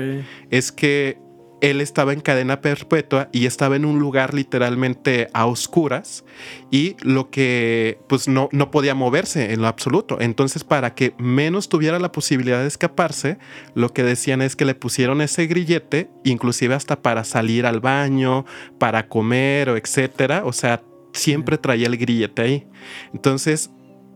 es 0.50 0.72
que 0.72 1.20
él 1.62 1.82
estaba 1.82 2.14
en 2.14 2.22
cadena 2.22 2.62
perpetua 2.62 3.30
y 3.32 3.46
estaba 3.46 3.76
en 3.76 3.86
un 3.86 4.00
lugar 4.00 4.34
literalmente 4.34 5.28
a 5.34 5.46
oscuras 5.46 6.24
y 6.72 6.96
lo 7.02 7.30
que 7.30 8.00
pues 8.08 8.28
no, 8.28 8.50
no 8.52 8.72
podía 8.72 8.96
moverse 8.96 9.54
en 9.54 9.62
lo 9.62 9.68
absoluto. 9.68 10.18
Entonces 10.20 10.64
para 10.64 10.96
que 10.96 11.14
menos 11.18 11.70
tuviera 11.70 12.00
la 12.00 12.12
posibilidad 12.12 12.62
de 12.62 12.68
escaparse, 12.68 13.38
lo 13.76 13.94
que 13.94 14.04
decían 14.04 14.42
es 14.42 14.56
que 14.56 14.66
le 14.66 14.76
pusieron 14.76 15.22
ese 15.22 15.48
grillete, 15.48 16.10
inclusive 16.24 16.76
hasta 16.76 17.02
para 17.02 17.24
salir 17.24 17.66
al 17.66 17.80
baño, 17.80 18.46
para 18.78 19.08
comer 19.08 19.70
o 19.70 19.78
etcétera. 19.78 20.44
O 20.46 20.54
sea, 20.54 20.84
siempre 21.14 21.58
traía 21.58 21.88
el 21.88 21.98
grillete 21.98 22.42
ahí. 22.42 22.68
Entonces, 23.14 23.72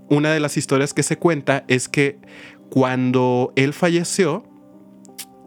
una 0.10 0.32
de 0.32 0.40
las 0.40 0.58
historias 0.58 0.94
que 0.94 1.04
se 1.04 1.18
cuenta 1.18 1.64
es 1.68 1.90
que 1.90 2.20
cuando 2.70 3.54
él 3.56 3.74
falleció, 3.74 4.44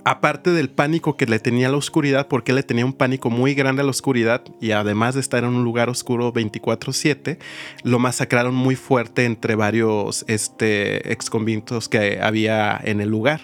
aparte 0.07 0.53
del 0.53 0.71
pánico 0.71 1.17
que 1.17 1.27
le 1.27 1.41
tenía 1.41 1.67
a 1.67 1.71
la 1.73 1.79
oscuridad, 1.79 2.29
porque 2.29 2.53
le 2.53 2.63
tenía 2.63 2.87
un 2.87 2.93
pánico 2.93 3.29
muy 3.29 3.55
grande 3.55 3.83
a 3.83 3.85
la 3.85 3.91
oscuridad 3.91 4.41
y 4.61 4.71
además 4.71 5.17
de 5.17 5.21
estar 5.21 5.43
en 5.43 5.51
un 5.51 5.65
lugar 5.65 5.91
oscuro 5.91 6.33
24/7, 6.33 7.39
lo 7.83 7.99
masacraron 7.99 8.55
muy 8.55 8.77
fuerte 8.77 9.25
entre 9.25 9.57
varios 9.57 10.25
este, 10.29 11.11
exconvictos 11.13 11.89
que 11.89 12.21
había 12.23 12.81
en 12.85 13.01
el 13.01 13.09
lugar. 13.09 13.41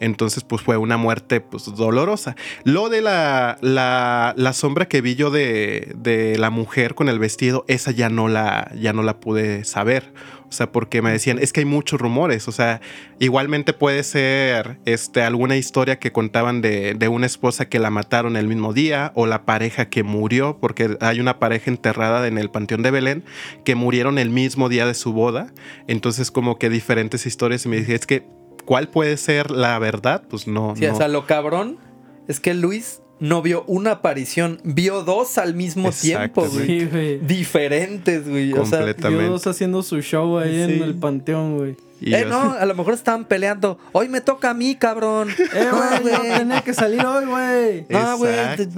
Entonces, 0.00 0.42
pues 0.42 0.62
fue 0.62 0.78
una 0.78 0.96
muerte 0.96 1.40
pues, 1.40 1.66
dolorosa. 1.76 2.34
Lo 2.64 2.88
de 2.88 3.02
la, 3.02 3.58
la, 3.60 4.34
la 4.36 4.52
sombra 4.52 4.88
que 4.88 5.02
vi 5.02 5.14
yo 5.14 5.30
de, 5.30 5.92
de 5.94 6.38
la 6.38 6.50
mujer 6.50 6.96
con 6.96 7.08
el 7.08 7.20
vestido, 7.20 7.64
esa 7.68 7.92
ya 7.92 8.08
no 8.08 8.26
la, 8.26 8.72
ya 8.74 8.92
no 8.92 9.04
la 9.04 9.20
pude 9.20 9.62
saber. 9.64 10.12
O 10.50 10.52
sea, 10.52 10.72
porque 10.72 11.00
me 11.00 11.12
decían, 11.12 11.38
es 11.38 11.52
que 11.52 11.60
hay 11.60 11.64
muchos 11.64 12.00
rumores. 12.00 12.48
O 12.48 12.52
sea, 12.52 12.80
igualmente 13.20 13.72
puede 13.72 14.02
ser 14.02 14.78
este, 14.84 15.22
alguna 15.22 15.56
historia 15.56 16.00
que 16.00 16.10
contaban 16.10 16.60
de, 16.60 16.94
de 16.94 17.06
una 17.06 17.26
esposa 17.26 17.68
que 17.68 17.78
la 17.78 17.90
mataron 17.90 18.36
el 18.36 18.48
mismo 18.48 18.72
día 18.72 19.12
o 19.14 19.26
la 19.26 19.44
pareja 19.44 19.88
que 19.88 20.02
murió, 20.02 20.58
porque 20.60 20.98
hay 21.00 21.20
una 21.20 21.38
pareja 21.38 21.70
enterrada 21.70 22.26
en 22.26 22.36
el 22.36 22.50
Panteón 22.50 22.82
de 22.82 22.90
Belén 22.90 23.24
que 23.64 23.76
murieron 23.76 24.18
el 24.18 24.30
mismo 24.30 24.68
día 24.68 24.86
de 24.86 24.94
su 24.94 25.12
boda. 25.12 25.52
Entonces, 25.86 26.32
como 26.32 26.58
que 26.58 26.68
diferentes 26.68 27.26
historias. 27.26 27.64
Y 27.64 27.68
me 27.68 27.76
dije, 27.76 27.94
es 27.94 28.06
que, 28.06 28.26
¿cuál 28.64 28.88
puede 28.88 29.16
ser 29.16 29.52
la 29.52 29.78
verdad? 29.78 30.24
Pues 30.28 30.48
no. 30.48 30.74
Sí, 30.76 30.84
no. 30.84 30.94
o 30.94 30.96
sea, 30.96 31.06
lo 31.06 31.26
cabrón 31.26 31.78
es 32.26 32.40
que 32.40 32.54
Luis 32.54 33.02
no 33.20 33.42
vio 33.42 33.64
una 33.66 33.92
aparición, 33.92 34.60
vio 34.64 35.02
dos 35.04 35.38
al 35.38 35.54
mismo 35.54 35.90
tiempo, 35.92 36.46
güey. 36.48 36.66
Sí, 36.66 36.86
güey. 36.86 37.18
Diferentes, 37.20 38.28
güey. 38.28 38.52
O 38.54 38.64
sea, 38.66 38.78
Completamente. 38.78 39.24
Dios 39.24 39.46
haciendo 39.46 39.82
su 39.82 40.00
show 40.00 40.38
ahí 40.38 40.54
Sí. 40.66 40.72
en 40.72 40.82
el 40.82 40.94
panteón, 40.94 41.56
güey. 41.58 41.76
Y 42.00 42.14
eh, 42.14 42.20
yo- 42.22 42.28
no, 42.28 42.52
a 42.54 42.64
lo 42.64 42.74
mejor 42.74 42.94
estaban 42.94 43.24
peleando. 43.24 43.78
Hoy 43.92 44.08
me 44.08 44.20
toca 44.20 44.50
a 44.50 44.54
mí, 44.54 44.74
cabrón. 44.74 45.28
Eh, 45.52 45.68
güey, 46.02 46.14
no 46.14 46.38
tenía 46.38 46.60
que 46.62 46.72
salir 46.74 47.04
hoy, 47.04 47.24
güey. 47.26 47.86
No, 47.88 48.16
güey, 48.18 48.34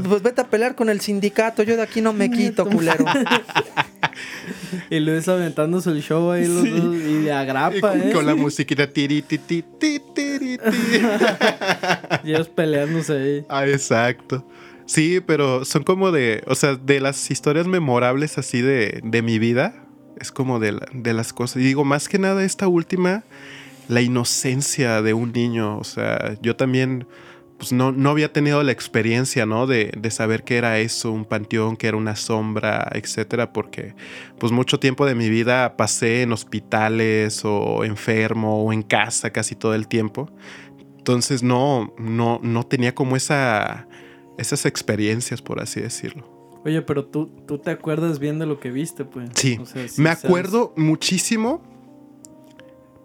pues 0.09 0.23
vete 0.23 0.41
a 0.41 0.47
pelear 0.49 0.75
con 0.75 0.89
el 0.89 1.01
sindicato. 1.01 1.63
Yo 1.63 1.77
de 1.77 1.83
aquí 1.83 2.01
no 2.01 2.13
me 2.13 2.31
quito, 2.33 2.67
culero. 2.67 3.05
Y 4.91 5.01
Luis 5.01 5.27
aventándose 5.29 5.91
el 5.91 6.03
show 6.03 6.31
ahí 6.31 6.47
los 6.47 6.57
dos 6.69 6.95
y 6.97 7.25
y 7.27 7.29
agrapa, 7.31 7.81
con, 7.93 8.03
¿eh? 8.03 8.13
con 8.13 8.27
la 8.27 8.35
musiquita 8.35 8.87
tiri, 8.87 9.23
ti, 9.23 9.39
ti, 9.39 9.63
ti, 9.79 10.01
tiri, 10.15 10.59
ti. 10.59 10.65
Y 12.25 12.31
ellos 12.33 12.49
peleándose 12.49 13.13
ahí. 13.13 13.47
Ah, 13.49 13.67
exacto. 13.67 14.47
Sí, 14.87 15.21
pero 15.25 15.65
son 15.65 15.83
como 15.85 16.11
de, 16.11 16.43
o 16.47 16.55
sea, 16.55 16.75
de 16.75 17.01
las 17.01 17.31
historias 17.31 17.67
memorables 17.67 18.37
así 18.39 18.61
de, 18.61 19.01
de 19.03 19.23
mi 19.23 19.39
vida, 19.39 19.75
es 20.23 20.33
como 20.33 20.59
de, 20.59 20.73
la- 20.73 20.89
de 20.93 21.13
las 21.13 21.33
cosas. 21.35 21.59
Y 21.63 21.65
digo, 21.67 21.85
más 21.85 22.09
que 22.09 22.19
nada 22.19 22.43
esta 22.45 22.69
última, 22.69 23.25
la 23.89 24.01
inocencia 24.01 25.03
de 25.03 25.13
un 25.15 25.33
niño, 25.33 25.79
o 25.79 25.85
sea, 25.85 26.37
yo 26.41 26.57
también, 26.57 27.07
pues 27.59 27.73
no, 27.73 27.93
no 27.93 28.11
había 28.11 28.33
tenido 28.33 28.63
la 28.63 28.73
experiencia, 28.73 29.45
¿no? 29.47 29.67
De, 29.67 29.93
de 29.97 30.11
saber 30.11 30.45
qué 30.45 30.57
era 30.57 30.79
eso, 30.79 31.13
un 31.13 31.25
panteón, 31.25 31.77
que 31.77 31.89
era 31.89 31.97
una 31.97 32.17
sombra, 32.17 32.89
etcétera, 32.95 33.53
porque 33.53 33.95
pues 34.39 34.53
mucho 34.53 34.79
tiempo 34.81 35.05
de 35.07 35.15
mi 35.15 35.29
vida 35.29 35.77
pasé 35.77 36.23
en 36.23 36.33
hospitales 36.33 37.43
o 37.45 37.85
enfermo 37.85 38.65
o 38.65 38.73
en 38.73 38.83
casa 38.83 39.31
casi 39.31 39.55
todo 39.57 39.75
el 39.75 39.87
tiempo. 39.89 40.31
Entonces 40.99 41.43
no, 41.43 41.93
no, 41.99 42.39
no 42.43 42.63
tenía 42.65 42.95
como 42.95 43.17
esa, 43.17 43.87
esas 44.39 44.67
experiencias, 44.67 45.43
por 45.43 45.61
así 45.61 45.81
decirlo. 45.81 46.32
Oye, 46.65 46.81
pero 46.83 47.05
tú, 47.05 47.27
tú 47.47 47.59
te 47.59 47.71
acuerdas 47.71 48.19
bien 48.19 48.39
de 48.39 48.47
lo 48.47 48.61
que 48.61 48.71
viste, 48.71 49.05
pues. 49.05 49.31
Sí, 49.35 49.59
O 49.61 49.67
sea, 49.67 49.89
sí 49.89 50.01
me 50.01 50.11
sabes- 50.11 50.25
acuerdo 50.25 50.73
muchísimo, 50.77 51.61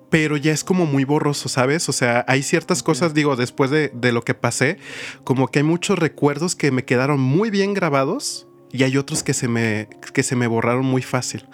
pero 0.09 0.37
ya 0.37 0.51
es 0.53 0.63
como 0.63 0.85
muy 0.85 1.03
borroso, 1.03 1.49
¿sabes? 1.49 1.89
O 1.89 1.91
sea, 1.93 2.23
hay 2.27 2.43
ciertas 2.43 2.81
cosas, 2.83 3.13
digo, 3.13 3.35
después 3.35 3.69
de, 3.71 3.89
de 3.89 4.11
lo 4.11 4.21
que 4.23 4.33
pasé, 4.33 4.77
como 5.23 5.47
que 5.47 5.59
hay 5.59 5.63
muchos 5.63 5.99
recuerdos 5.99 6.55
que 6.55 6.71
me 6.71 6.85
quedaron 6.85 7.19
muy 7.19 7.49
bien 7.49 7.73
grabados 7.73 8.47
y 8.71 8.83
hay 8.83 8.95
otros 8.97 9.23
que 9.23 9.33
se 9.33 9.47
me, 9.47 9.89
que 10.13 10.23
se 10.23 10.35
me 10.35 10.47
borraron 10.47 10.85
muy 10.85 11.01
fácil. 11.01 11.45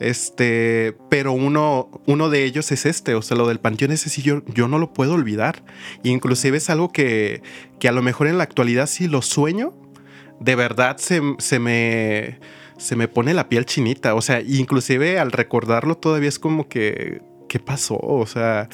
Este, 0.00 0.96
pero 1.08 1.32
uno, 1.32 1.88
uno 2.06 2.28
de 2.28 2.44
ellos 2.44 2.72
es 2.72 2.84
este, 2.84 3.14
o 3.14 3.22
sea, 3.22 3.36
lo 3.36 3.46
del 3.46 3.60
panteón 3.60 3.92
ese 3.92 4.10
sí 4.10 4.22
yo, 4.22 4.42
yo 4.46 4.66
no 4.66 4.78
lo 4.78 4.92
puedo 4.92 5.14
olvidar. 5.14 5.62
Y 6.02 6.10
inclusive 6.10 6.56
es 6.56 6.68
algo 6.70 6.90
que, 6.90 7.42
que 7.78 7.88
a 7.88 7.92
lo 7.92 8.02
mejor 8.02 8.26
en 8.26 8.38
la 8.38 8.44
actualidad 8.44 8.86
si 8.86 9.06
lo 9.06 9.22
sueño, 9.22 9.72
de 10.40 10.54
verdad 10.54 10.96
se, 10.98 11.20
se 11.38 11.58
me 11.58 12.38
se 12.76 12.96
me 12.96 13.08
pone 13.08 13.34
la 13.34 13.48
piel 13.48 13.66
chinita. 13.66 14.14
O 14.14 14.20
sea, 14.20 14.40
inclusive 14.40 15.18
al 15.18 15.32
recordarlo 15.32 15.96
todavía 15.96 16.28
es 16.28 16.38
como 16.38 16.68
que, 16.68 17.22
¿qué 17.48 17.58
pasó? 17.58 17.96
O 17.96 18.26
sea, 18.26 18.68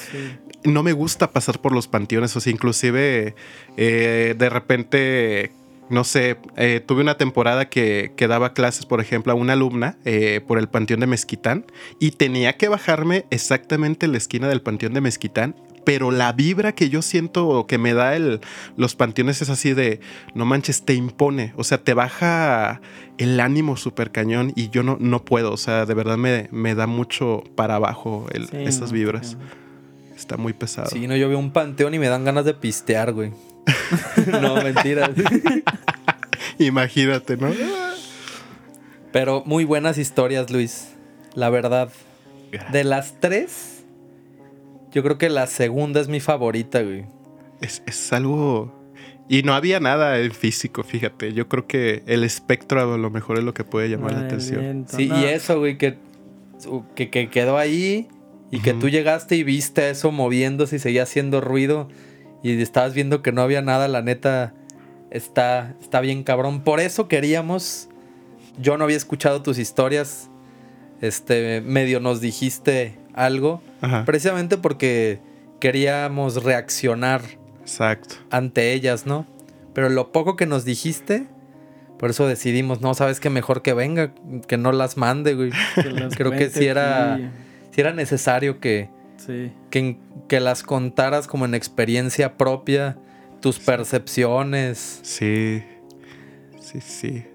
no 0.63 0.83
me 0.83 0.93
gusta 0.93 1.31
pasar 1.31 1.59
por 1.59 1.71
los 1.71 1.87
panteones, 1.87 2.35
o 2.35 2.39
sea, 2.39 2.51
inclusive 2.51 3.35
eh, 3.77 4.35
de 4.37 4.49
repente 4.49 5.51
no 5.89 6.05
sé, 6.05 6.37
eh, 6.55 6.81
tuve 6.85 7.01
una 7.01 7.17
temporada 7.17 7.67
que, 7.67 8.13
que, 8.15 8.27
daba 8.29 8.53
clases, 8.53 8.85
por 8.85 9.01
ejemplo, 9.01 9.33
a 9.33 9.35
una 9.35 9.53
alumna 9.53 9.97
eh, 10.05 10.39
por 10.47 10.57
el 10.57 10.69
Panteón 10.69 11.01
de 11.01 11.07
Mezquitán 11.07 11.65
y 11.99 12.11
tenía 12.11 12.53
que 12.53 12.69
bajarme 12.69 13.25
exactamente 13.29 14.05
en 14.05 14.13
la 14.13 14.17
esquina 14.17 14.47
del 14.47 14.61
Panteón 14.61 14.93
de 14.93 15.01
Mezquitán. 15.01 15.53
Pero 15.83 16.11
la 16.11 16.31
vibra 16.33 16.73
que 16.73 16.89
yo 16.89 17.01
siento 17.01 17.65
que 17.67 17.77
me 17.77 17.93
da 17.93 18.15
el, 18.15 18.41
los 18.77 18.95
panteones 18.95 19.41
es 19.41 19.49
así 19.49 19.73
de, 19.73 19.99
no 20.35 20.45
manches, 20.45 20.83
te 20.83 20.93
impone. 20.93 21.53
O 21.57 21.63
sea, 21.63 21.83
te 21.83 21.93
baja 21.93 22.81
el 23.17 23.39
ánimo 23.39 23.77
súper 23.77 24.11
cañón 24.11 24.53
y 24.55 24.69
yo 24.69 24.83
no, 24.83 24.97
no 24.99 25.25
puedo. 25.25 25.51
O 25.51 25.57
sea, 25.57 25.85
de 25.85 25.93
verdad 25.93 26.17
me, 26.17 26.49
me 26.51 26.75
da 26.75 26.87
mucho 26.87 27.43
para 27.55 27.75
abajo 27.75 28.27
esas 28.53 28.91
vibras. 28.91 29.37
Está 30.15 30.37
muy 30.37 30.53
pesado. 30.53 30.89
Sí, 30.91 31.07
no, 31.07 31.15
yo 31.15 31.29
veo 31.29 31.39
un 31.39 31.51
panteón 31.51 31.95
y 31.95 31.99
me 31.99 32.07
dan 32.07 32.23
ganas 32.23 32.45
de 32.45 32.53
pistear, 32.53 33.11
güey. 33.13 33.31
no, 34.41 34.61
mentira. 34.61 35.09
Imagínate, 36.59 37.37
¿no? 37.37 37.49
Pero 39.11 39.43
muy 39.45 39.65
buenas 39.65 39.97
historias, 39.97 40.49
Luis. 40.51 40.89
La 41.33 41.49
verdad. 41.49 41.89
De 42.71 42.83
las 42.83 43.19
tres, 43.19 43.70
yo 44.91 45.03
creo 45.03 45.17
que 45.17 45.29
la 45.29 45.47
segunda 45.47 46.01
es 46.01 46.07
mi 46.07 46.19
favorita, 46.19 46.81
güey. 46.81 47.05
Es, 47.61 48.11
algo. 48.11 48.73
Y 49.29 49.43
no 49.43 49.53
había 49.53 49.79
nada 49.79 50.19
en 50.19 50.31
físico, 50.31 50.83
fíjate. 50.83 51.33
Yo 51.33 51.47
creo 51.47 51.67
que 51.67 52.03
el 52.07 52.23
espectro 52.23 52.81
a 52.93 52.97
lo 52.97 53.09
mejor 53.09 53.37
es 53.37 53.43
lo 53.43 53.53
que 53.53 53.63
puede 53.63 53.89
llamar 53.89 54.13
la 54.13 54.21
atención. 54.21 54.85
sí, 54.87 55.09
y 55.13 55.25
eso, 55.25 55.59
güey, 55.59 55.77
que, 55.77 55.97
que, 56.95 57.29
quedó 57.29 57.57
ahí 57.57 58.07
y 58.49 58.59
que 58.59 58.73
tú 58.73 58.89
llegaste 58.89 59.35
y 59.35 59.43
viste 59.43 59.89
eso 59.89 60.11
moviéndose 60.11 60.75
y 60.75 60.79
seguía 60.79 61.03
haciendo 61.03 61.39
ruido 61.39 61.87
y 62.43 62.59
estabas 62.61 62.93
viendo 62.93 63.21
que 63.21 63.31
no 63.31 63.41
había 63.41 63.61
nada, 63.61 63.87
la 63.87 64.01
neta 64.01 64.53
está, 65.11 65.75
está 65.79 66.01
bien 66.01 66.23
cabrón. 66.23 66.63
Por 66.63 66.79
eso 66.79 67.07
queríamos, 67.07 67.87
yo 68.59 68.77
no 68.77 68.83
había 68.83 68.97
escuchado 68.97 69.41
tus 69.43 69.59
historias, 69.59 70.29
este, 70.99 71.61
medio 71.61 71.99
nos 71.99 72.19
dijiste 72.19 73.00
algo, 73.13 73.61
precisamente 74.05 74.57
porque 74.57 75.19
queríamos 75.59 76.43
reaccionar 76.43 77.21
Exacto. 77.61 78.15
ante 78.29 78.73
ellas, 78.73 79.05
¿no? 79.05 79.25
Pero 79.73 79.89
lo 79.89 80.11
poco 80.11 80.35
que 80.35 80.45
nos 80.45 80.65
dijiste, 80.65 81.27
por 81.97 82.09
eso 82.09 82.27
decidimos, 82.27 82.81
no, 82.81 82.93
sabes 82.93 83.19
que 83.19 83.29
mejor 83.29 83.61
que 83.61 83.73
venga, 83.73 84.13
que 84.47 84.57
no 84.57 84.71
las 84.71 84.97
mande, 84.97 85.35
güey. 85.35 85.51
Creo 86.17 86.31
que 86.31 86.49
si 86.49 86.65
era, 86.65 87.19
si 87.71 87.81
era 87.81 87.93
necesario 87.93 88.59
que, 88.59 88.89
que, 89.69 89.97
que 90.27 90.39
las 90.39 90.63
contaras 90.63 91.27
como 91.27 91.45
en 91.45 91.53
experiencia 91.53 92.37
propia, 92.37 92.97
tus 93.39 93.59
percepciones. 93.59 94.99
Sí, 95.03 95.63
sí, 96.59 96.81
sí. 96.81 97.25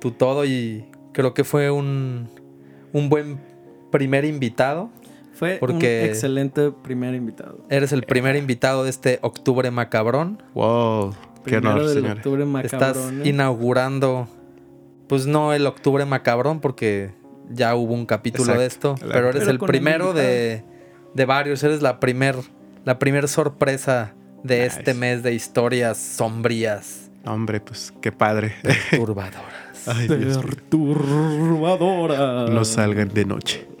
Tu 0.00 0.10
todo 0.10 0.44
y 0.44 0.84
creo 1.12 1.32
que 1.32 1.44
fue 1.44 1.70
un, 1.70 2.28
un 2.92 3.08
buen 3.08 3.40
primer 3.90 4.24
invitado. 4.24 4.90
Fue 5.34 5.56
porque 5.58 6.02
un 6.04 6.08
excelente 6.08 6.70
primer 6.70 7.14
invitado. 7.14 7.58
Eres 7.68 7.92
el 7.92 8.04
primer 8.04 8.36
invitado 8.36 8.84
de 8.84 8.90
este 8.90 9.18
octubre 9.22 9.70
macabrón. 9.70 10.42
Wow, 10.54 11.14
qué 11.44 11.56
honor, 11.56 11.88
señor. 11.88 12.20
Estás 12.64 12.96
¿eh? 12.96 13.28
inaugurando, 13.28 14.28
pues 15.08 15.26
no 15.26 15.52
el 15.52 15.66
octubre 15.66 16.04
macabrón, 16.04 16.60
porque 16.60 17.12
ya 17.50 17.74
hubo 17.74 17.94
un 17.94 18.06
capítulo 18.06 18.56
de 18.56 18.66
esto, 18.66 18.94
pero 19.00 19.30
eres 19.30 19.48
el 19.48 19.58
primero 19.58 20.12
de, 20.12 20.62
de, 21.14 21.24
varios, 21.24 21.64
eres 21.64 21.82
la 21.82 21.98
primer, 21.98 22.36
la 22.84 23.00
primer 23.00 23.26
sorpresa 23.28 24.14
de 24.44 24.66
este 24.66 24.94
mes 24.94 25.24
de 25.24 25.34
historias 25.34 25.98
sombrías. 25.98 27.10
Hombre, 27.26 27.60
pues 27.60 27.92
qué 28.00 28.12
padre. 28.12 28.54
Perturbadoras. 28.62 29.42
Ay, 29.86 30.06
Perturbadoras. 30.06 32.50
No 32.50 32.64
salgan 32.64 33.08
de 33.08 33.24
noche. 33.24 33.73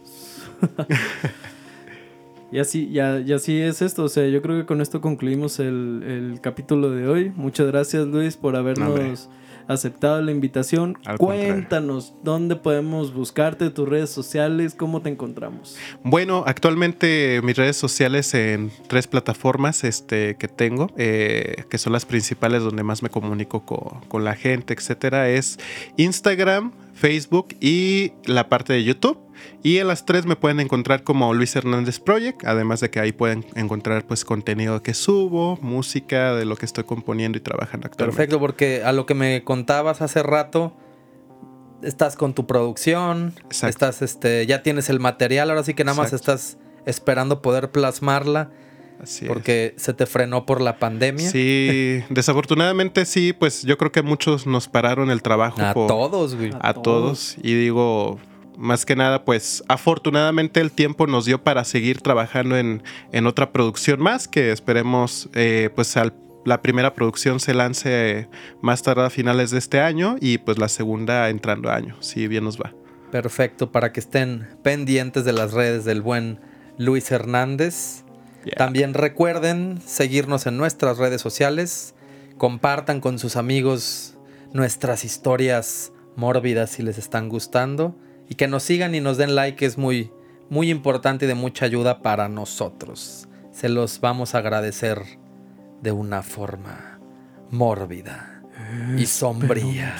y 2.52 2.58
así, 2.58 2.90
ya, 2.90 3.20
y 3.20 3.32
así 3.32 3.60
es 3.60 3.82
esto. 3.82 4.04
O 4.04 4.08
sea, 4.08 4.26
yo 4.26 4.42
creo 4.42 4.58
que 4.58 4.66
con 4.66 4.80
esto 4.80 5.00
concluimos 5.00 5.58
el, 5.60 6.02
el 6.06 6.40
capítulo 6.40 6.90
de 6.90 7.08
hoy. 7.08 7.32
Muchas 7.36 7.66
gracias, 7.66 8.06
Luis, 8.06 8.36
por 8.36 8.56
habernos 8.56 9.28
aceptado 9.68 10.20
la 10.22 10.30
invitación. 10.30 10.98
Cuéntanos 11.18 12.14
dónde 12.22 12.56
podemos 12.56 13.14
buscarte, 13.14 13.70
tus 13.70 13.88
redes 13.88 14.10
sociales, 14.10 14.74
cómo 14.74 15.02
te 15.02 15.10
encontramos. 15.10 15.76
Bueno, 16.02 16.44
actualmente 16.46 17.40
mis 17.42 17.56
redes 17.56 17.76
sociales 17.76 18.34
en 18.34 18.70
tres 18.88 19.06
plataformas 19.06 19.84
este, 19.84 20.36
que 20.36 20.48
tengo, 20.48 20.90
eh, 20.96 21.64
que 21.68 21.78
son 21.78 21.92
las 21.92 22.04
principales 22.04 22.62
donde 22.62 22.82
más 22.82 23.02
me 23.02 23.10
comunico 23.10 23.64
con, 23.64 24.00
con 24.08 24.24
la 24.24 24.34
gente, 24.34 24.74
etcétera, 24.74 25.28
es 25.28 25.58
Instagram, 25.96 26.72
Facebook 26.94 27.48
y 27.60 28.12
la 28.26 28.48
parte 28.48 28.72
de 28.72 28.84
YouTube. 28.84 29.23
Y 29.62 29.78
en 29.78 29.88
las 29.88 30.04
tres 30.04 30.26
me 30.26 30.36
pueden 30.36 30.60
encontrar 30.60 31.04
como 31.04 31.32
Luis 31.32 31.56
Hernández 31.56 31.98
Project, 31.98 32.44
además 32.44 32.80
de 32.80 32.90
que 32.90 33.00
ahí 33.00 33.12
pueden 33.12 33.46
encontrar 33.54 34.06
pues 34.06 34.24
contenido 34.24 34.82
que 34.82 34.94
subo, 34.94 35.58
música 35.62 36.34
de 36.34 36.44
lo 36.44 36.56
que 36.56 36.66
estoy 36.66 36.84
componiendo 36.84 37.38
y 37.38 37.40
trabajando 37.40 37.86
actualmente. 37.86 38.16
Perfecto, 38.16 38.40
porque 38.40 38.82
a 38.84 38.92
lo 38.92 39.06
que 39.06 39.14
me 39.14 39.42
contabas 39.44 40.02
hace 40.02 40.22
rato, 40.22 40.76
estás 41.82 42.16
con 42.16 42.34
tu 42.34 42.46
producción, 42.46 43.34
estás 43.50 44.02
este, 44.02 44.46
ya 44.46 44.62
tienes 44.62 44.90
el 44.90 45.00
material, 45.00 45.50
ahora 45.50 45.62
sí 45.62 45.74
que 45.74 45.84
nada 45.84 45.96
más 45.96 46.12
estás 46.12 46.58
esperando 46.86 47.42
poder 47.42 47.70
plasmarla. 47.70 48.50
Así 49.02 49.26
porque 49.26 49.74
se 49.76 49.92
te 49.92 50.06
frenó 50.06 50.46
por 50.46 50.60
la 50.60 50.78
pandemia. 50.78 51.28
Sí, 51.28 52.02
desafortunadamente 52.10 53.04
sí, 53.04 53.32
pues 53.32 53.62
yo 53.62 53.76
creo 53.76 53.90
que 53.90 54.02
muchos 54.02 54.46
nos 54.46 54.68
pararon 54.68 55.10
el 55.10 55.20
trabajo. 55.20 55.60
A 55.60 55.74
todos, 55.74 56.36
güey. 56.36 56.52
A, 56.60 56.74
todos. 56.74 57.36
Y 57.42 57.54
digo, 57.54 58.18
más 58.56 58.84
que 58.86 58.96
nada, 58.96 59.24
pues 59.24 59.62
afortunadamente 59.68 60.60
el 60.60 60.70
tiempo 60.70 61.06
nos 61.06 61.24
dio 61.24 61.42
para 61.42 61.64
seguir 61.64 62.00
trabajando 62.00 62.56
en, 62.56 62.82
otra 63.26 63.52
producción 63.52 64.00
más, 64.00 64.28
que 64.28 64.52
esperemos 64.52 65.28
eh, 65.34 65.70
pues 65.74 65.94
la 66.44 66.62
primera 66.62 66.94
producción 66.94 67.40
se 67.40 67.54
lance 67.54 68.28
más 68.60 68.82
tarde 68.82 69.06
a 69.06 69.10
finales 69.10 69.50
de 69.50 69.58
este 69.58 69.80
año 69.80 70.16
y 70.20 70.38
pues 70.38 70.58
la 70.58 70.68
segunda 70.68 71.28
entrando 71.30 71.70
año, 71.70 71.96
si 72.00 72.28
bien 72.28 72.44
nos 72.44 72.58
va. 72.58 72.72
Perfecto, 73.10 73.70
para 73.70 73.92
que 73.92 74.00
estén 74.00 74.48
pendientes 74.62 75.24
de 75.24 75.32
las 75.32 75.52
redes 75.52 75.84
del 75.84 76.02
buen 76.02 76.40
Luis 76.78 77.10
Hernández. 77.10 78.04
También 78.56 78.92
recuerden 78.92 79.80
seguirnos 79.86 80.46
en 80.46 80.58
nuestras 80.58 80.98
redes 80.98 81.22
sociales, 81.22 81.94
compartan 82.36 83.00
con 83.00 83.18
sus 83.18 83.36
amigos 83.36 84.18
nuestras 84.52 85.04
historias 85.04 85.92
mórbidas 86.14 86.70
si 86.70 86.82
les 86.82 86.98
están 86.98 87.28
gustando 87.28 87.96
y 88.28 88.34
que 88.34 88.48
nos 88.48 88.62
sigan 88.62 88.94
y 88.94 89.00
nos 89.00 89.16
den 89.16 89.34
like 89.34 89.64
es 89.64 89.78
muy, 89.78 90.10
muy 90.50 90.70
importante 90.70 91.24
y 91.24 91.28
de 91.28 91.34
mucha 91.34 91.64
ayuda 91.66 92.02
para 92.02 92.28
nosotros. 92.28 93.28
Se 93.52 93.68
los 93.68 94.00
vamos 94.00 94.34
a 94.34 94.38
agradecer 94.38 95.02
de 95.82 95.92
una 95.92 96.22
forma 96.22 96.98
mórbida 97.50 98.42
y 98.96 99.06
sombría. 99.06 99.96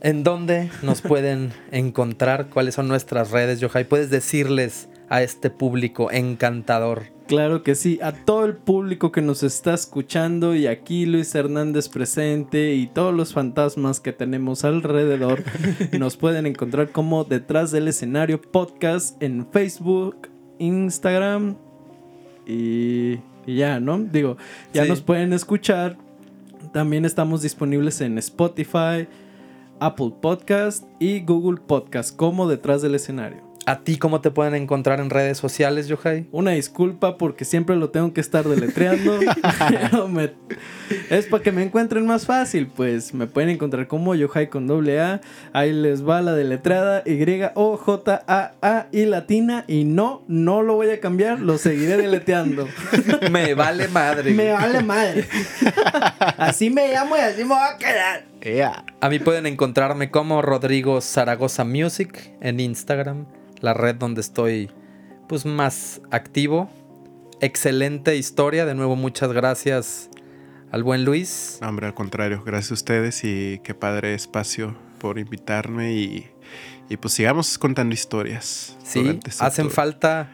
¿En 0.00 0.22
dónde 0.22 0.70
nos 0.82 1.00
pueden 1.00 1.52
encontrar? 1.70 2.50
¿Cuáles 2.50 2.74
son 2.74 2.88
nuestras 2.88 3.30
redes, 3.30 3.60
Yohai? 3.60 3.88
¿Puedes 3.88 4.10
decirles 4.10 4.88
a 5.08 5.22
este 5.22 5.48
público 5.48 6.10
encantador 6.10 7.13
Claro 7.26 7.62
que 7.62 7.74
sí, 7.74 7.98
a 8.02 8.12
todo 8.12 8.44
el 8.44 8.54
público 8.54 9.10
que 9.10 9.22
nos 9.22 9.42
está 9.42 9.72
escuchando 9.72 10.54
y 10.54 10.66
aquí 10.66 11.06
Luis 11.06 11.34
Hernández 11.34 11.88
presente 11.88 12.74
y 12.74 12.86
todos 12.86 13.14
los 13.14 13.32
fantasmas 13.32 13.98
que 14.00 14.12
tenemos 14.12 14.62
alrededor 14.62 15.42
nos 15.98 16.18
pueden 16.18 16.44
encontrar 16.44 16.90
como 16.90 17.24
detrás 17.24 17.70
del 17.70 17.88
escenario 17.88 18.42
podcast 18.42 19.20
en 19.22 19.46
Facebook, 19.50 20.28
Instagram 20.58 21.56
y, 22.46 23.20
ya, 23.46 23.80
¿no? 23.80 23.98
Digo, 23.98 24.36
ya 24.74 24.84
nos 24.84 25.00
pueden 25.00 25.32
escuchar. 25.32 25.96
También 26.74 27.06
estamos 27.06 27.40
disponibles 27.40 28.02
en 28.02 28.18
Spotify, 28.18 29.08
Apple 29.80 30.12
Podcast 30.20 30.84
y 30.98 31.20
Google 31.20 31.60
Podcast 31.66 32.14
como 32.14 32.48
detrás 32.48 32.82
del 32.82 32.96
escenario. 32.96 33.43
¿A 33.66 33.80
ti 33.80 33.96
cómo 33.96 34.20
te 34.20 34.30
pueden 34.30 34.54
encontrar 34.54 35.00
en 35.00 35.08
redes 35.08 35.38
sociales, 35.38 35.88
Yohai? 35.88 36.26
Una 36.32 36.50
disculpa 36.50 37.16
porque 37.16 37.46
siempre 37.46 37.76
lo 37.76 37.90
tengo 37.90 38.12
que 38.12 38.20
estar 38.20 38.46
deletreando. 38.46 39.18
Es 41.08 41.26
para 41.26 41.42
que 41.42 41.50
me 41.50 41.62
encuentren 41.62 42.06
más 42.06 42.26
fácil, 42.26 42.66
pues 42.66 43.14
me 43.14 43.26
pueden 43.26 43.48
encontrar 43.48 43.86
como 43.86 44.14
Yohai 44.14 44.48
con 44.48 44.66
doble 44.66 45.00
A. 45.00 45.22
Ahí 45.54 45.72
les 45.72 46.06
va 46.06 46.20
la 46.20 46.34
deletreada 46.34 47.02
Y-O-J-A-A 47.06 48.86
y 48.92 49.04
latina. 49.06 49.64
Y 49.66 49.84
no, 49.84 50.22
no 50.28 50.62
lo 50.62 50.74
voy 50.74 50.90
a 50.90 51.00
cambiar, 51.00 51.40
lo 51.40 51.56
seguiré 51.56 51.96
deleteando. 51.96 52.68
me 53.30 53.54
vale 53.54 53.88
madre. 53.88 54.32
me 54.32 54.52
vale 54.52 54.82
madre. 54.82 55.26
así 56.36 56.68
me 56.68 56.92
llamo 56.92 57.16
y 57.16 57.20
así 57.20 57.42
me 57.44 57.54
voy 57.54 57.58
a 57.58 57.78
quedar. 57.78 58.33
A 59.00 59.08
mí 59.08 59.18
pueden 59.18 59.46
encontrarme 59.46 60.10
como 60.10 60.42
Rodrigo 60.42 61.00
Zaragoza 61.00 61.64
Music 61.64 62.32
en 62.40 62.60
Instagram 62.60 63.26
la 63.64 63.74
red 63.74 63.96
donde 63.96 64.20
estoy 64.20 64.70
pues 65.26 65.46
más 65.46 66.02
activo. 66.10 66.70
Excelente 67.40 68.16
historia. 68.16 68.66
De 68.66 68.74
nuevo, 68.74 68.94
muchas 68.94 69.32
gracias 69.32 70.10
al 70.70 70.82
buen 70.82 71.04
Luis. 71.04 71.58
No, 71.62 71.68
hombre, 71.70 71.86
al 71.86 71.94
contrario, 71.94 72.42
gracias 72.44 72.70
a 72.72 72.74
ustedes 72.74 73.24
y 73.24 73.60
qué 73.64 73.74
padre 73.74 74.14
espacio 74.14 74.76
por 74.98 75.18
invitarme 75.18 75.94
y, 75.94 76.30
y 76.88 76.96
pues 76.98 77.14
sigamos 77.14 77.58
contando 77.58 77.94
historias. 77.94 78.76
Sí, 78.84 79.20
este 79.24 79.44
hacen 79.44 79.70
falta 79.70 80.30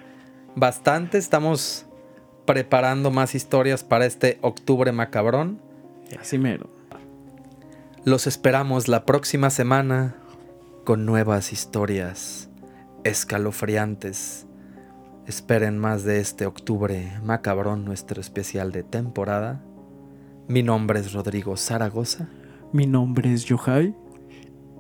bastante. 0.57 1.19
Estamos 1.19 1.87
preparando 2.47 3.11
más 3.11 3.35
historias 3.37 3.85
para 3.85 4.07
este 4.07 4.39
octubre 4.41 4.91
macabrón. 4.91 5.61
Así 6.21 6.37
mero. 6.37 6.80
Los 8.05 8.27
esperamos 8.27 8.89
la 8.89 9.05
próxima 9.05 9.51
semana 9.51 10.17
con 10.85 11.05
nuevas 11.05 11.53
historias 11.53 12.49
escalofriantes. 13.05 14.47
Esperen 15.27 15.77
más 15.79 16.05
de 16.05 16.19
este 16.19 16.47
octubre 16.47 17.13
macabrón, 17.23 17.85
nuestro 17.85 18.23
especial 18.23 18.73
de 18.73 18.85
temporada. 18.85 19.63
Mi 20.49 20.63
nombre 20.63 21.01
es 21.01 21.13
Rodrigo 21.13 21.59
Zaragoza. 21.59 22.31
Mi 22.73 22.87
nombre 22.87 23.35
es 23.35 23.45
Yohai. 23.45 23.95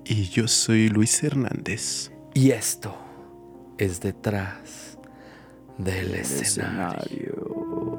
Y 0.07 0.25
yo 0.31 0.49
soy 0.49 0.89
Luis 0.89 1.23
Hernández. 1.23 2.11
Y 2.33 2.53
esto 2.53 2.97
es 3.77 4.01
detrás 4.01 4.99
del 5.77 6.15
escenario. 6.15 7.99